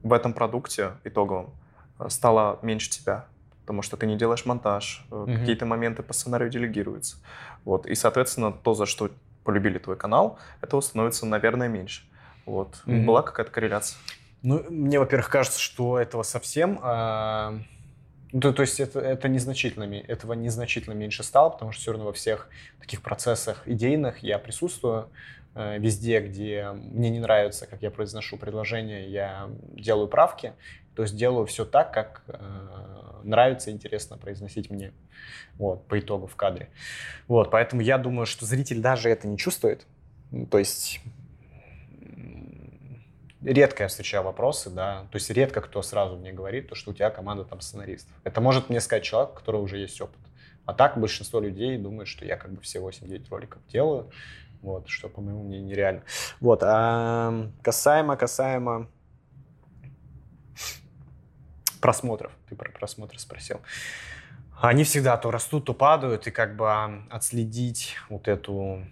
в 0.03 0.13
этом 0.13 0.33
продукте 0.33 0.93
итоговом 1.05 1.55
э, 1.99 2.09
стало 2.09 2.59
меньше 2.63 2.91
тебя, 2.91 3.27
потому 3.63 3.83
что 3.83 3.97
ты 3.97 4.07
не 4.07 4.17
делаешь 4.17 4.45
монтаж, 4.45 5.07
mm-hmm. 5.11 5.39
какие-то 5.39 5.67
моменты 5.67 6.03
по 6.03 6.13
сценарию 6.13 6.51
делегируются. 6.51 7.17
Вот. 7.65 7.87
И, 7.87 7.95
соответственно, 7.95 8.53
то, 8.53 8.75
за 8.75 8.87
что 8.87 9.11
полюбили 9.45 9.79
твой 9.79 9.97
канал, 9.97 10.39
этого 10.61 10.81
становится, 10.81 11.27
наверное, 11.27 11.69
меньше. 11.69 12.03
Вот. 12.47 12.83
Mm-hmm. 12.87 13.05
Была 13.05 13.23
какая-то 13.23 13.51
корреляция? 13.51 13.99
Ну, 14.43 14.65
мне, 14.71 14.99
во-первых, 14.99 15.29
кажется, 15.29 15.59
что 15.59 15.99
этого 15.99 16.23
совсем... 16.23 16.79
Э 16.83 17.59
ну, 18.33 18.53
то, 18.53 18.63
есть 18.63 18.81
это, 18.81 19.01
это 19.01 19.29
незначительно, 19.29 19.85
этого 19.85 20.35
незначительно 20.35 20.95
меньше 20.95 21.23
стало, 21.23 21.51
потому 21.51 21.73
что 21.73 21.83
все 21.83 21.93
равно 21.93 22.07
во 22.07 22.13
всех 22.13 22.49
таких 22.81 23.03
процессах 23.03 23.63
идейных 23.67 24.23
я 24.23 24.39
присутствую. 24.39 25.11
Э, 25.55 25.79
везде, 25.79 26.21
где 26.21 26.71
мне 26.73 27.11
не 27.11 27.19
нравится, 27.19 27.67
как 27.67 27.83
я 27.83 27.91
произношу 27.91 28.37
предложение, 28.37 29.11
я 29.11 29.51
делаю 29.75 30.09
правки. 30.09 30.53
То 30.95 31.03
есть 31.03 31.17
делаю 31.17 31.47
все 31.47 31.65
так, 31.65 31.93
как 31.93 32.23
э, 32.29 33.21
нравится, 33.25 33.71
интересно 33.71 34.17
произносить 34.17 34.71
мне. 34.71 34.93
Вот, 35.59 35.87
по 35.87 35.99
итогу 35.99 36.27
в 36.27 36.37
кадре. 36.37 36.69
Вот, 37.27 37.51
поэтому 37.51 37.83
я 37.83 37.99
думаю, 37.99 38.27
что 38.27 38.47
зритель 38.47 38.81
даже 38.81 39.09
это 39.09 39.27
не 39.27 39.37
чувствует. 39.37 39.87
То 40.51 40.59
есть 40.59 41.01
редко 43.43 43.85
я 43.85 43.89
встречаю 43.89 44.25
вопросы, 44.25 44.71
да, 44.71 45.07
то 45.11 45.17
есть 45.17 45.31
редко 45.31 45.61
кто 45.61 45.83
сразу 45.83 46.17
мне 46.17 46.33
говорит, 46.33 46.69
то, 46.69 46.75
что 46.75 46.91
у 46.91 46.95
тебя 46.95 47.11
команда 47.11 47.45
там 47.45 47.61
сценаристов. 47.61 48.15
Это 48.25 48.41
может 48.41 48.69
мне 48.69 48.81
сказать 48.81 49.05
человек, 49.05 49.33
у 49.33 49.35
которого 49.35 49.63
уже 49.63 49.79
есть 49.79 50.01
опыт. 50.01 50.21
А 50.67 50.75
так 50.75 50.99
большинство 50.99 51.41
людей 51.41 51.79
думают, 51.79 52.09
что 52.09 52.25
я 52.25 52.37
как 52.37 52.53
бы 52.53 52.61
все 52.61 52.79
8-9 52.79 53.27
роликов 53.31 53.67
делаю, 53.69 54.11
вот, 54.63 54.89
что, 54.89 55.09
по 55.09 55.21
моему 55.21 55.43
мнению, 55.43 55.67
нереально. 55.67 56.03
Вот, 56.41 56.63
а 56.63 57.51
касаемо, 57.63 58.17
касаемо 58.17 58.89
просмотров, 61.81 62.33
ты 62.49 62.57
про 62.57 62.71
просмотры 62.71 63.19
спросил. 63.19 63.61
Они 64.61 64.85
всегда 64.85 65.17
то 65.17 65.31
растут, 65.31 65.65
то 65.65 65.73
падают, 65.73 66.27
и 66.27 66.31
как 66.31 66.55
бы 66.57 66.71
отследить 67.09 67.97
вот 68.11 68.29
эту 68.29 68.85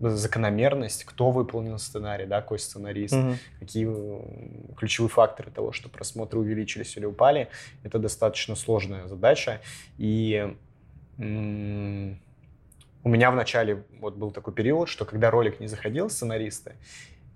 закономерность, 0.00 1.04
кто 1.04 1.30
выполнил 1.30 1.78
сценарий, 1.78 2.26
да, 2.26 2.40
какой 2.40 2.58
сценарист, 2.58 3.14
mm-hmm. 3.14 3.36
какие 3.60 4.74
ключевые 4.76 5.10
факторы 5.10 5.50
того, 5.50 5.72
что 5.72 5.88
просмотры 5.88 6.40
увеличились 6.40 6.96
или 6.96 7.04
упали, 7.04 7.48
это 7.82 7.98
достаточно 7.98 8.56
сложная 8.56 9.06
задача. 9.06 9.60
И 9.98 10.54
у 11.18 11.22
меня 13.08 13.30
в 13.30 13.36
начале 13.36 13.84
вот 14.00 14.16
был 14.16 14.30
такой 14.30 14.54
период, 14.54 14.88
что 14.88 15.04
когда 15.04 15.30
ролик 15.30 15.60
не 15.60 15.66
заходил 15.66 16.10
сценариста, 16.10 16.72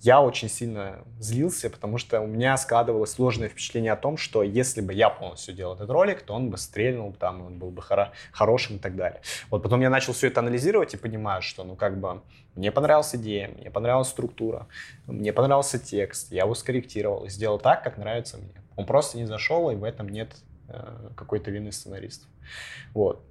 я 0.00 0.20
очень 0.20 0.48
сильно 0.48 1.04
злился, 1.18 1.70
потому 1.70 1.98
что 1.98 2.20
у 2.20 2.26
меня 2.26 2.56
складывалось 2.56 3.12
сложное 3.12 3.48
впечатление 3.48 3.92
о 3.92 3.96
том, 3.96 4.16
что 4.16 4.42
если 4.42 4.80
бы 4.80 4.92
я 4.92 5.10
полностью 5.10 5.54
делал 5.54 5.74
этот 5.74 5.90
ролик, 5.90 6.22
то 6.22 6.34
он 6.34 6.50
бы 6.50 6.56
стрельнул, 6.56 7.12
там, 7.12 7.44
он 7.44 7.58
был 7.58 7.70
бы 7.70 7.82
хоро- 7.82 8.12
хорошим 8.30 8.76
и 8.76 8.78
так 8.78 8.94
далее. 8.94 9.20
Вот 9.50 9.62
потом 9.62 9.80
я 9.80 9.90
начал 9.90 10.12
все 10.12 10.28
это 10.28 10.40
анализировать 10.40 10.94
и 10.94 10.96
понимаю, 10.96 11.42
что, 11.42 11.64
ну, 11.64 11.74
как 11.74 11.98
бы, 11.98 12.22
мне 12.54 12.70
понравилась 12.70 13.14
идея, 13.16 13.48
мне 13.48 13.70
понравилась 13.70 14.08
структура, 14.08 14.68
мне 15.06 15.32
понравился 15.32 15.78
текст, 15.78 16.30
я 16.32 16.42
его 16.42 16.54
скорректировал 16.54 17.24
и 17.24 17.28
сделал 17.28 17.58
так, 17.58 17.82
как 17.82 17.98
нравится 17.98 18.36
мне. 18.38 18.52
Он 18.76 18.86
просто 18.86 19.18
не 19.18 19.26
зашел, 19.26 19.70
и 19.70 19.74
в 19.74 19.82
этом 19.82 20.08
нет 20.08 20.36
э, 20.68 21.10
какой-то 21.16 21.50
вины 21.50 21.72
сценаристов. 21.72 22.28
Вот. 22.94 23.24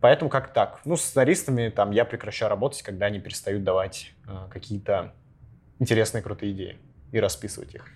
Поэтому 0.00 0.28
как 0.28 0.52
так. 0.52 0.80
Ну, 0.84 0.96
с 0.96 1.02
сценаристами 1.02 1.68
там 1.68 1.92
я 1.92 2.04
прекращаю 2.04 2.50
работать, 2.50 2.82
когда 2.82 3.06
они 3.06 3.20
перестают 3.20 3.62
давать 3.62 4.12
э, 4.26 4.48
какие-то 4.50 5.12
интересные, 5.82 6.22
крутые 6.22 6.52
идеи 6.52 6.78
и 7.10 7.18
расписывать 7.18 7.74
их, 7.74 7.86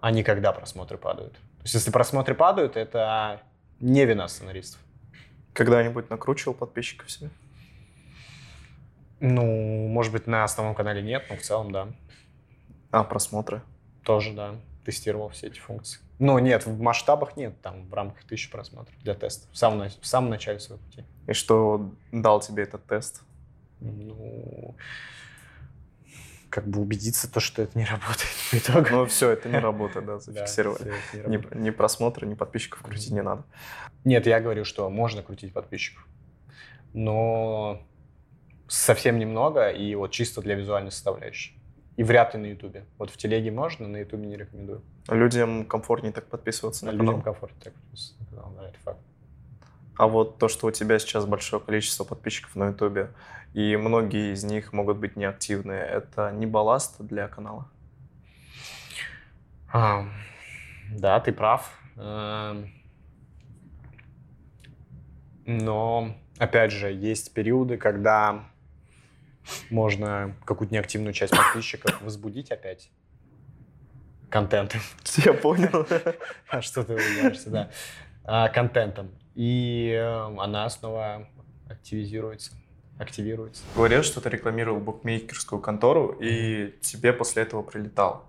а 0.00 0.10
не 0.10 0.22
когда 0.22 0.50
просмотры 0.52 0.96
падают. 0.96 1.34
То 1.34 1.62
есть 1.64 1.74
если 1.74 1.90
просмотры 1.90 2.34
падают, 2.34 2.76
это 2.76 3.42
не 3.80 4.06
вина 4.06 4.28
сценаристов. 4.28 4.80
Когда-нибудь 5.52 6.08
накручивал 6.08 6.54
подписчиков 6.54 7.10
себе? 7.10 7.30
Ну, 9.20 9.88
может 9.88 10.12
быть, 10.12 10.26
на 10.26 10.44
основном 10.44 10.74
канале 10.74 11.02
нет, 11.02 11.26
но 11.28 11.36
в 11.36 11.42
целом, 11.42 11.70
да. 11.70 11.88
А 12.90 13.04
просмотры? 13.04 13.62
Тоже, 14.04 14.32
да. 14.32 14.54
Тестировал 14.84 15.28
все 15.28 15.48
эти 15.48 15.58
функции. 15.58 16.00
Ну, 16.18 16.38
нет, 16.38 16.64
в 16.64 16.80
масштабах 16.80 17.36
нет, 17.36 17.60
там 17.60 17.88
в 17.88 17.94
рамках 17.94 18.24
тысячи 18.24 18.50
просмотров 18.50 18.96
для 19.00 19.14
теста. 19.14 19.46
В 19.52 19.56
самом, 19.58 19.88
в 19.88 20.06
самом 20.06 20.30
начале 20.30 20.60
своего 20.60 20.82
пути. 20.82 21.04
И 21.26 21.32
что 21.32 21.92
дал 22.10 22.40
тебе 22.40 22.62
этот 22.62 22.86
тест? 22.86 23.22
Ну, 23.80 24.76
как 26.50 26.66
бы 26.66 26.80
убедиться, 26.80 27.30
то, 27.30 27.40
что 27.40 27.62
это 27.62 27.78
не 27.78 27.84
работает 27.84 28.30
по 28.50 28.56
итогу. 28.56 28.88
Ну 28.90 29.06
все, 29.06 29.30
это 29.30 29.48
не 29.48 29.58
работает, 29.58 30.06
да, 30.06 30.18
зафиксировали. 30.18 30.92
Да, 31.12 31.28
ни, 31.28 31.56
ни 31.56 31.70
просмотра, 31.70 32.26
ни 32.26 32.34
подписчиков 32.34 32.82
крутить 32.82 33.10
не 33.12 33.22
надо. 33.22 33.44
Нет, 34.04 34.26
я 34.26 34.40
говорю, 34.40 34.64
что 34.64 34.88
можно 34.90 35.22
крутить 35.22 35.52
подписчиков, 35.52 36.06
но 36.94 37.82
совсем 38.68 39.18
немного 39.18 39.70
и 39.70 39.94
вот 39.94 40.10
чисто 40.10 40.40
для 40.40 40.54
визуальной 40.54 40.90
составляющей. 40.90 41.54
И 41.96 42.04
вряд 42.04 42.34
ли 42.34 42.40
на 42.40 42.46
Ютубе. 42.46 42.84
Вот 42.96 43.10
в 43.10 43.16
телеге 43.16 43.50
можно, 43.50 43.88
на 43.88 43.96
Ютубе 43.96 44.26
не 44.26 44.36
рекомендую. 44.36 44.82
Людям 45.08 45.64
комфортнее 45.64 46.12
так 46.12 46.26
подписываться 46.26 46.86
на 46.86 46.92
канал? 46.92 47.06
Людям 47.06 47.22
комфортнее 47.22 47.60
так 47.64 47.74
подписываться 47.74 48.20
на 48.20 48.26
канал, 48.26 48.52
да, 48.56 48.68
это 48.68 48.78
факт. 48.84 49.00
А 49.98 50.06
вот 50.06 50.38
то, 50.38 50.46
что 50.46 50.68
у 50.68 50.70
тебя 50.70 51.00
сейчас 51.00 51.26
большое 51.26 51.60
количество 51.60 52.04
подписчиков 52.04 52.54
на 52.54 52.68
Ютубе, 52.68 53.10
и 53.52 53.76
многие 53.76 54.32
из 54.32 54.44
них 54.44 54.72
могут 54.72 54.98
быть 54.98 55.16
неактивные, 55.16 55.82
это 55.82 56.30
не 56.30 56.46
балласт 56.46 57.00
для 57.00 57.26
канала? 57.26 57.68
А, 59.72 60.06
да, 60.92 61.18
ты 61.18 61.32
прав. 61.32 61.76
Эм, 61.96 62.72
но, 65.46 66.16
опять 66.38 66.70
же, 66.70 66.92
есть 66.92 67.34
периоды, 67.34 67.76
когда 67.76 68.44
можно 69.68 70.36
какую-то 70.44 70.72
неактивную 70.72 71.12
часть 71.12 71.36
подписчиков 71.36 72.00
возбудить 72.02 72.52
опять 72.52 72.88
контентом. 74.30 74.80
Я 75.16 75.34
понял. 75.34 75.84
А 76.48 76.62
что 76.62 76.84
ты 76.84 76.92
улыбаешься, 76.92 77.50
да. 77.50 77.70
А, 78.22 78.48
контентом 78.48 79.10
и 79.38 79.92
эм, 79.96 80.40
она 80.40 80.68
снова 80.68 81.28
активизируется 81.68 82.52
активируется. 82.98 83.62
Говорил, 83.76 84.02
что 84.02 84.20
ты 84.20 84.28
рекламировал 84.28 84.80
букмекерскую 84.80 85.62
контору, 85.62 86.16
и 86.20 86.74
тебе 86.80 87.12
после 87.12 87.44
этого 87.44 87.62
прилетал. 87.62 88.24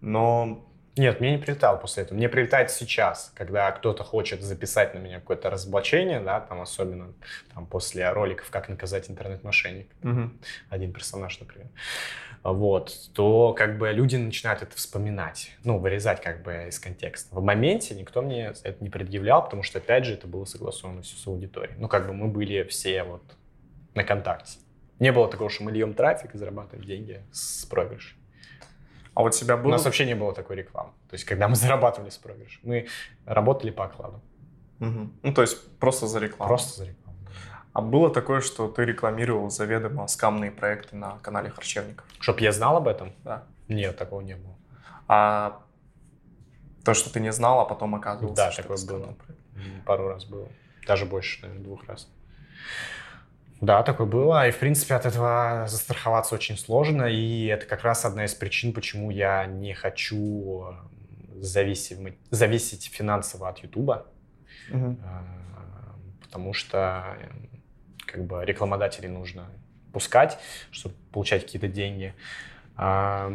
Но 0.00 0.64
Нет, 0.96 1.20
мне 1.20 1.32
не 1.32 1.38
прилетало 1.38 1.76
после 1.76 2.04
этого. 2.04 2.16
Мне 2.16 2.28
прилетает 2.28 2.70
сейчас, 2.70 3.32
когда 3.34 3.70
кто-то 3.72 4.04
хочет 4.04 4.42
записать 4.42 4.94
на 4.94 4.98
меня 4.98 5.18
какое-то 5.18 5.50
разоблачение, 5.50 6.20
да, 6.20 6.40
там 6.40 6.60
особенно 6.60 7.12
там, 7.52 7.66
после 7.66 8.08
роликов 8.10 8.48
«Как 8.50 8.68
наказать 8.68 9.10
интернет-мошенника». 9.10 9.92
Мгм. 10.02 10.38
Один 10.70 10.92
персонаж, 10.92 11.40
например. 11.40 11.68
Вот, 12.44 12.92
то 13.14 13.54
как 13.54 13.78
бы 13.78 13.90
люди 13.90 14.16
начинают 14.16 14.62
это 14.62 14.76
вспоминать, 14.76 15.50
ну, 15.64 15.78
вырезать 15.78 16.20
как 16.22 16.42
бы 16.42 16.66
из 16.68 16.78
контекста. 16.78 17.34
В 17.34 17.42
моменте 17.42 17.94
никто 17.94 18.20
мне 18.20 18.52
это 18.62 18.84
не 18.84 18.90
предъявлял, 18.90 19.42
потому 19.42 19.62
что, 19.62 19.78
опять 19.78 20.04
же, 20.04 20.12
это 20.12 20.26
было 20.26 20.44
согласовано 20.44 21.02
все 21.02 21.16
с 21.16 21.26
аудиторией. 21.26 21.76
Ну, 21.78 21.88
как 21.88 22.06
бы 22.06 22.12
мы 22.12 22.28
были 22.28 22.62
все 22.64 23.02
вот 23.02 23.22
на 23.94 24.04
контакте. 24.04 24.58
Не 25.00 25.10
было 25.10 25.28
такого, 25.28 25.50
что 25.50 25.64
мы 25.64 25.72
льем 25.72 25.94
трафик 25.94 26.34
и 26.34 26.38
зарабатываем 26.38 26.86
деньги 26.86 27.22
с 27.32 27.64
проигрыша. 27.64 28.14
А 29.14 29.22
вот 29.22 29.30
тебя 29.30 29.56
У 29.56 29.58
было... 29.62 29.72
нас 29.72 29.84
вообще 29.84 30.06
не 30.06 30.14
было 30.14 30.32
такой 30.34 30.56
рекламы. 30.56 30.90
То 31.08 31.14
есть, 31.14 31.24
когда 31.24 31.48
мы 31.48 31.54
зарабатывали 31.56 32.10
с 32.10 32.16
проигрыша, 32.18 32.60
мы 32.62 32.86
работали 33.26 33.70
по 33.70 33.84
окладу. 33.84 34.20
Мгм. 34.78 35.12
Ну, 35.22 35.34
то 35.34 35.42
есть 35.42 35.78
просто 35.78 36.06
за 36.06 36.18
рекламу. 36.18 36.48
Просто 36.48 36.76
за 36.78 36.90
рекламу. 36.90 37.18
А 37.72 37.80
было 37.80 38.10
такое, 38.10 38.40
что 38.40 38.68
ты 38.68 38.84
рекламировал 38.84 39.50
заведомо 39.50 40.06
скамные 40.08 40.50
проекты 40.50 40.96
на 40.96 41.18
канале 41.18 41.50
Харчевников? 41.50 42.06
Чтоб 42.20 42.40
я 42.40 42.52
знал 42.52 42.76
об 42.76 42.86
этом? 42.88 43.12
Да. 43.24 43.44
Нет, 43.68 43.96
такого 43.96 44.20
не 44.20 44.36
было. 44.36 44.54
А 45.08 45.60
то, 46.84 46.94
что 46.94 47.10
ты 47.10 47.20
не 47.20 47.32
знал, 47.32 47.60
а 47.60 47.64
потом 47.64 47.94
оказывался, 47.94 48.36
Да, 48.36 48.50
такое 48.50 48.76
было. 48.86 49.12
проект. 49.14 49.84
Пару 49.86 50.08
раз 50.08 50.24
было. 50.24 50.48
Даже 50.86 51.06
больше, 51.06 51.40
наверное, 51.42 51.64
двух 51.64 51.84
раз. 51.88 52.08
Да, 53.60 53.82
такое 53.82 54.06
было. 54.06 54.48
И, 54.48 54.50
в 54.50 54.58
принципе, 54.58 54.94
от 54.94 55.06
этого 55.06 55.64
застраховаться 55.68 56.34
очень 56.34 56.58
сложно. 56.58 57.04
И 57.04 57.46
это 57.46 57.66
как 57.66 57.82
раз 57.82 58.04
одна 58.04 58.24
из 58.24 58.34
причин, 58.34 58.72
почему 58.72 59.10
я 59.10 59.46
не 59.46 59.74
хочу 59.74 60.66
э, 60.68 61.40
зависеть, 61.40 61.98
зависеть 62.30 62.90
финансово 62.92 63.48
от 63.48 63.58
Ютуба. 63.58 64.06
А, 64.70 65.24
Потому 66.22 66.52
что 66.52 67.16
э, 67.20 67.28
как 68.06 68.24
бы 68.24 68.44
рекламодателей 68.44 69.08
нужно 69.08 69.46
пускать, 69.92 70.38
чтобы 70.70 70.94
получать 71.12 71.44
какие-то 71.44 71.68
деньги. 71.68 72.14
А 72.76 73.32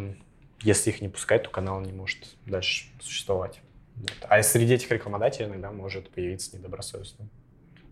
если 0.61 0.89
их 0.89 1.01
не 1.01 1.07
пускать, 1.07 1.43
то 1.43 1.49
канал 1.49 1.79
не 1.81 1.93
может 1.93 2.35
дальше 2.45 2.87
существовать. 2.99 3.61
Вот. 3.95 4.17
А 4.27 4.43
среди 4.43 4.73
этих 4.73 4.91
рекламодателей 4.91 5.47
иногда 5.47 5.71
может 5.71 6.09
появиться 6.11 6.57
недобросовестный. 6.57 7.29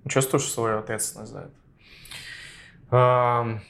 Чувствуешь 0.10 0.50
свою 0.50 0.80
ответственность 0.80 1.32
за 1.32 1.40
это? 1.40 1.52
Ам, 2.92 3.62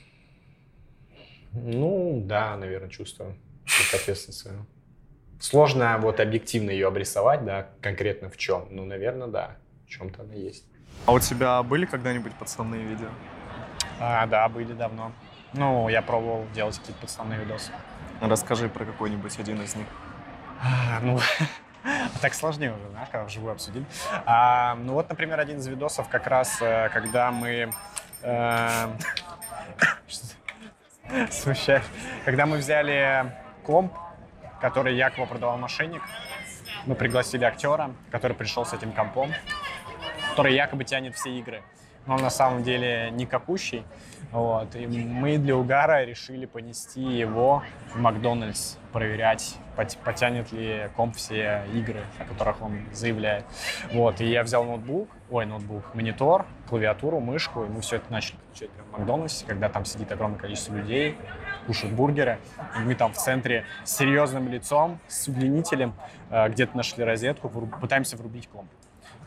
Ну, 1.53 2.21
да, 2.25 2.55
наверное, 2.55 2.89
чувствую 2.89 3.35
как 3.65 3.99
ответственность 4.01 4.39
свою. 4.39 4.65
Сложно 5.39 5.97
вот 5.99 6.19
объективно 6.19 6.71
ее 6.71 6.87
обрисовать, 6.87 7.45
да, 7.45 7.69
конкретно 7.81 8.29
в 8.29 8.37
чем. 8.37 8.67
Ну, 8.69 8.85
наверное, 8.85 9.27
да, 9.27 9.57
в 9.85 9.89
чем-то 9.89 10.23
она 10.23 10.33
есть. 10.33 10.65
А 11.05 11.13
у 11.13 11.19
тебя 11.19 11.61
были 11.63 11.85
когда-нибудь 11.85 12.33
подставные 12.35 12.83
видео? 12.83 13.09
А, 13.99 14.25
да, 14.27 14.47
были 14.49 14.73
давно. 14.73 15.11
Ну, 15.53 15.89
я 15.89 16.01
пробовал 16.01 16.45
делать 16.53 16.77
какие-то 16.79 17.01
пацанные 17.01 17.39
видосы. 17.39 17.71
Расскажи 18.21 18.67
про 18.67 18.85
какой-нибудь 18.85 19.37
один 19.39 19.61
из 19.61 19.75
них. 19.75 19.87
А, 20.61 20.99
ну, 21.01 21.19
так 22.21 22.33
сложнее 22.33 22.73
уже, 22.73 22.89
знаешь, 22.89 23.09
когда 23.11 23.25
вживую 23.25 23.53
обсудили. 23.53 23.85
А, 24.25 24.75
ну 24.75 24.93
вот, 24.93 25.09
например, 25.09 25.39
один 25.39 25.57
из 25.57 25.67
видосов 25.67 26.09
как 26.09 26.27
раз, 26.27 26.57
э, 26.61 26.89
когда 26.89 27.31
мы... 27.31 27.71
э, 28.23 28.87
что- 30.07 31.31
Смущает. 31.31 31.83
Когда 32.25 32.45
мы 32.45 32.57
взяли 32.57 33.31
комп, 33.63 33.93
который 34.59 34.95
якобы 34.95 35.25
продавал 35.27 35.57
мошенник, 35.57 36.01
мы 36.85 36.95
пригласили 36.95 37.45
актера, 37.45 37.91
который 38.11 38.35
пришел 38.35 38.65
с 38.65 38.73
этим 38.73 38.91
компом, 38.91 39.31
который 40.31 40.53
якобы 40.55 40.83
тянет 40.83 41.15
все 41.15 41.29
игры. 41.37 41.63
Но 42.05 42.15
он 42.15 42.21
на 42.21 42.29
самом 42.29 42.63
деле 42.63 43.09
никакущий. 43.11 43.85
Вот. 44.31 44.75
И 44.75 44.85
мы 44.85 45.37
для 45.37 45.55
угара 45.55 46.03
решили 46.03 46.45
понести 46.45 47.01
его 47.01 47.63
в 47.93 47.99
Макдональдс, 47.99 48.75
проверять, 48.91 49.55
пот- 49.75 49.97
потянет 50.03 50.51
ли 50.51 50.89
комп 50.95 51.15
все 51.15 51.63
игры, 51.73 52.01
о 52.19 52.25
которых 52.25 52.61
он 52.61 52.79
заявляет. 52.91 53.45
Вот. 53.93 54.19
И 54.19 54.25
я 54.25 54.43
взял 54.43 54.65
ноутбук, 54.65 55.09
ой, 55.29 55.45
ноутбук, 55.45 55.95
монитор, 55.95 56.45
клавиатуру, 56.69 57.19
мышку, 57.19 57.63
и 57.63 57.67
мы 57.67 57.81
все 57.81 57.97
это 57.97 58.11
начали 58.11 58.37
включать 58.49 58.69
в 58.91 58.97
Макдональдсе, 58.97 59.45
когда 59.45 59.69
там 59.69 59.85
сидит 59.85 60.11
огромное 60.11 60.39
количество 60.39 60.75
людей, 60.75 61.17
кушают 61.65 61.95
бургеры. 61.95 62.39
И 62.77 62.79
мы 62.81 62.95
там 62.95 63.13
в 63.13 63.17
центре 63.17 63.65
с 63.85 63.95
серьезным 63.95 64.49
лицом, 64.49 64.99
с 65.07 65.27
удлинителем, 65.27 65.93
э, 66.29 66.49
где-то 66.49 66.75
нашли 66.75 67.03
розетку, 67.03 67.49
пытаемся 67.49 68.17
врубить 68.17 68.49
комп. 68.49 68.69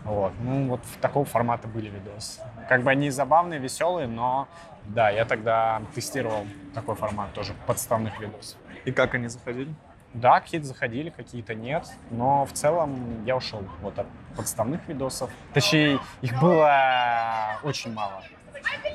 Вот. 0.04 0.32
Ну, 0.40 0.68
вот 0.68 0.80
такого 1.00 1.24
формата 1.24 1.68
были 1.68 1.90
видосы. 1.90 2.40
Как 2.68 2.82
бы 2.82 2.90
они 2.90 3.10
забавные, 3.10 3.60
веселые, 3.60 4.06
но 4.06 4.48
да, 4.94 5.10
я 5.10 5.24
тогда 5.24 5.82
тестировал 5.94 6.46
такой 6.74 6.94
формат 6.94 7.32
тоже 7.32 7.54
подставных 7.66 8.18
видосов. 8.20 8.58
И 8.84 8.92
как 8.92 9.14
они 9.14 9.28
заходили? 9.28 9.72
Да, 10.14 10.40
какие-то 10.40 10.66
заходили, 10.66 11.10
какие-то 11.10 11.54
нет, 11.54 11.86
но 12.10 12.44
в 12.44 12.52
целом 12.52 13.24
я 13.24 13.36
ушел 13.36 13.62
вот 13.80 13.96
от 13.98 14.06
подставных 14.36 14.88
видосов. 14.88 15.30
Точнее, 15.54 16.00
их 16.20 16.40
было 16.40 17.58
очень 17.62 17.92
мало. 17.92 18.22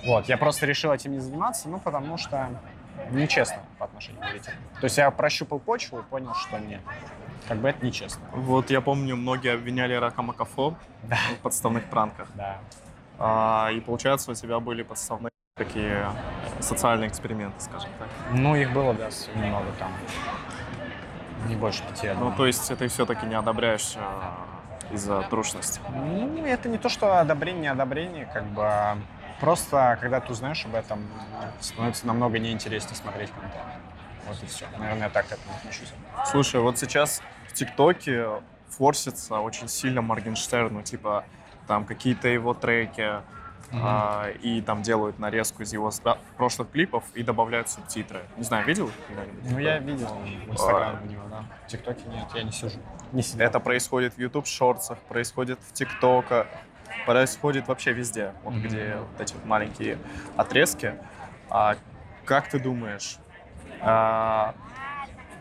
Вот, 0.06 0.28
я 0.28 0.38
просто 0.38 0.66
решил 0.66 0.92
этим 0.92 1.14
не 1.14 1.20
заниматься, 1.20 1.70
ну, 1.70 1.80
потому 1.80 2.18
что 2.18 2.50
нечестно 3.12 3.60
по 3.80 3.86
отношению 3.86 4.22
к 4.22 4.26
зрителям. 4.30 4.58
То 4.82 4.86
есть 4.86 4.98
я 4.98 5.10
прощупал 5.12 5.60
почву 5.60 6.00
и 6.00 6.04
понял, 6.04 6.34
что 6.36 6.60
нет, 6.60 6.82
как 7.48 7.60
бы 7.60 7.70
это 7.70 7.86
нечестно. 7.86 8.22
Вот 8.34 8.70
я 8.70 8.82
помню, 8.82 9.16
многие 9.16 9.54
обвиняли 9.54 9.94
Рака 9.94 10.22
Макафо 10.22 10.76
Да. 11.04 11.18
в 11.40 11.42
подставных 11.44 11.86
пранках. 11.86 12.28
Да. 12.36 12.58
А, 13.18 13.70
и 13.74 13.80
получается, 13.80 14.32
у 14.32 14.34
тебя 14.34 14.60
были 14.60 14.84
подставные 14.84 15.32
такие 15.58 16.12
социальные 16.60 17.08
эксперименты, 17.08 17.62
скажем 17.62 17.90
так. 17.98 18.10
Ну, 18.34 18.58
их 18.58 18.74
было, 18.74 18.94
да, 18.94 19.08
немного 19.36 19.68
там. 19.80 19.90
Не 21.48 21.56
больше 21.56 21.82
пяти, 21.84 22.10
Ну, 22.10 22.34
то 22.36 22.46
есть 22.46 22.78
ты 22.78 22.90
все-таки 22.90 23.26
не 23.26 23.36
одобряешь 23.36 23.94
а, 23.96 24.36
из-за 24.92 25.22
трушности. 25.30 25.80
Ну, 25.94 26.46
это 26.46 26.68
не 26.68 26.78
то, 26.78 26.90
что 26.90 27.22
одобрение, 27.22 27.62
не 27.62 27.68
одобрение, 27.70 28.26
как 28.34 28.44
бы 28.48 28.64
а 28.66 28.98
просто, 29.40 29.98
когда 30.02 30.20
ты 30.20 30.34
узнаешь 30.34 30.66
об 30.66 30.76
этом, 30.76 31.08
становится 31.62 32.06
намного 32.06 32.38
неинтереснее 32.38 32.98
смотреть 32.98 33.32
контент. 33.32 33.64
Вот 34.28 34.44
и 34.44 34.48
все. 34.48 34.66
Наверное, 34.78 35.04
я 35.04 35.10
так 35.10 35.28
к 35.28 35.32
этому 35.32 35.56
отношусь. 35.56 35.94
Слушай, 36.26 36.60
вот 36.60 36.78
сейчас 36.78 37.22
в 37.48 37.54
ТикТоке 37.54 38.28
форсится 38.68 39.36
очень 39.36 39.70
сильно 39.70 40.02
Моргенштерн, 40.02 40.74
ну, 40.74 40.82
типа, 40.82 41.24
там 41.66 41.86
какие-то 41.86 42.28
его 42.28 42.54
треки, 42.54 43.22
а, 43.74 44.30
и 44.42 44.62
там 44.62 44.82
делают 44.82 45.20
нарезку 45.20 45.64
из 45.64 45.74
его 45.74 45.92
прошлых 46.38 46.72
клипов 46.72 47.04
и 47.14 47.24
добавляют 47.24 47.70
субтитры. 47.70 48.24
Не 48.38 48.44
знаю, 48.44 48.66
видел 48.66 48.90
когда-нибудь? 49.08 49.52
Ну, 49.52 49.58
я 49.60 49.80
видел 49.80 50.08
в 50.48 50.52
Инстаграме 50.52 51.00
у 51.04 51.12
него, 51.12 51.24
да. 51.30 51.44
В 51.66 51.68
ТикТоке 51.68 52.02
нет, 52.08 52.26
я 52.34 52.44
не 52.44 52.52
сижу. 52.52 52.80
Не 53.12 53.22
сидел. 53.22 53.46
Это 53.46 53.60
происходит 53.60 54.14
в 54.16 54.20
YouTube 54.20 54.48
шорцах, 54.48 54.98
происходит 55.00 55.60
в 55.68 55.74
ТикТоке, 55.74 56.48
происходит 57.06 57.68
вообще 57.68 57.94
везде, 57.94 58.34
вот 58.44 58.54
Мгм. 58.54 58.64
где 58.64 58.96
вот 58.98 59.22
эти 59.22 59.34
вот 59.34 59.46
маленькие 59.46 59.98
отрезки. 60.38 60.96
А 61.50 61.76
как 62.26 62.50
ты 62.50 62.60
думаешь, 62.60 63.18
а, 63.82 64.56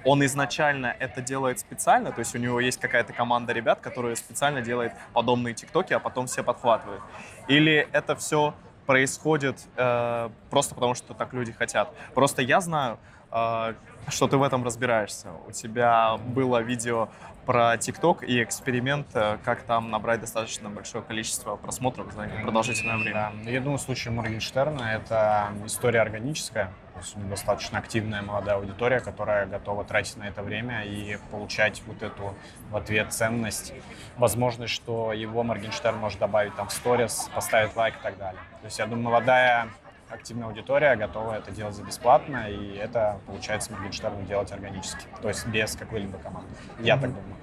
он 0.05 0.25
изначально 0.25 0.95
это 0.99 1.21
делает 1.21 1.59
специально, 1.59 2.13
то 2.13 2.19
есть 2.21 2.35
у 2.35 2.39
него 2.39 2.61
есть 2.61 2.81
какая-то 2.81 3.13
команда 3.13 3.53
ребят, 3.53 3.81
которые 3.81 4.17
специально 4.17 4.61
делает 4.61 4.93
подобные 5.13 5.55
ТикТоки, 5.55 5.93
а 5.93 5.99
потом 5.99 6.27
все 6.27 6.43
подхватывают? 6.43 7.03
Или 7.49 7.89
это 7.93 8.17
все 8.17 8.55
происходит 8.87 9.59
э, 9.77 10.31
просто 10.51 10.75
потому, 10.75 10.95
что 10.95 11.15
так 11.15 11.33
люди 11.33 11.53
хотят? 11.53 11.95
Просто 12.15 12.43
я 12.43 12.61
знаю, 12.61 12.99
э, 13.31 13.75
что 14.09 14.29
ты 14.29 14.37
в 14.37 14.43
этом 14.43 14.65
разбираешься. 14.65 15.29
У 15.47 15.53
тебя 15.53 16.17
было 16.17 16.59
видео 16.59 17.09
про 17.47 17.77
ТикТок 17.77 18.23
и 18.23 18.43
эксперимент, 18.43 19.07
э, 19.15 19.39
как 19.45 19.63
там 19.63 19.91
набрать 19.91 20.21
достаточно 20.21 20.69
большое 20.69 21.03
количество 21.03 21.57
просмотров 21.57 22.13
за 22.13 22.29
продолжительное 22.43 22.97
время. 22.97 23.33
Да. 23.45 23.51
Я 23.51 23.61
думаю, 23.61 23.79
в 23.79 23.83
случае 23.83 24.13
Моргенштерна 24.13 24.83
это 24.83 25.49
история 25.65 26.01
органическая. 26.01 26.71
Достаточно 27.17 27.79
активная 27.79 28.23
молодая 28.23 28.57
аудитория, 28.57 29.01
которая 29.01 29.47
готова 29.47 29.85
тратить 29.85 30.17
на 30.17 30.25
это 30.25 30.43
время 30.43 30.85
и 30.85 31.19
получать 31.31 31.83
вот 31.87 32.03
эту 32.03 32.35
в 32.71 32.77
ответ 32.77 33.13
ценность, 33.13 33.75
возможность, 34.17 34.73
что 34.73 35.13
его 35.13 35.43
Моргенштерн 35.43 35.99
может 35.99 36.19
добавить 36.19 36.55
там 36.55 36.69
в 36.69 36.73
сторис, 36.73 37.29
поставить 37.35 37.75
лайк 37.77 37.97
и 37.97 38.03
так 38.03 38.17
далее. 38.17 38.41
То 38.61 38.67
есть 38.67 38.79
я 38.79 38.87
думаю, 38.87 39.05
молодая 39.05 39.69
активная 40.09 40.47
аудитория 40.47 40.95
готова 40.97 41.35
это 41.35 41.51
делать 41.51 41.75
за 41.75 41.83
бесплатно, 41.83 42.49
и 42.49 42.77
это 42.77 43.19
получается 43.27 43.73
Моргенштерну 43.73 44.23
делать 44.23 44.53
органически, 44.53 45.07
то 45.21 45.29
есть 45.29 45.47
без 45.47 45.77
какой-либо 45.77 46.19
команды. 46.19 46.49
Я 46.79 46.97
так 46.97 47.11
думаю. 47.11 47.37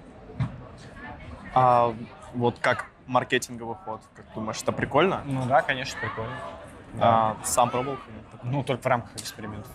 А 1.54 1.93
вот 2.34 2.60
как 2.60 2.86
маркетинговый 3.06 3.76
ход, 3.76 4.02
как 4.16 4.26
думаешь, 4.34 4.62
это 4.62 4.72
прикольно? 4.72 5.22
Ну 5.26 5.45
да, 5.45 5.62
конечно, 5.62 5.99
прикольно. 5.99 6.36
Да. 6.93 7.32
А, 7.32 7.38
сам 7.43 7.70
пробовал? 7.70 7.97
такое? 7.97 8.30
Ну, 8.44 8.64
только 8.64 8.84
в 8.84 8.86
рамках 8.88 9.16
экспериментов. 9.16 9.72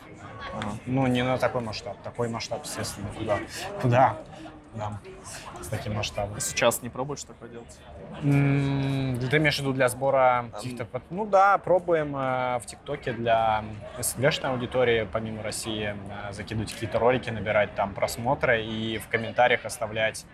Ага. 0.55 0.69
Ну, 0.87 1.07
не 1.07 1.23
на 1.23 1.39
такой 1.39 1.61
масштаб. 1.63 1.97
Такой 2.03 2.29
масштаб, 2.29 2.65
естественно, 2.65 3.09
куда? 3.17 3.39
Куда? 3.83 4.17
да, 4.77 5.01
с 5.63 5.69
таким 5.69 5.95
масштабом. 5.95 6.39
Сейчас 6.41 6.83
не 6.83 6.89
пробуешь 6.89 7.25
такое 7.25 7.49
делать? 7.49 7.79
М, 8.23 9.19
Ты 9.31 9.37
имеешь 9.39 9.57
в 9.57 9.61
виду 9.61 9.73
для 9.73 9.89
сбора 9.89 10.47
каких-то... 10.53 10.87
Ну 11.11 11.27
да, 11.27 11.59
пробуем 11.59 12.15
э, 12.17 12.59
в 12.59 12.67
ТикТоке 12.67 13.13
для 13.13 13.65
СНГшной 13.99 14.51
аудитории, 14.53 15.09
помимо 15.11 15.43
России, 15.43 15.95
э, 16.29 16.33
закидывать 16.33 16.73
какие-то 16.73 16.99
ролики, 16.99 17.31
набирать 17.31 17.75
там 17.75 17.95
просмотры 17.95 18.65
и 18.65 18.99
в 18.99 19.09
комментариях 19.09 19.65
оставлять 19.65 20.27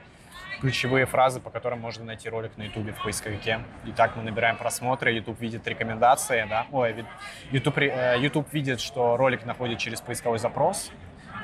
ключевые 0.63 1.07
фразы, 1.07 1.41
по 1.41 1.51
которым 1.51 1.81
можно 1.81 2.05
найти 2.05 2.29
ролик 2.29 2.57
на 2.57 2.63
Ютубе 2.63 2.93
в 2.93 3.03
поисковике. 3.03 3.65
И 3.85 3.91
так 3.91 4.15
мы 4.15 4.23
набираем 4.23 4.57
просмотры, 4.57 5.13
YouTube 5.13 5.41
видит 5.41 5.67
рекомендации, 5.67 6.47
да, 6.49 6.67
ой, 6.71 7.05
YouTube, 7.51 7.77
ре- 7.79 7.93
э, 7.93 8.21
YouTube 8.21 8.53
видит, 8.53 8.81
что 8.81 9.17
ролик 9.17 9.45
находит 9.45 9.79
через 9.81 10.01
поисковой 10.01 10.39
запрос, 10.39 10.93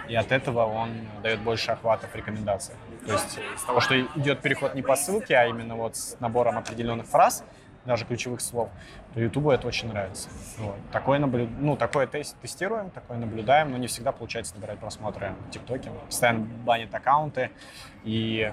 и 0.09 0.15
от 0.15 0.31
этого 0.31 0.67
он 0.67 0.91
дает 1.21 1.41
больше 1.41 1.73
охватов 1.73 2.15
рекомендаций. 2.15 2.77
То 3.05 3.13
есть 3.13 3.39
из 3.57 3.63
того, 3.63 3.81
что 3.81 4.01
идет 4.01 4.41
переход 4.41 4.77
не 4.77 4.83
по 4.83 4.95
ссылке, 4.95 5.37
а 5.37 5.47
именно 5.47 5.75
вот 5.75 5.97
с 5.97 6.21
набором 6.21 6.57
определенных 6.57 7.07
фраз, 7.07 7.45
даже 7.85 8.05
ключевых 8.05 8.41
слов, 8.41 8.69
то 9.15 9.21
Ютубу 9.21 9.51
это 9.51 9.67
очень 9.67 9.89
нравится. 9.89 10.29
Вот. 10.59 10.77
Такое, 10.93 11.19
наблю... 11.19 11.49
ну, 11.59 11.75
такое 11.77 12.07
тест... 12.07 12.39
тестируем, 12.41 12.91
такое 12.91 13.19
наблюдаем, 13.19 13.73
но 13.73 13.79
не 13.79 13.87
всегда 13.87 14.13
получается 14.13 14.55
набирать 14.57 14.79
просмотры 14.79 15.35
в 15.49 15.51
ТикТоке. 15.51 15.91
Постоянно 16.07 16.41
банят 16.41 16.95
аккаунты, 16.95 17.51
и 18.05 18.53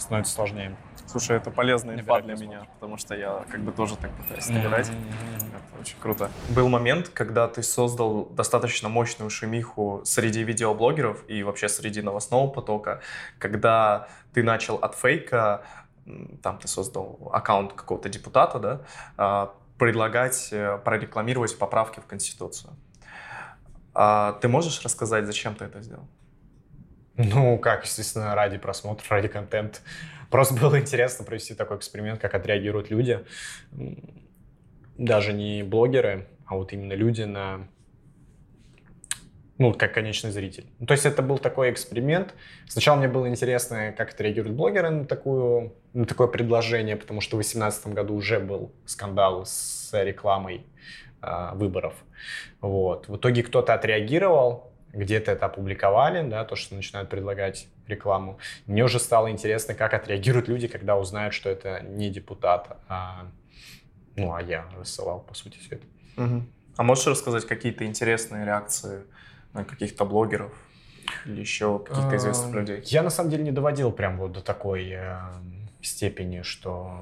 становится 0.00 0.34
сложнее. 0.34 0.76
Слушай, 1.06 1.36
это 1.36 1.50
полезная 1.50 1.94
инфа 1.94 2.20
для 2.20 2.34
меня, 2.34 2.66
потому 2.74 2.96
что 2.96 3.14
я 3.14 3.44
как 3.50 3.60
бы 3.60 3.72
тоже 3.72 3.96
так 3.96 4.10
пытаюсь 4.12 4.48
набирать. 4.48 4.88
Это 4.88 5.80
очень 5.80 5.96
круто. 6.00 6.30
Был 6.48 6.68
момент, 6.68 7.08
когда 7.08 7.46
ты 7.46 7.62
создал 7.62 8.26
достаточно 8.26 8.88
мощную 8.88 9.30
шумиху 9.30 10.02
среди 10.04 10.42
видеоблогеров 10.42 11.24
и 11.28 11.42
вообще 11.42 11.68
среди 11.68 12.02
новостного 12.02 12.50
потока, 12.50 13.00
когда 13.38 14.08
ты 14.34 14.42
начал 14.42 14.76
от 14.76 14.94
фейка, 14.96 15.62
там 16.42 16.58
ты 16.58 16.68
создал 16.68 17.30
аккаунт 17.32 17.72
какого-то 17.72 18.08
депутата, 18.08 18.58
да, 18.58 18.80
а, 19.16 19.54
предлагать 19.78 20.48
э, 20.52 20.78
прорекламировать 20.84 21.58
поправки 21.58 22.00
в 22.00 22.06
Конституцию. 22.06 22.72
А 23.94 24.32
Ты 24.40 24.48
можешь 24.48 24.82
рассказать, 24.82 25.26
зачем 25.26 25.54
ты 25.54 25.64
это 25.64 25.80
сделал? 25.82 26.06
Ну, 27.16 27.58
как, 27.58 27.84
естественно, 27.84 28.34
ради 28.34 28.58
просмотра, 28.58 29.04
ради 29.08 29.28
контента. 29.28 29.78
Просто 30.30 30.54
было 30.54 30.78
интересно 30.78 31.24
провести 31.24 31.54
такой 31.54 31.78
эксперимент, 31.78 32.20
как 32.20 32.34
отреагируют 32.34 32.90
люди. 32.90 33.24
Даже 34.98 35.32
не 35.32 35.62
блогеры, 35.62 36.26
а 36.46 36.56
вот 36.56 36.72
именно 36.72 36.92
люди 36.92 37.22
на... 37.22 37.68
Ну, 39.58 39.72
как 39.72 39.94
конечный 39.94 40.30
зритель. 40.30 40.66
То 40.86 40.92
есть 40.92 41.06
это 41.06 41.22
был 41.22 41.38
такой 41.38 41.70
эксперимент. 41.70 42.34
Сначала 42.68 42.96
мне 42.96 43.08
было 43.08 43.26
интересно, 43.26 43.94
как 43.96 44.10
отреагируют 44.10 44.54
блогеры 44.54 44.90
на, 44.90 45.04
такую, 45.06 45.74
на 45.94 46.04
такое 46.04 46.26
предложение, 46.26 46.96
потому 46.96 47.22
что 47.22 47.36
в 47.36 47.40
2018 47.40 47.86
году 47.88 48.14
уже 48.14 48.38
был 48.38 48.72
скандал 48.84 49.46
с 49.46 49.90
рекламой 49.94 50.66
а, 51.22 51.54
выборов. 51.54 51.94
Вот. 52.60 53.08
В 53.08 53.16
итоге 53.16 53.42
кто-то 53.42 53.72
отреагировал, 53.72 54.72
где-то 54.96 55.32
это 55.32 55.46
опубликовали, 55.46 56.28
да, 56.28 56.44
то, 56.44 56.56
что 56.56 56.74
начинают 56.74 57.08
предлагать 57.08 57.68
рекламу. 57.86 58.38
Мне 58.66 58.84
уже 58.84 58.98
стало 58.98 59.30
интересно, 59.30 59.74
как 59.74 59.94
отреагируют 59.94 60.48
люди, 60.48 60.68
когда 60.68 60.96
узнают, 60.96 61.34
что 61.34 61.50
это 61.50 61.80
не 61.80 62.10
депутат, 62.10 62.78
а, 62.88 63.26
ну, 64.16 64.34
а 64.34 64.42
я 64.42 64.66
рассылал, 64.76 65.20
по 65.20 65.34
сути, 65.34 65.58
все 65.58 65.76
это. 65.76 65.86
Мгм. 66.16 66.50
А 66.76 66.82
можешь 66.82 67.06
рассказать 67.06 67.46
какие-то 67.46 67.84
интересные 67.84 68.44
реакции 68.44 69.04
на 69.52 69.64
каких-то 69.64 70.04
блогеров 70.04 70.52
или 71.24 71.40
еще 71.40 71.78
каких-то 71.78 72.16
известных 72.16 72.54
А, 72.54 72.58
людей? 72.60 72.82
Я, 72.86 73.02
на 73.02 73.10
самом 73.10 73.30
деле, 73.30 73.44
не 73.44 73.52
доводил 73.52 73.92
прям 73.92 74.18
вот 74.18 74.32
до 74.32 74.40
такой 74.40 74.90
э, 74.90 75.18
степени, 75.82 76.42
что 76.42 77.00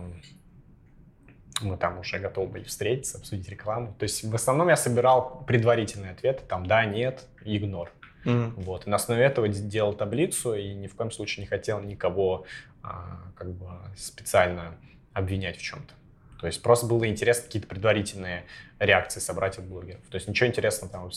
мы 1.60 1.76
там 1.76 1.98
уже 1.98 2.18
готовы 2.18 2.48
были 2.48 2.64
встретиться, 2.64 3.18
обсудить 3.18 3.48
рекламу. 3.48 3.94
То 3.98 4.04
есть, 4.04 4.24
в 4.24 4.34
основном 4.34 4.68
я 4.68 4.76
собирал 4.76 5.44
предварительные 5.46 6.12
ответы, 6.12 6.42
там, 6.48 6.66
да, 6.66 6.84
нет, 6.84 7.24
игнор. 7.44 7.92
Мгм. 8.24 8.54
Вот. 8.56 8.86
И 8.86 8.90
на 8.90 8.96
основе 8.96 9.22
этого 9.22 9.48
делал 9.48 9.92
таблицу 9.92 10.54
и 10.54 10.74
ни 10.74 10.86
в 10.86 10.94
коем 10.94 11.10
случае 11.10 11.44
не 11.44 11.46
хотел 11.46 11.80
никого 11.80 12.46
а, 12.82 13.20
как 13.36 13.52
бы 13.52 13.68
специально 13.96 14.74
обвинять 15.12 15.56
в 15.58 15.62
чем-то. 15.62 15.92
То 16.40 16.46
есть 16.46 16.62
просто 16.62 16.86
было 16.86 17.06
интересно 17.08 17.44
какие-то 17.44 17.68
предварительные 17.68 18.44
реакции 18.78 19.20
собрать 19.20 19.58
от 19.58 19.66
блогеров. 19.66 20.02
То 20.10 20.16
есть 20.16 20.26
ничего 20.26 20.48
интересного 20.48 20.92
там 20.92 21.10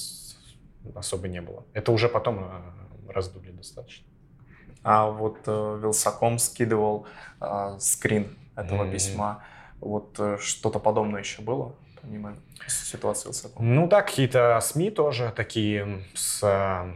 особо 0.95 1.27
не 1.27 1.41
было. 1.41 1.65
Это 1.73 1.91
уже 1.91 2.09
потом 2.09 2.39
а, 2.39 2.73
раздули 3.09 3.51
достаточно. 3.51 4.05
А 4.83 5.09
вот 5.09 5.39
э, 5.47 5.79
Вилсаком 5.81 6.39
скидывал 6.39 7.07
э, 7.41 7.77
скрин 7.79 8.37
этого 8.55 8.83
Мгм. 8.83 8.93
письма. 8.93 9.43
Вот 9.79 10.15
э, 10.19 10.37
что-то 10.39 10.79
подобное 10.79 11.21
еще 11.21 11.41
было, 11.41 11.75
помимо 12.01 12.35
ситуации 12.67 13.27
Вилсаком? 13.27 13.75
Ну 13.75 13.87
да, 13.87 14.01
какие-то 14.01 14.59
СМИ 14.61 14.91
тоже 14.91 15.31
такие 15.35 16.03
с 16.13 16.41
а, 16.43 16.93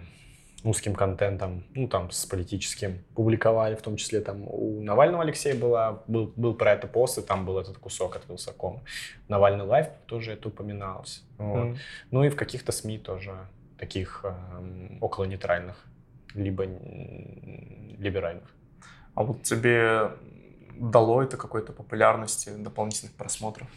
узким 0.64 0.94
контентом, 0.96 1.64
ну 1.74 1.88
там 1.88 2.12
с 2.12 2.26
политическим 2.26 3.04
публиковали, 3.16 3.76
в 3.76 3.82
том 3.82 3.96
числе 3.96 4.22
там 4.22 4.44
у 4.48 4.82
Навального 4.82 5.24
Алексея 5.24 5.56
была, 5.56 6.04
был, 6.08 6.32
был 6.36 6.54
про 6.54 6.74
это 6.74 6.88
пост, 6.88 7.18
и 7.18 7.22
там 7.22 7.46
был 7.46 7.60
этот 7.60 7.78
кусок 7.78 8.16
от 8.16 8.28
Вилсакома. 8.28 8.82
Навальный 9.28 9.66
лайф 9.66 9.88
тоже 10.06 10.34
это 10.34 10.50
упоминалось. 10.50 11.24
Вот. 11.38 11.66
Мгм. 11.66 11.78
Ну 12.12 12.24
и 12.24 12.30
в 12.30 12.36
каких-то 12.36 12.72
СМИ 12.72 13.00
тоже, 13.00 13.36
таких 13.78 14.24
эм, 14.24 14.98
около 15.02 15.26
нейтральных, 15.26 15.76
либо 16.34 16.64
либеральных. 16.64 18.50
А 19.16 19.24
вот 19.24 19.44
тебе 19.44 20.12
дало 20.82 21.22
это 21.22 21.38
какой-то 21.38 21.74
популярности, 21.74 22.50
дополнительных 22.50 23.14
просмотров? 23.14 23.68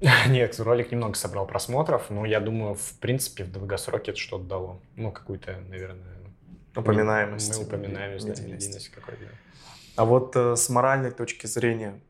Нет, 0.28 0.58
ролик 0.60 0.92
немного 0.92 1.14
собрал 1.14 1.46
просмотров, 1.46 2.10
но 2.10 2.24
я 2.24 2.40
думаю, 2.40 2.74
в 2.74 2.98
принципе, 3.00 3.44
в 3.44 3.50
долгосроке 3.50 4.12
это 4.12 4.20
что-то 4.20 4.44
дало. 4.44 4.80
Ну, 4.96 5.10
какую-то, 5.10 5.58
наверное... 5.68 6.14
Упоминаемость. 6.76 7.56
Мы 7.56 7.64
упоминаемость, 7.64 8.26
да, 8.26 8.32
медийность. 8.32 8.66
медийность 8.66 8.88
какой-то. 8.90 9.24
А 9.96 10.04
вот 10.04 10.34
э, 10.34 10.56
с 10.56 10.68
моральной 10.68 11.12
точки 11.12 11.46
зрения, 11.46 12.00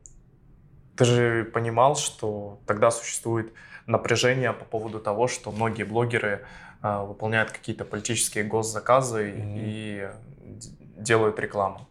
ты 0.95 1.05
же 1.05 1.45
понимал, 1.45 1.95
что 1.95 2.59
тогда 2.65 2.89
существует 2.89 3.53
напряжение 3.85 4.53
по 4.53 4.65
поводу 4.65 4.99
того, 4.99 5.27
что 5.27 5.51
многие 5.51 5.83
блогеры 5.83 6.45
э, 6.81 7.05
выполняют 7.05 7.51
какие-то 7.51 7.85
политические 7.85 8.43
госзаказы 8.43 9.33
Мгм. 9.37 9.53
и 9.55 10.09
д- 10.39 10.69
делают 11.03 11.37
рекламу. 11.39 11.87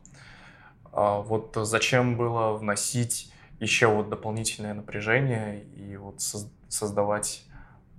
А 0.97 1.19
вот 1.19 1.57
зачем 1.57 2.17
было 2.17 2.53
вносить 2.53 3.33
еще 3.59 3.89
вот 3.89 4.09
дополнительное 4.09 4.75
напряжение 4.75 5.65
и 5.65 5.97
вот 5.97 6.21
соз- 6.21 6.53
создавать 6.69 7.43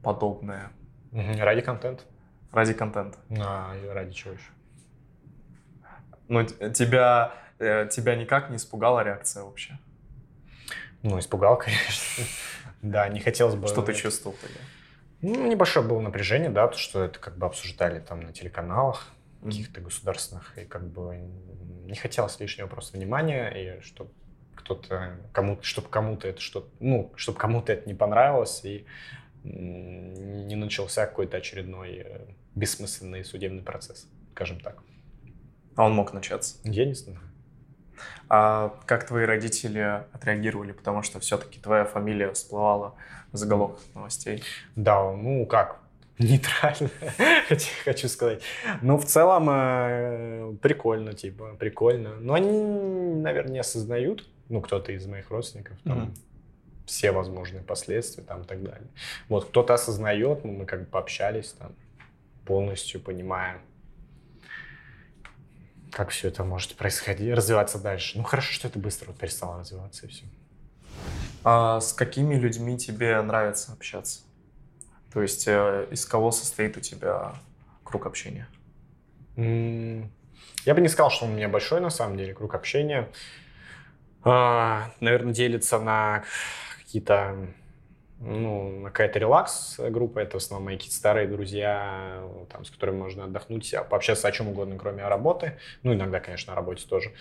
подобное 0.01 0.71
Ради 1.11 1.61
контента. 1.61 2.03
ради 2.51 2.73
контента? 2.73 3.17
А 3.37 3.73
ради 3.93 4.13
чего 4.13 4.33
еще? 4.33 4.49
Ну, 6.29 6.43
тебя, 6.45 7.33
э, 7.59 7.87
тебя 7.91 8.15
никак 8.15 8.49
не 8.49 8.55
испугала 8.57 9.03
реакция 9.03 9.43
вообще? 9.43 9.77
Ну, 11.03 11.19
испугал, 11.19 11.57
конечно. 11.59 12.23
Да, 12.81 13.09
не 13.09 13.19
хотелось 13.19 13.55
бы... 13.55 13.67
Что 13.67 13.81
ты 13.81 13.93
чувствовал 13.93 14.37
тогда? 14.41 14.59
Ну, 15.21 15.47
небольшое 15.47 15.85
было 15.85 15.99
напряжение, 15.99 16.49
да, 16.49 16.67
то, 16.67 16.77
что 16.77 17.03
это 17.03 17.19
как 17.19 17.37
бы 17.37 17.45
обсуждали 17.45 17.99
там 17.99 18.21
на 18.21 18.31
телеканалах. 18.31 19.07
Каких-то 19.49 19.81
государственных, 19.81 20.57
и 20.57 20.65
как 20.65 20.87
бы 20.87 21.17
не 21.85 21.95
хотелось 21.95 22.39
лишнего 22.39 22.67
просто 22.67 22.97
внимания, 22.97 23.49
и 23.49 23.81
чтобы 23.81 24.11
кто-то, 24.55 25.17
кому 25.31 25.59
чтобы 25.61 25.89
кому-то 25.89 26.27
это 26.27 26.41
что 26.41 26.69
ну, 26.79 27.13
чтобы 27.15 27.37
кому-то 27.37 27.73
это 27.73 27.87
не 27.87 27.93
понравилось, 27.93 28.61
и 28.63 28.85
не 29.43 30.55
начался 30.55 31.05
какой-то 31.05 31.37
очередной 31.37 32.03
э, 32.03 32.25
бессмысленный 32.55 33.23
судебный 33.23 33.61
процесс, 33.61 34.07
скажем 34.31 34.59
так. 34.59 34.81
А 35.75 35.85
он 35.85 35.93
мог 35.93 36.13
начаться. 36.13 36.57
Я 36.63 36.85
не 36.85 36.95
знаю. 36.95 37.19
А 38.27 38.75
как 38.87 39.05
твои 39.05 39.25
родители 39.25 40.03
отреагировали? 40.11 40.71
Потому 40.71 41.03
что 41.03 41.19
все-таки 41.19 41.59
твоя 41.59 41.85
фамилия 41.85 42.31
всплывала 42.31 42.95
в 43.31 43.37
заголовках 43.37 43.83
новостей. 43.93 44.43
Да, 44.75 45.11
ну 45.11 45.45
как, 45.45 45.79
нейтрально, 46.19 46.89
хочу, 47.83 48.07
сказать. 48.07 48.41
Ну, 48.81 48.97
в 48.97 49.05
целом, 49.05 49.47
э, 49.49 50.55
прикольно, 50.61 51.13
типа, 51.13 51.55
прикольно. 51.59 52.15
Но 52.19 52.33
они, 52.33 52.49
наверное, 53.21 53.53
не 53.53 53.59
осознают, 53.59 54.27
ну, 54.49 54.61
кто-то 54.61 54.91
из 54.91 55.05
моих 55.07 55.29
родственников, 55.29 55.77
там, 55.83 55.97
Мгм. 55.99 56.13
все 56.85 57.11
возможные 57.11 57.63
последствия, 57.63 58.23
там, 58.23 58.41
и 58.41 58.45
так 58.45 58.63
далее. 58.63 58.87
Вот, 59.29 59.45
кто-то 59.49 59.73
осознает, 59.73 60.43
ну, 60.45 60.51
мы 60.53 60.65
как 60.65 60.81
бы 60.81 60.85
пообщались, 60.85 61.51
там, 61.53 61.73
полностью 62.45 63.01
понимаем, 63.01 63.59
как 65.91 66.09
все 66.09 66.27
это 66.27 66.43
может 66.43 66.75
происходить, 66.75 67.33
развиваться 67.33 67.79
дальше. 67.79 68.17
Ну, 68.17 68.23
хорошо, 68.23 68.51
что 68.53 68.67
это 68.67 68.77
быстро 68.79 69.07
вот 69.07 69.17
перестало 69.17 69.59
развиваться, 69.59 70.05
и 70.05 70.09
все. 70.09 70.25
А 71.43 71.79
с 71.79 71.93
какими 71.93 72.35
людьми 72.35 72.77
тебе 72.77 73.21
нравится 73.21 73.71
общаться? 73.73 74.21
То 75.15 75.21
есть 75.21 75.47
э, 75.47 75.87
из 75.91 76.05
кого 76.05 76.29
состоит 76.31 76.75
у 76.75 76.81
тебя 76.81 77.35
круг 77.85 78.05
общения? 78.05 78.49
Я 79.37 80.73
бы 80.73 80.81
не 80.81 80.89
сказал, 80.89 81.09
что 81.09 81.23
у 81.23 81.29
меня 81.29 81.47
большой, 81.47 81.79
на 81.79 81.89
самом 81.89 82.17
деле, 82.17 82.33
круг 82.33 82.53
общения. 82.53 83.07
А, 84.25 84.91
наверное, 84.99 85.33
делится 85.33 85.79
на 85.79 86.25
какие-то 86.79 87.47
ну, 88.19 88.81
какая-то 88.83 89.19
релакс-группа, 89.19 90.19
это 90.19 90.37
в 90.37 90.43
основном 90.43 90.65
мои 90.65 90.75
какие-то 90.75 90.97
старые 90.97 91.29
друзья, 91.29 92.21
там, 92.51 92.65
с 92.65 92.69
которыми 92.69 92.97
можно 92.97 93.23
отдохнуть, 93.23 93.73
а 93.73 93.85
пообщаться 93.85 94.27
о 94.27 94.33
чем 94.33 94.49
угодно, 94.49 94.77
кроме 94.77 95.07
работы. 95.07 95.57
Ну, 95.83 95.93
иногда, 95.93 96.19
конечно, 96.19 96.51
о 96.51 96.57
работе 96.57 96.85
тоже. 96.89 97.13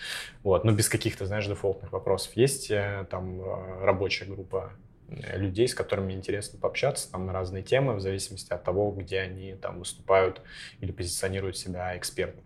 Вот, 0.43 0.65
но 0.65 0.73
без 0.73 0.89
каких-то, 0.89 1.27
знаешь, 1.27 1.47
дефолтных 1.47 1.93
вопросов. 1.93 2.35
Есть 2.35 2.71
э, 2.71 3.07
там 3.09 3.39
э, 3.39 3.85
рабочая 3.85 4.25
группа 4.25 4.73
людей, 5.07 5.67
с 5.67 5.75
которыми 5.75 6.13
интересно 6.13 6.59
пообщаться 6.59 7.11
там 7.11 7.25
на 7.25 7.33
разные 7.33 7.63
темы, 7.63 7.95
в 7.95 7.99
зависимости 7.99 8.51
от 8.51 8.63
того, 8.63 8.91
где 8.91 9.19
они 9.19 9.53
там 9.55 9.79
выступают 9.79 10.41
или 10.79 10.91
позиционируют 10.91 11.57
себя 11.57 11.97
экспертом. 11.97 12.43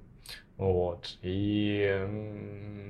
Вот. 0.57 1.17
И, 1.21 2.05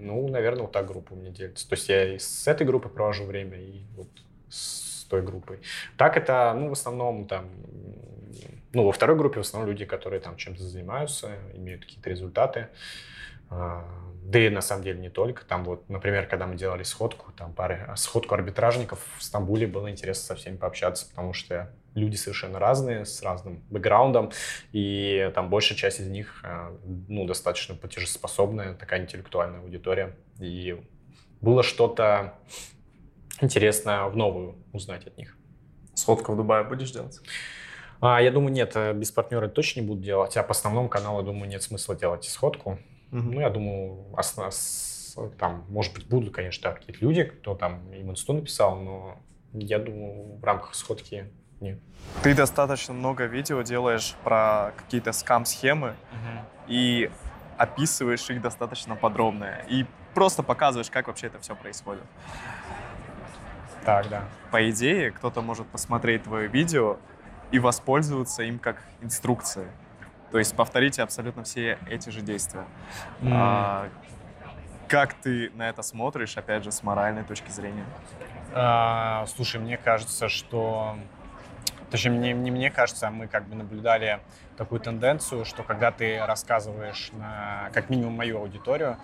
ну, 0.01 0.27
наверное, 0.27 0.63
вот 0.63 0.71
так 0.71 0.87
группа 0.87 1.13
у 1.13 1.15
меня 1.15 1.29
делится. 1.29 1.69
То 1.69 1.75
есть 1.75 1.87
я 1.87 2.15
и 2.15 2.17
с 2.17 2.47
этой 2.47 2.65
группой 2.65 2.89
провожу 2.89 3.25
время, 3.25 3.59
и 3.59 3.83
вот 3.95 4.09
с 4.49 5.03
той 5.09 5.21
группой. 5.21 5.59
Так 5.95 6.17
это, 6.17 6.53
ну, 6.57 6.69
в 6.69 6.71
основном 6.71 7.27
там, 7.27 7.49
ну, 8.73 8.85
во 8.85 8.91
второй 8.91 9.17
группе 9.17 9.37
в 9.39 9.41
основном 9.41 9.69
люди, 9.71 9.85
которые 9.85 10.19
там 10.19 10.35
чем-то 10.35 10.63
занимаются, 10.63 11.37
имеют 11.53 11.85
какие-то 11.85 12.09
результаты. 12.09 12.69
Да 13.49 14.39
и 14.39 14.49
на 14.49 14.61
самом 14.61 14.83
деле 14.83 14.99
не 14.99 15.09
только. 15.09 15.43
Там 15.43 15.63
вот, 15.63 15.89
например, 15.89 16.27
когда 16.27 16.45
мы 16.45 16.55
делали 16.55 16.83
сходку, 16.83 17.31
там 17.31 17.51
пары, 17.53 17.91
сходку 17.95 18.35
арбитражников 18.35 19.03
в 19.17 19.23
Стамбуле, 19.23 19.65
было 19.65 19.89
интересно 19.89 20.23
со 20.23 20.35
всеми 20.35 20.57
пообщаться, 20.57 21.07
потому 21.09 21.33
что 21.33 21.73
люди 21.95 22.15
совершенно 22.15 22.59
разные, 22.59 23.05
с 23.05 23.23
разным 23.23 23.63
бэкграундом, 23.71 24.31
и 24.71 25.31
там 25.33 25.49
большая 25.49 25.77
часть 25.77 25.99
из 25.99 26.07
них, 26.07 26.41
э, 26.43 26.77
ну, 27.07 27.25
достаточно 27.25 27.73
платежеспособная, 27.73 28.75
такая 28.75 29.01
интеллектуальная 29.01 29.61
аудитория. 29.61 30.15
И 30.39 30.79
было 31.41 31.63
что-то 31.63 32.35
интересное 33.41 34.05
в 34.05 34.15
новую 34.15 34.57
узнать 34.73 35.07
от 35.07 35.17
них. 35.17 35.35
Сходку 35.95 36.33
в 36.33 36.37
Дубае 36.37 36.63
будешь 36.63 36.91
делать? 36.91 37.19
А, 37.99 38.21
я 38.21 38.31
думаю, 38.31 38.53
нет, 38.53 38.73
э, 38.75 38.93
без 38.93 39.11
партнера 39.11 39.47
точно 39.47 39.81
не 39.81 39.87
буду 39.87 40.01
делать, 40.01 40.37
а 40.37 40.43
по 40.43 40.51
основному 40.51 40.87
каналу, 40.87 41.23
думаю, 41.23 41.49
нет 41.49 41.63
смысла 41.63 41.95
делать 41.95 42.25
сходку. 42.25 42.77
Угу. 43.11 43.21
Ну, 43.21 43.39
я 43.41 43.49
думаю, 43.49 44.05
основ... 44.15 44.51
там, 45.37 45.65
может 45.69 45.93
быть, 45.93 46.07
будут, 46.07 46.33
конечно, 46.33 46.71
какие-то 46.71 47.03
люди, 47.03 47.23
кто 47.23 47.55
там 47.55 47.91
им 47.91 48.11
инсту 48.11 48.33
написал, 48.33 48.77
но 48.77 49.17
я 49.53 49.79
думаю, 49.79 50.37
в 50.37 50.43
рамках 50.43 50.75
сходки 50.75 51.25
нет. 51.59 51.79
Ты 52.23 52.35
достаточно 52.35 52.93
много 52.93 53.25
видео 53.25 53.61
делаешь 53.61 54.15
про 54.23 54.73
какие-то 54.77 55.11
скам-схемы 55.11 55.89
угу. 55.89 56.45
и 56.67 57.11
описываешь 57.57 58.29
их 58.29 58.41
достаточно 58.41 58.95
подробно. 58.95 59.61
И 59.67 59.85
просто 60.13 60.43
показываешь, 60.43 60.89
как 60.89 61.07
вообще 61.07 61.27
это 61.27 61.39
все 61.39 61.55
происходит. 61.55 62.03
Так, 63.83 64.09
да. 64.09 64.23
По 64.51 64.69
идее, 64.69 65.11
кто-то 65.11 65.41
может 65.41 65.67
посмотреть 65.67 66.23
твое 66.23 66.47
видео 66.47 66.97
и 67.51 67.59
воспользоваться 67.59 68.43
им 68.43 68.59
как 68.59 68.83
инструкцией. 69.01 69.67
То 70.31 70.37
есть 70.37 70.55
повторите 70.55 71.01
абсолютно 71.01 71.43
все 71.43 71.77
эти 71.89 72.09
же 72.09 72.21
действия. 72.21 72.65
Mm. 73.21 73.31
А, 73.33 73.89
как 74.87 75.13
ты 75.15 75.51
на 75.55 75.69
это 75.69 75.81
смотришь, 75.81 76.37
опять 76.37 76.63
же, 76.63 76.71
с 76.71 76.83
моральной 76.83 77.23
точки 77.23 77.49
зрения? 77.51 77.85
А, 78.53 79.25
слушай, 79.27 79.59
мне 79.59 79.77
кажется, 79.77 80.29
что 80.29 80.95
Точнее, 81.91 82.11
мне, 82.11 82.33
не 82.33 82.51
мне 82.51 82.69
кажется, 82.69 83.07
а 83.07 83.11
мы 83.11 83.27
как 83.27 83.47
бы 83.47 83.55
наблюдали 83.55 84.19
такую 84.57 84.79
тенденцию, 84.79 85.43
что 85.43 85.63
когда 85.63 85.91
ты 85.91 86.23
рассказываешь 86.23 87.09
на, 87.13 87.69
как 87.73 87.89
минимум, 87.89 88.13
мою 88.13 88.37
аудиторию, 88.39 88.97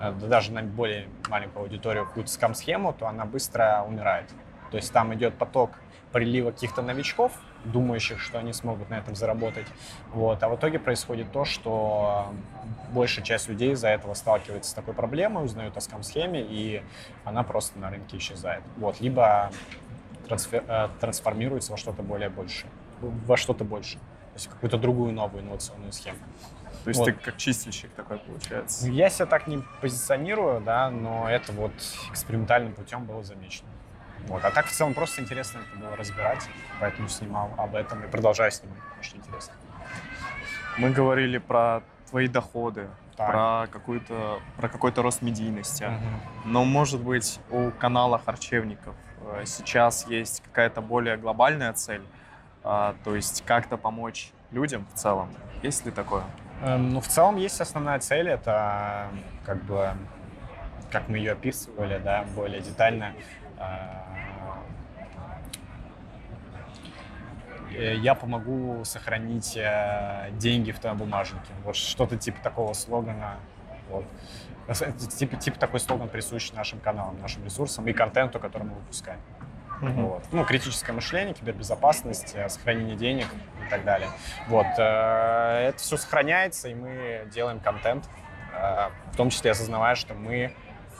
э, 0.00 0.12
да 0.20 0.26
даже 0.26 0.50
на 0.50 0.62
более 0.62 1.08
маленькую 1.28 1.62
аудиторию 1.62 2.04
какую-то 2.04 2.30
скам-схему, 2.30 2.92
то 2.94 3.06
она 3.06 3.26
быстро 3.26 3.84
умирает. 3.86 4.28
То 4.70 4.76
есть 4.76 4.92
там 4.92 5.14
идет 5.14 5.34
поток 5.34 5.70
прилива 6.10 6.50
каких-то 6.50 6.82
новичков, 6.82 7.32
думающих, 7.64 8.20
что 8.20 8.38
они 8.38 8.52
смогут 8.52 8.90
на 8.90 8.94
этом 8.94 9.14
заработать. 9.14 9.66
Вот. 10.12 10.42
А 10.42 10.48
в 10.48 10.56
итоге 10.56 10.78
происходит 10.78 11.30
то, 11.32 11.44
что 11.44 12.32
большая 12.92 13.24
часть 13.24 13.48
людей 13.48 13.72
из-за 13.72 13.88
этого 13.88 14.14
сталкивается 14.14 14.70
с 14.70 14.74
такой 14.74 14.94
проблемой, 14.94 15.44
узнают 15.44 15.76
о 15.76 15.80
скам-схеме, 15.80 16.42
и 16.42 16.82
она 17.24 17.42
просто 17.42 17.78
на 17.78 17.90
рынке 17.90 18.16
исчезает. 18.16 18.62
Вот. 18.76 19.00
Либо 19.00 19.50
трансфер, 20.26 20.64
э, 20.66 20.88
трансформируется 21.00 21.72
во 21.72 21.78
что-то 21.78 22.02
более 22.02 22.30
большее, 22.30 22.70
во 23.00 23.36
что-то 23.36 23.64
больше. 23.64 23.98
То 23.98 24.36
есть 24.36 24.48
какую-то 24.48 24.78
другую 24.78 25.12
новую 25.12 25.42
инновационную 25.42 25.92
схему. 25.92 26.18
То 26.84 26.88
есть 26.88 26.98
вот. 26.98 27.06
ты 27.06 27.12
как 27.12 27.36
чистильщик 27.36 27.90
такой 27.92 28.18
получается? 28.18 28.88
Я 28.88 29.08
себя 29.08 29.26
так 29.26 29.46
не 29.46 29.62
позиционирую, 29.80 30.60
да, 30.60 30.90
но 30.90 31.28
это 31.28 31.52
вот 31.52 31.72
экспериментальным 32.10 32.72
путем 32.72 33.04
было 33.04 33.22
замечено. 33.22 33.68
Вот. 34.28 34.44
А 34.44 34.50
так 34.50 34.66
в 34.66 34.70
целом 34.70 34.94
просто 34.94 35.22
интересно 35.22 35.60
это 35.60 35.78
было 35.78 35.96
разбирать, 35.96 36.48
поэтому 36.80 37.08
снимал 37.08 37.50
об 37.56 37.74
этом 37.74 38.04
и 38.04 38.08
продолжаю 38.08 38.50
снимать, 38.50 38.78
потому 38.82 39.02
что 39.02 39.16
интересно. 39.16 39.52
Мы 40.78 40.90
говорили 40.90 41.38
про 41.38 41.82
твои 42.08 42.28
доходы, 42.28 42.88
так. 43.16 43.30
про 43.30 43.66
какой-то 43.70 44.40
про 44.56 44.68
какой-то 44.68 45.02
рост 45.02 45.22
медийности. 45.22 45.84
Угу. 45.84 46.48
Но 46.50 46.64
может 46.64 47.00
быть 47.00 47.40
у 47.50 47.70
канала 47.70 48.18
Харчевников 48.18 48.94
Э, 49.24 49.42
сейчас 49.46 50.06
есть 50.06 50.42
какая-то 50.42 50.80
более 50.80 51.16
глобальная 51.16 51.72
цель, 51.72 52.02
а, 52.64 52.94
то 53.04 53.14
есть 53.14 53.44
как-то 53.46 53.76
помочь 53.76 54.30
людям 54.50 54.86
в 54.92 54.98
целом. 54.98 55.34
Есть 55.62 55.84
ли 55.86 55.92
такое? 55.92 56.24
Эм, 56.62 56.90
ну, 56.90 57.00
в 57.00 57.08
целом 57.08 57.36
есть 57.36 57.60
основная 57.60 57.98
цель, 57.98 58.28
это 58.28 59.08
как 59.44 59.62
бы, 59.64 59.90
как 60.90 61.08
мы 61.08 61.18
ее 61.18 61.32
описывали, 61.32 61.98
да, 61.98 62.24
более 62.34 62.60
детально. 62.60 63.14
Э, 63.58 64.02
я 67.72 68.14
помогу 68.14 68.84
сохранить 68.84 69.56
э, 69.56 70.30
деньги 70.32 70.72
в 70.72 70.78
твоем 70.78 70.96
бумажнике. 70.96 71.52
Вот 71.64 71.76
что-то 71.76 72.16
типа 72.16 72.42
такого 72.42 72.72
слогана. 72.72 73.36
Вот. 73.90 74.04
Типа, 75.18 75.36
типа 75.36 75.58
такой 75.58 75.80
слоган 75.80 76.08
присущ 76.08 76.52
нашим 76.52 76.78
каналам, 76.80 77.20
нашим 77.20 77.44
ресурсам 77.44 77.86
и 77.88 77.92
контенту, 77.92 78.38
который 78.38 78.64
мы 78.64 78.74
выпускаем. 78.74 79.20
Mm-hmm. 79.82 80.02
Вот. 80.06 80.22
Ну, 80.30 80.44
критическое 80.44 80.92
мышление, 80.92 81.34
кибербезопасность, 81.34 82.34
э, 82.36 82.48
сохранение 82.48 82.96
денег 82.96 83.26
и 83.66 83.68
так 83.68 83.84
далее. 83.84 84.08
Вот. 84.46 84.66
Э, 84.78 85.68
это 85.68 85.78
все 85.78 85.96
сохраняется, 85.96 86.68
и 86.68 86.74
мы 86.74 87.28
делаем 87.32 87.58
контент, 87.58 88.08
э, 88.54 88.90
в 89.12 89.16
том 89.16 89.30
числе 89.30 89.50
осознавая, 89.50 89.96
что 89.96 90.14
мы 90.14 90.54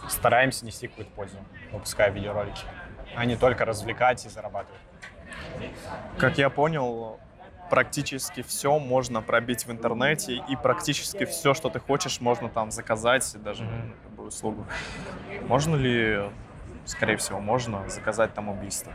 стараемся 0.08 0.66
нести 0.66 0.88
какую-то 0.88 1.12
пользу, 1.12 1.36
выпуская 1.70 2.10
видеоролики, 2.10 2.64
а 3.14 3.24
не 3.24 3.36
только 3.36 3.64
развлекать 3.64 4.26
и 4.26 4.28
зарабатывать. 4.28 4.80
Как 6.18 6.38
я 6.38 6.50
понял, 6.50 7.18
практически 7.70 8.42
все 8.42 8.78
можно 8.78 9.22
пробить 9.22 9.66
в 9.66 9.72
интернете, 9.72 10.42
и 10.48 10.56
практически 10.56 11.24
все, 11.24 11.54
что 11.54 11.70
ты 11.70 11.80
хочешь, 11.80 12.20
можно 12.20 12.48
там 12.48 12.70
заказать, 12.70 13.34
даже 13.42 13.64
mm-hmm. 13.64 13.94
любую 14.10 14.28
услугу. 14.28 14.66
Можно 15.46 15.76
ли, 15.76 16.30
скорее 16.84 17.16
всего, 17.16 17.40
можно 17.40 17.88
заказать 17.88 18.34
там 18.34 18.50
убийство? 18.50 18.92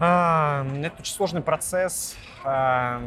А, 0.00 0.66
это 0.82 1.00
очень 1.00 1.14
сложный 1.14 1.42
процесс. 1.42 2.16
А, 2.44 3.02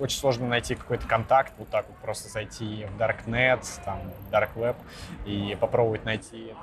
очень 0.00 0.18
сложно 0.18 0.48
найти 0.48 0.74
какой-то 0.74 1.06
контакт, 1.06 1.52
вот 1.58 1.68
так 1.68 1.86
вот 1.86 1.96
просто 1.98 2.28
зайти 2.28 2.86
в 2.86 3.00
Darknet, 3.00 3.64
там, 3.84 4.00
Dark 4.32 4.50
Web 4.56 4.76
и 5.24 5.56
попробовать 5.60 6.04
найти 6.04 6.54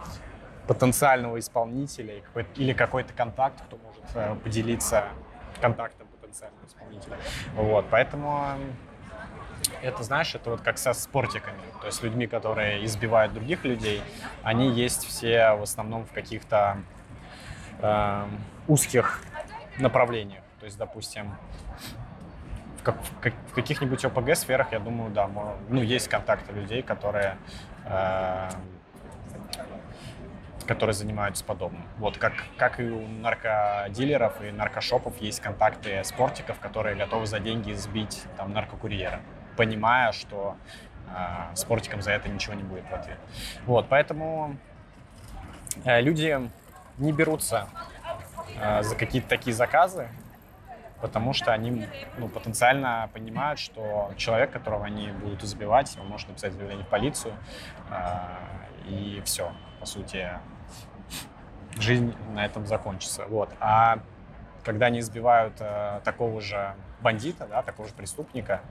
потенциального 0.68 1.40
исполнителя 1.40 2.22
или 2.56 2.74
какой-то 2.74 3.14
контакт, 3.14 3.62
кто 3.66 3.78
может 3.78 3.89
поделиться 4.43 5.05
контактом 5.62 6.07
потенциального 6.22 6.66
исполнителя. 6.66 7.18
Вот, 7.55 7.86
поэтому 7.89 8.45
это, 9.82 10.03
знаешь, 10.03 10.34
это 10.36 10.51
вот 10.51 10.62
как 10.62 10.78
со 10.78 10.93
спортиками, 10.93 11.60
то 11.82 11.88
есть 11.88 12.03
людьми, 12.03 12.28
которые 12.28 12.86
избивают 12.86 13.34
других 13.34 13.64
людей, 13.64 14.01
они 14.43 14.70
есть 14.70 15.05
все 15.05 15.53
в 15.53 15.64
основном 15.64 16.05
в 16.05 16.12
каких-то 16.12 16.78
э, 17.82 18.26
узких 18.68 19.22
направлениях. 19.78 20.43
То 20.60 20.66
есть, 20.66 20.78
допустим, 20.78 21.36
в, 22.80 22.84
как, 22.84 22.95
в, 23.49 23.53
каких-нибудь 23.53 24.03
ОПГ-сферах, 24.03 24.72
я 24.72 24.80
думаю, 24.80 25.12
да, 25.12 25.30
ну, 25.70 25.82
есть 25.82 26.07
контакты 26.07 26.53
людей, 26.53 26.82
которые 26.82 27.38
э, 27.86 28.49
которые 30.70 30.94
занимаются 30.94 31.44
подобным. 31.44 31.82
Вот 31.98 32.20
как, 32.20 32.34
как 32.56 32.80
и 32.80 32.84
у 32.84 33.08
наркодилеров 33.08 34.40
и 34.44 34.52
наркошопов 34.52 35.20
есть 35.20 35.40
контакты 35.40 36.04
спортиков, 36.04 36.60
которые 36.60 36.96
готовы 36.96 37.26
за 37.26 37.40
деньги 37.40 37.74
сбить 37.74 38.24
там 38.38 38.54
наркокурьера, 38.54 39.20
понимая, 39.58 40.12
что 40.12 40.56
э, 41.08 41.56
спортикам 41.56 42.04
за 42.04 42.12
это 42.12 42.30
ничего 42.30 42.54
не 42.54 42.62
будет 42.62 42.88
в 42.88 42.94
ответ. 42.94 43.18
Вот, 43.66 43.88
поэтому 43.90 44.58
э, 45.86 46.02
люди 46.02 46.40
не 47.00 47.14
берутся 47.14 47.68
э, 48.62 48.84
за 48.84 48.96
какие-то 48.96 49.28
такие 49.28 49.56
заказы, 49.56 50.08
потому 51.02 51.34
что 51.34 51.52
они 51.52 51.88
ну, 52.20 52.30
потенциально 52.30 53.10
понимают, 53.12 53.60
что 53.60 54.12
человек, 54.18 54.52
которого 54.52 54.86
они 54.86 55.08
будут 55.14 55.44
избивать, 55.44 55.98
он 56.00 56.06
может 56.10 56.28
написать 56.28 56.54
заявление 56.54 56.86
в 56.86 56.90
полицию, 56.90 57.34
э, 57.90 58.86
и 58.88 59.20
все, 59.26 59.52
по 59.80 59.88
сути, 59.88 60.30
жизнь 61.78 62.16
на 62.34 62.46
этом 62.46 62.66
закончится. 62.66 63.26
Вот. 63.26 63.50
А 63.60 64.00
когда 64.64 64.88
они 64.88 65.00
избивают 65.00 65.54
э, 65.60 66.02
такого 66.04 66.42
же 66.42 66.76
бандита, 67.02 67.48
да, 67.48 67.62
такого 67.62 67.88
же 67.88 67.94
преступника, 67.94 68.62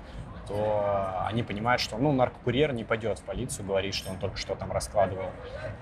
то 0.49 1.25
они 1.27 1.43
понимают, 1.43 1.81
что 1.81 1.99
ну, 1.99 2.13
наркокурьер 2.13 2.73
не 2.73 2.85
пойдет 2.85 3.19
в 3.19 3.23
полицию 3.23 3.67
говорить, 3.67 3.95
что 3.95 4.11
он 4.11 4.19
только 4.19 4.37
что 4.39 4.55
там 4.55 4.73
раскладывал 4.73 5.31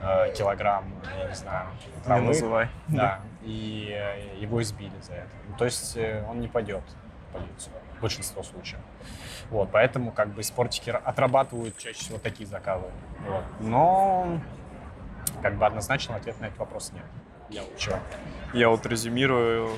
э, 0.00 0.32
килограмм, 0.34 0.84
я 1.18 1.28
не 1.28 1.34
знаю, 1.34 1.68
травы. 2.04 2.22
Не 2.22 2.28
называй. 2.28 2.68
Да, 2.88 3.20
и 3.42 3.94
э, 3.96 4.38
его 4.40 4.60
избили 4.60 4.98
за 5.02 5.14
это. 5.14 5.30
Ну, 5.48 5.56
то 5.56 5.64
есть 5.64 5.96
э, 5.96 6.24
он 6.28 6.40
не 6.40 6.48
пойдет 6.48 6.82
в 7.30 7.32
полицию 7.32 7.74
в 7.96 8.00
большинство 8.00 8.42
случаев. 8.42 8.80
Вот, 9.50 9.70
поэтому 9.70 10.10
как 10.10 10.28
бы 10.30 10.42
спортики 10.42 10.90
отрабатывают 10.90 11.78
чаще 11.78 12.00
всего 12.00 12.18
такие 12.18 12.46
заказы. 12.48 12.86
Вот. 13.26 13.44
Но 13.60 14.40
как 15.42 15.56
бы 15.56 15.66
однозначного 15.66 16.20
ответа 16.20 16.40
на 16.40 16.46
этот 16.46 16.58
вопрос 16.58 16.92
нет. 16.92 17.04
Я 17.48 17.62
учу. 17.64 17.92
Я 18.52 18.68
вот 18.68 18.84
резюмирую. 18.86 19.70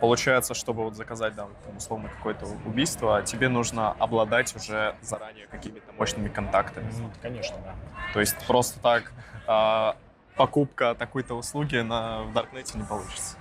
Получается, 0.00 0.52
чтобы 0.52 0.84
вот 0.84 0.94
заказать, 0.94 1.34
да, 1.34 1.46
там, 1.64 1.76
условно, 1.78 2.10
какое-то 2.10 2.46
убийство, 2.66 3.22
тебе 3.22 3.48
нужно 3.48 3.92
обладать 3.92 4.54
уже 4.54 4.94
заранее 5.00 5.46
какими-то 5.46 5.90
мощными 5.94 6.28
контактами. 6.28 6.86
Ну, 6.98 7.10
конечно, 7.22 7.56
да. 7.64 7.74
То 8.12 8.20
есть 8.20 8.36
просто 8.46 8.78
так 8.80 9.10
э, 9.48 9.92
покупка 10.36 10.94
такой-то 10.94 11.34
услуги 11.34 11.78
на, 11.78 12.24
в 12.24 12.32
Даркнете 12.34 12.76
не 12.76 12.84
получится. 12.84 13.38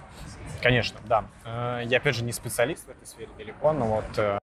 Конечно, 0.61 0.97
да. 1.07 1.25
Э, 1.43 1.81
я, 1.83 1.97
опять 1.97 2.15
же, 2.15 2.23
не 2.23 2.31
специалист 2.31 2.85
в 2.85 2.89
этой 2.89 3.05
сфере 3.05 3.29
далеко, 3.37 3.73
но 3.73 3.87
вот 3.87 4.17
э, 4.17 4.39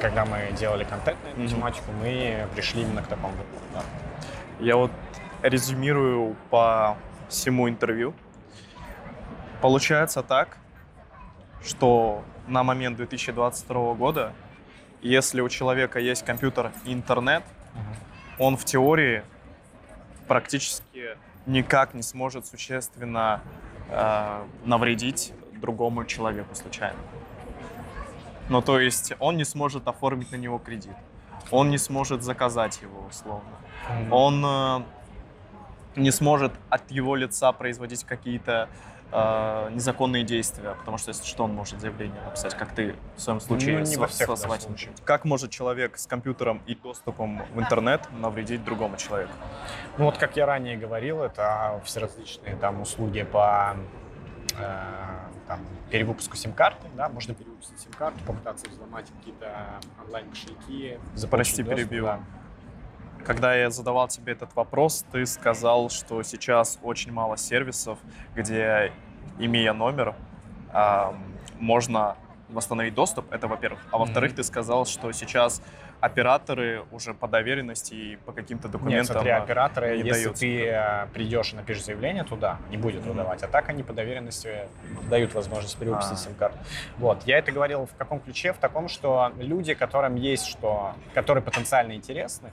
когда 0.00 0.24
мы 0.24 0.52
делали 0.52 0.84
контент 0.84 1.18
на 1.24 1.28
эту 1.28 1.40
mm-hmm. 1.40 1.48
тематику, 1.48 1.90
мы 2.00 2.46
пришли 2.54 2.82
именно 2.82 3.02
к 3.02 3.08
такому 3.08 3.32
выводу. 3.32 3.64
Да. 3.72 3.82
Я 4.60 4.76
вот 4.76 4.92
резюмирую 5.44 6.36
по 6.50 6.96
всему 7.28 7.68
интервью. 7.68 8.14
Получается 9.60 10.22
так, 10.22 10.56
что 11.62 12.24
на 12.46 12.62
момент 12.62 12.96
2022 12.96 13.94
года, 13.94 14.32
если 15.02 15.42
у 15.42 15.48
человека 15.50 15.98
есть 15.98 16.24
компьютер 16.24 16.72
и 16.86 16.94
интернет, 16.94 17.44
он 18.38 18.56
в 18.56 18.64
теории 18.64 19.22
практически 20.26 21.18
никак 21.46 21.92
не 21.92 22.02
сможет 22.02 22.46
существенно 22.46 23.42
э, 23.90 24.44
навредить 24.64 25.34
другому 25.60 26.06
человеку 26.06 26.54
случайно. 26.54 26.98
Ну, 28.48 28.62
то 28.62 28.80
есть 28.80 29.12
он 29.18 29.36
не 29.36 29.44
сможет 29.44 29.88
оформить 29.88 30.32
на 30.32 30.36
него 30.36 30.58
кредит, 30.58 30.96
он 31.50 31.68
не 31.68 31.78
сможет 31.78 32.22
заказать 32.22 32.80
его 32.80 33.06
условно, 33.06 33.56
он 34.10 34.44
э, 34.44 34.82
не 35.96 36.10
сможет 36.10 36.52
от 36.70 36.90
его 36.90 37.16
лица 37.16 37.52
производить 37.52 38.04
какие-то 38.04 38.68
э, 39.12 39.70
незаконные 39.72 40.24
действия, 40.24 40.74
потому 40.78 40.98
что 40.98 41.10
если 41.10 41.24
что, 41.24 41.44
он 41.44 41.54
может 41.54 41.80
заявление 41.80 42.20
написать, 42.22 42.54
как 42.54 42.74
ты 42.74 42.96
в 43.16 43.20
своем 43.20 43.40
случае 43.40 43.78
ну, 43.78 43.86
не 43.86 43.96
во 43.96 44.06
всех 44.06 44.28
Как 45.04 45.24
может 45.24 45.50
человек 45.50 45.96
с 45.98 46.06
компьютером 46.06 46.62
и 46.66 46.74
доступом 46.74 47.42
в 47.54 47.60
интернет 47.60 48.02
навредить 48.12 48.64
другому 48.64 48.96
человеку? 48.96 49.32
Ну 49.98 50.06
вот, 50.06 50.18
как 50.18 50.36
я 50.36 50.46
ранее 50.46 50.76
говорил, 50.76 51.22
это 51.22 51.80
все 51.84 52.00
различные 52.00 52.56
там 52.56 52.80
услуги 52.80 53.22
по 53.22 53.76
э, 54.58 55.04
там, 55.46 55.60
перевыпуску 55.90 56.36
сим-карты, 56.36 56.88
да, 56.96 57.08
можно 57.08 57.34
перевыпустить 57.34 57.78
сим-карту, 57.80 58.18
попытаться 58.26 58.68
взломать 58.68 59.06
какие-то 59.18 59.80
онлайн-кошельки. 60.04 60.98
Прости, 61.30 61.62
перебил. 61.62 62.06
Да. 62.06 62.20
Когда 63.24 63.54
я 63.54 63.70
задавал 63.70 64.08
тебе 64.08 64.32
этот 64.32 64.54
вопрос, 64.54 65.04
ты 65.10 65.24
сказал, 65.26 65.88
что 65.90 66.22
сейчас 66.22 66.78
очень 66.82 67.12
мало 67.12 67.36
сервисов, 67.36 67.98
где, 68.34 68.92
имея 69.38 69.72
номер, 69.72 70.14
можно 71.58 72.16
восстановить 72.48 72.94
доступ, 72.94 73.32
это 73.32 73.48
во-первых. 73.48 73.80
А 73.90 73.98
во-вторых, 73.98 74.32
mm-hmm. 74.32 74.36
ты 74.36 74.44
сказал, 74.44 74.86
что 74.86 75.10
сейчас 75.12 75.62
операторы 76.00 76.84
уже 76.92 77.14
по 77.14 77.26
доверенности 77.26 77.94
и 77.94 78.16
по 78.16 78.32
каким-то 78.32 78.68
документам 78.68 78.98
Нет, 78.98 79.06
смотри, 79.06 79.30
операторы, 79.30 79.96
не 79.96 80.08
если 80.08 80.24
дают. 80.24 80.36
ты 80.36 80.66
э, 80.66 81.06
придешь 81.14 81.52
и 81.54 81.56
напишешь 81.56 81.84
заявление 81.84 82.24
туда, 82.24 82.58
не 82.68 82.76
будет 82.76 83.02
mm-hmm. 83.02 83.08
выдавать. 83.08 83.42
А 83.42 83.48
так 83.48 83.70
они 83.70 83.82
по 83.82 83.92
доверенности 83.92 84.68
дают 85.08 85.34
возможность 85.34 85.78
перевыпустить 85.78 86.12
а. 86.12 86.16
сим-карту. 86.16 86.58
Вот. 86.98 87.22
Я 87.24 87.38
это 87.38 87.52
говорил 87.52 87.86
в 87.86 87.96
каком 87.96 88.20
ключе? 88.20 88.52
В 88.52 88.58
таком, 88.58 88.88
что 88.88 89.32
люди, 89.38 89.72
которым 89.72 90.16
есть 90.16 90.46
что, 90.46 90.92
которые 91.14 91.42
потенциально 91.42 91.92
интересны, 91.92 92.52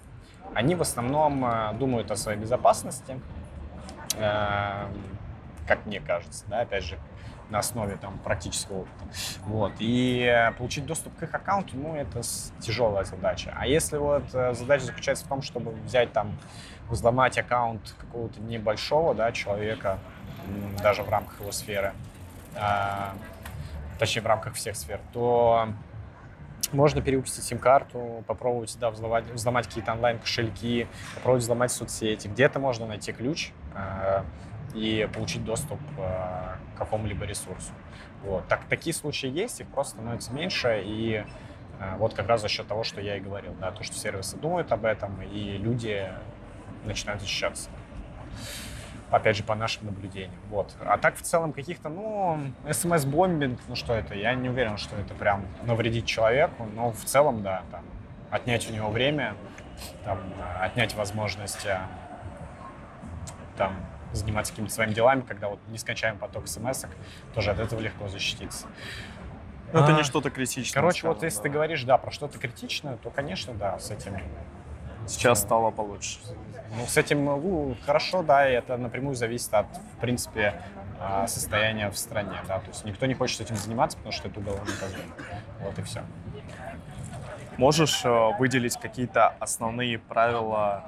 они 0.53 0.75
в 0.75 0.81
основном 0.81 1.45
э, 1.45 1.73
думают 1.73 2.11
о 2.11 2.15
своей 2.15 2.37
безопасности, 2.37 3.19
э, 4.15 4.87
как 5.67 5.85
мне 5.85 5.99
кажется, 5.99 6.45
да, 6.47 6.61
опять 6.61 6.83
же, 6.83 6.99
на 7.49 7.59
основе 7.59 7.97
там 7.97 8.17
практического 8.19 8.81
опыта. 8.81 9.05
Вот. 9.45 9.73
И 9.79 10.51
получить 10.57 10.85
доступ 10.85 11.17
к 11.17 11.23
их 11.23 11.33
аккаунту, 11.33 11.77
ну, 11.77 11.95
это 11.95 12.21
тяжелая 12.59 13.03
задача. 13.03 13.53
А 13.57 13.67
если 13.67 13.97
вот 13.97 14.23
э, 14.33 14.53
задача 14.53 14.85
заключается 14.85 15.25
в 15.25 15.27
том, 15.27 15.41
чтобы 15.41 15.71
взять 15.71 16.11
там, 16.13 16.37
взломать 16.89 17.37
аккаунт 17.37 17.95
какого-то 17.99 18.39
небольшого, 18.41 19.13
да, 19.15 19.31
человека, 19.31 19.99
даже 20.81 21.03
в 21.03 21.09
рамках 21.09 21.39
его 21.39 21.51
сферы, 21.51 21.93
точнее, 23.99 24.21
в 24.23 24.25
рамках 24.25 24.55
всех 24.55 24.75
сфер, 24.75 24.99
то 25.13 25.69
можно 26.71 27.01
перевыпустить 27.01 27.43
сим-карту, 27.43 28.23
попробовать 28.27 28.75
да, 28.79 28.91
взломать, 28.91 29.25
взломать 29.31 29.67
какие-то 29.67 29.93
онлайн-кошельки, 29.93 30.87
попробовать 31.15 31.43
взломать 31.43 31.71
соцсети. 31.71 32.27
Где-то 32.27 32.59
можно 32.59 32.85
найти 32.85 33.11
ключ 33.11 33.51
э, 33.75 34.23
и 34.73 35.09
получить 35.13 35.43
доступ 35.43 35.79
э, 35.97 36.55
к 36.75 36.77
какому-либо 36.77 37.25
ресурсу. 37.25 37.71
Вот. 38.23 38.47
Так, 38.47 38.61
такие 38.69 38.93
случаи 38.93 39.29
есть, 39.29 39.61
их 39.61 39.67
просто 39.67 39.95
становится 39.95 40.31
меньше, 40.33 40.81
и 40.85 41.25
э, 41.79 41.95
вот 41.97 42.13
как 42.13 42.27
раз 42.27 42.41
за 42.41 42.47
счет 42.47 42.67
того, 42.67 42.83
что 42.83 43.01
я 43.01 43.17
и 43.17 43.19
говорил, 43.19 43.53
да, 43.59 43.71
то, 43.71 43.83
что 43.83 43.95
сервисы 43.95 44.37
думают 44.37 44.71
об 44.71 44.85
этом, 44.85 45.21
и 45.21 45.57
люди 45.57 46.09
начинают 46.85 47.21
защищаться 47.21 47.69
опять 49.11 49.35
же, 49.35 49.43
по 49.43 49.55
нашим 49.55 49.85
наблюдениям. 49.85 50.39
Вот. 50.49 50.73
А 50.79 50.97
так, 50.97 51.17
в 51.17 51.21
целом, 51.21 51.53
каких-то, 51.53 51.89
ну, 51.89 52.39
смс-бомбинг, 52.69 53.59
ну 53.67 53.75
что 53.75 53.93
это, 53.93 54.15
я 54.15 54.33
не 54.33 54.49
уверен, 54.49 54.77
что 54.77 54.95
это 54.95 55.13
прям 55.13 55.45
навредит 55.63 56.05
человеку, 56.05 56.65
но 56.73 56.91
в 56.91 57.03
целом, 57.03 57.43
да, 57.43 57.63
там, 57.71 57.83
отнять 58.31 58.69
у 58.69 58.73
него 58.73 58.89
время, 58.89 59.35
там, 60.05 60.19
отнять 60.61 60.95
возможность 60.95 61.65
э, 61.65 61.79
там, 63.57 63.75
заниматься 64.13 64.53
какими-то 64.53 64.73
своими 64.73 64.93
делами, 64.93 65.21
когда 65.21 65.49
вот 65.49 65.59
нескончаемый 65.67 66.19
поток 66.19 66.47
смс 66.47 66.85
тоже 67.33 67.51
от 67.51 67.59
этого 67.59 67.79
легко 67.79 68.07
защититься. 68.07 68.67
Но 69.73 69.79
ну, 69.79 69.85
а, 69.85 69.89
это 69.89 69.97
не 69.97 70.03
что-то 70.03 70.29
критичное. 70.29 70.81
Короче, 70.81 70.99
скажем, 70.99 71.13
вот 71.15 71.23
если 71.23 71.37
да. 71.37 71.43
ты 71.43 71.49
говоришь, 71.49 71.83
да, 71.83 71.97
про 71.97 72.11
что-то 72.11 72.37
критичное, 72.37 72.97
то, 72.97 73.09
конечно, 73.09 73.53
да, 73.53 73.79
с 73.79 73.89
этим 73.89 74.17
Сейчас 75.07 75.41
стало 75.41 75.71
получше. 75.71 76.19
Ну, 76.77 76.85
с 76.87 76.97
этим 76.97 77.25
ну, 77.25 77.75
хорошо, 77.85 78.23
да, 78.23 78.49
и 78.49 78.53
это 78.53 78.77
напрямую 78.77 79.15
зависит 79.15 79.53
от, 79.53 79.67
в 79.75 79.99
принципе, 79.99 80.61
а, 80.99 81.27
состояния 81.27 81.89
в 81.89 81.97
стране, 81.97 82.37
да, 82.47 82.59
то 82.59 82.67
есть 82.69 82.85
никто 82.85 83.05
не 83.07 83.13
хочет 83.13 83.41
этим 83.41 83.55
заниматься, 83.55 83.97
потому 83.97 84.13
что 84.13 84.27
это 84.27 84.39
уголовное 84.39 84.73
наказание. 84.73 85.07
Вот 85.59 85.77
и 85.79 85.81
все. 85.81 86.01
Можешь 87.57 88.05
э, 88.05 88.29
выделить 88.39 88.77
какие-то 88.77 89.35
основные 89.39 89.99
правила 89.99 90.85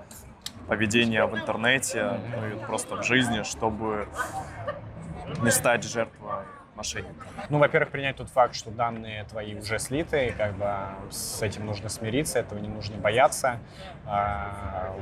поведения 0.68 1.26
в 1.26 1.36
интернете, 1.36 2.20
ну 2.36 2.48
и 2.48 2.66
просто 2.66 2.96
в 2.96 3.04
жизни, 3.04 3.44
чтобы 3.44 4.08
не 5.42 5.52
стать 5.52 5.84
жертвой 5.84 6.46
мошенников? 6.76 7.28
Ну, 7.50 7.58
во-первых, 7.60 7.92
принять 7.92 8.18
тот 8.18 8.30
факт, 8.30 8.56
что 8.56 8.72
данные 8.72 9.24
твои 9.26 9.56
уже 9.56 9.80
слиты, 9.80 10.28
и 10.28 10.32
как 10.32 10.56
бы 10.56 10.68
с 11.10 11.42
этим 11.42 11.66
нужно 11.66 11.90
смириться, 11.90 12.40
этого 12.40 12.60
не 12.60 12.70
нужно 12.70 12.98
бояться. 12.98 13.60
А, 14.06 14.96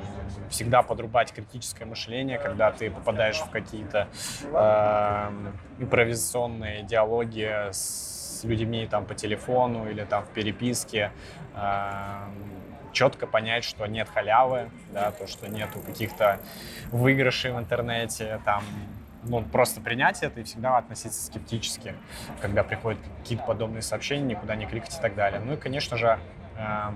всегда 0.50 0.82
подрубать 0.82 1.32
критическое 1.32 1.86
мышление, 1.86 2.38
когда 2.38 2.72
ты 2.72 2.92
попадаешь 2.92 3.40
в 3.40 3.50
какие-то 3.50 4.08
а, 4.54 5.34
импровизационные 5.80 6.84
диалоги 6.84 7.72
с 7.72 8.44
людьми 8.44 8.88
там 8.90 9.06
по 9.06 9.16
телефону 9.16 9.90
или 9.90 10.04
там 10.04 10.24
в 10.24 10.30
переписке, 10.30 11.12
а, 11.54 12.30
четко 12.92 13.28
понять, 13.28 13.64
что 13.64 13.86
нет 13.86 14.10
халявы, 14.14 14.70
да, 14.92 15.12
то, 15.12 15.28
что 15.28 15.48
нету 15.48 15.80
каких-то 15.80 16.40
выигрышей 16.92 17.52
в 17.52 17.60
интернете, 17.60 18.42
там 18.46 18.64
ну, 19.24 19.44
просто 19.44 19.82
принять 19.82 20.24
это 20.24 20.40
и 20.40 20.44
всегда 20.44 20.78
относиться 20.78 21.26
скептически, 21.26 21.96
когда 22.42 22.64
приходят 22.64 23.00
какие-то 23.20 23.44
подобные 23.44 23.82
сообщения, 23.82 24.24
никуда 24.24 24.56
не 24.56 24.66
кликать 24.66 24.98
и 24.98 25.02
так 25.02 25.16
далее. 25.16 25.40
Ну 25.40 25.54
и, 25.54 25.58
конечно 25.58 25.98
же, 25.98 26.20
э, 26.58 26.92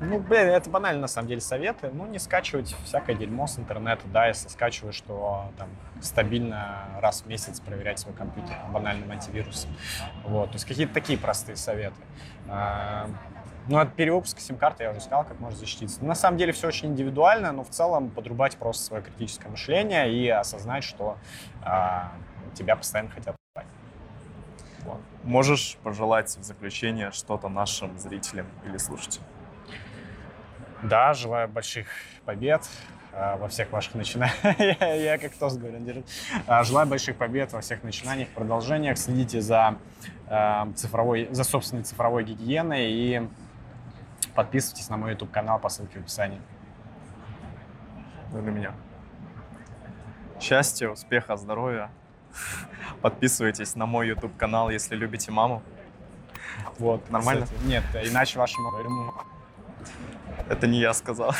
Ну, 0.00 0.18
блин, 0.18 0.48
это 0.48 0.68
банально, 0.68 1.02
на 1.02 1.06
самом 1.06 1.28
деле, 1.28 1.40
советы. 1.40 1.90
Ну, 1.92 2.06
не 2.06 2.18
скачивать 2.18 2.74
всякое 2.84 3.14
дерьмо 3.14 3.46
с 3.46 3.58
интернета, 3.58 4.02
да, 4.06 4.26
если 4.26 4.48
скачиваешь, 4.48 4.96
что 4.96 5.50
там 5.56 5.68
стабильно 6.02 6.98
раз 7.00 7.22
в 7.22 7.26
месяц 7.26 7.60
проверять 7.60 8.00
свой 8.00 8.14
компьютер 8.14 8.54
банальным 8.70 9.10
антивирусом. 9.10 9.70
Вот, 10.24 10.50
то 10.50 10.54
есть 10.54 10.66
какие-то 10.66 10.92
такие 10.92 11.18
простые 11.18 11.56
советы. 11.56 11.96
А, 12.48 13.08
ну, 13.68 13.78
от 13.78 13.94
перевыпуска 13.94 14.40
сим-карты 14.40 14.84
я 14.84 14.90
уже 14.90 15.00
сказал, 15.00 15.24
как 15.24 15.40
можно 15.40 15.58
защититься. 15.58 16.04
На 16.04 16.14
самом 16.14 16.38
деле 16.38 16.52
все 16.52 16.68
очень 16.68 16.90
индивидуально, 16.90 17.52
но 17.52 17.64
в 17.64 17.70
целом 17.70 18.10
подрубать 18.10 18.56
просто 18.56 18.84
свое 18.84 19.02
критическое 19.02 19.48
мышление 19.48 20.12
и 20.12 20.28
осознать, 20.28 20.84
что 20.84 21.16
а, 21.62 22.12
тебя 22.54 22.76
постоянно 22.76 23.10
хотят 23.10 23.36
вот. 24.84 25.00
Можешь 25.22 25.78
пожелать 25.82 26.36
в 26.36 26.42
заключение 26.42 27.10
что-то 27.10 27.48
нашим 27.48 27.98
зрителям 27.98 28.46
или 28.66 28.76
слушателям? 28.76 29.26
Да, 30.82 31.14
желаю 31.14 31.48
больших 31.48 31.86
побед 32.26 32.62
э, 33.12 33.36
во 33.38 33.48
всех 33.48 33.72
ваших 33.72 33.94
начинаниях. 33.94 34.36
я, 34.80 34.94
я 34.94 35.18
как 35.18 35.32
тост 35.34 35.58
говорю, 35.58 35.78
держит. 35.78 36.06
Э, 36.46 36.62
желаю 36.64 36.86
больших 36.86 37.16
побед 37.16 37.52
во 37.54 37.62
всех 37.62 37.82
начинаниях, 37.82 38.28
продолжениях. 38.28 38.98
Следите 38.98 39.40
за, 39.40 39.78
э, 40.28 40.64
цифровой, 40.76 41.28
за 41.30 41.44
собственной 41.44 41.84
цифровой 41.84 42.24
гигиеной 42.24 42.92
и 42.92 43.28
подписывайтесь 44.34 44.88
на 44.88 44.96
мой 44.96 45.12
YouTube-канал 45.12 45.58
по 45.58 45.68
ссылке 45.68 45.98
в 45.98 46.02
описании. 46.02 46.40
Ну, 48.32 48.42
для 48.42 48.50
меня. 48.50 48.74
Счастья, 50.40 50.88
успеха, 50.88 51.36
здоровья. 51.36 51.90
Подписывайтесь 53.00 53.76
на 53.76 53.86
мой 53.86 54.08
YouTube-канал, 54.08 54.70
если 54.70 54.96
любите 54.96 55.30
маму. 55.30 55.62
Вот, 56.78 57.08
нормально? 57.10 57.44
Кстати, 57.44 57.64
нет, 57.64 57.84
иначе 58.02 58.38
вашему 58.38 58.70
это 60.48 60.66
не 60.66 60.78
я 60.80 60.92
сказал. 60.92 61.34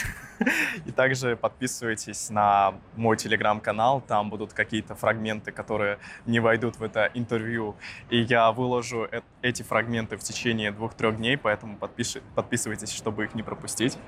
И 0.87 0.91
также 0.91 1.37
подписывайтесь 1.37 2.31
на 2.31 2.75
мой 2.97 3.17
телеграм-канал, 3.17 4.01
там 4.01 4.31
будут 4.31 4.53
какие-то 4.53 4.95
фрагменты, 4.95 5.53
которые 5.53 5.99
не 6.27 6.41
войдут 6.41 6.77
в 6.77 6.83
это 6.83 7.11
интервью. 7.15 7.77
И 8.11 8.21
я 8.21 8.53
выложу 8.53 9.09
э 9.11 9.23
эти 9.43 9.63
фрагменты 9.63 10.17
в 10.17 10.21
течение 10.21 10.71
двух-трех 10.71 11.19
дней, 11.19 11.37
поэтому 11.37 11.77
подпиши 11.77 12.23
подписывайтесь, 12.35 12.91
чтобы 12.91 13.25
их 13.25 13.35
не 13.35 13.43
пропустить. 13.43 13.99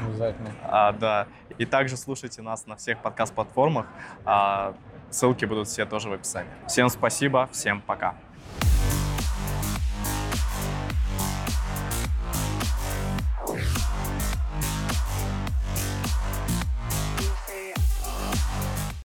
Обязательно. 0.00 0.50
А, 0.62 0.92
да. 0.92 1.26
И 1.58 1.64
также 1.64 1.96
слушайте 1.96 2.42
нас 2.42 2.66
на 2.66 2.76
всех 2.76 3.02
подкаст-платформах. 3.02 3.86
А, 4.24 4.74
ссылки 5.10 5.44
будут 5.46 5.66
все 5.66 5.84
тоже 5.84 6.08
в 6.10 6.12
описании. 6.12 6.52
Всем 6.68 6.88
спасибо, 6.88 7.48
всем 7.52 7.80
пока. 7.80 8.14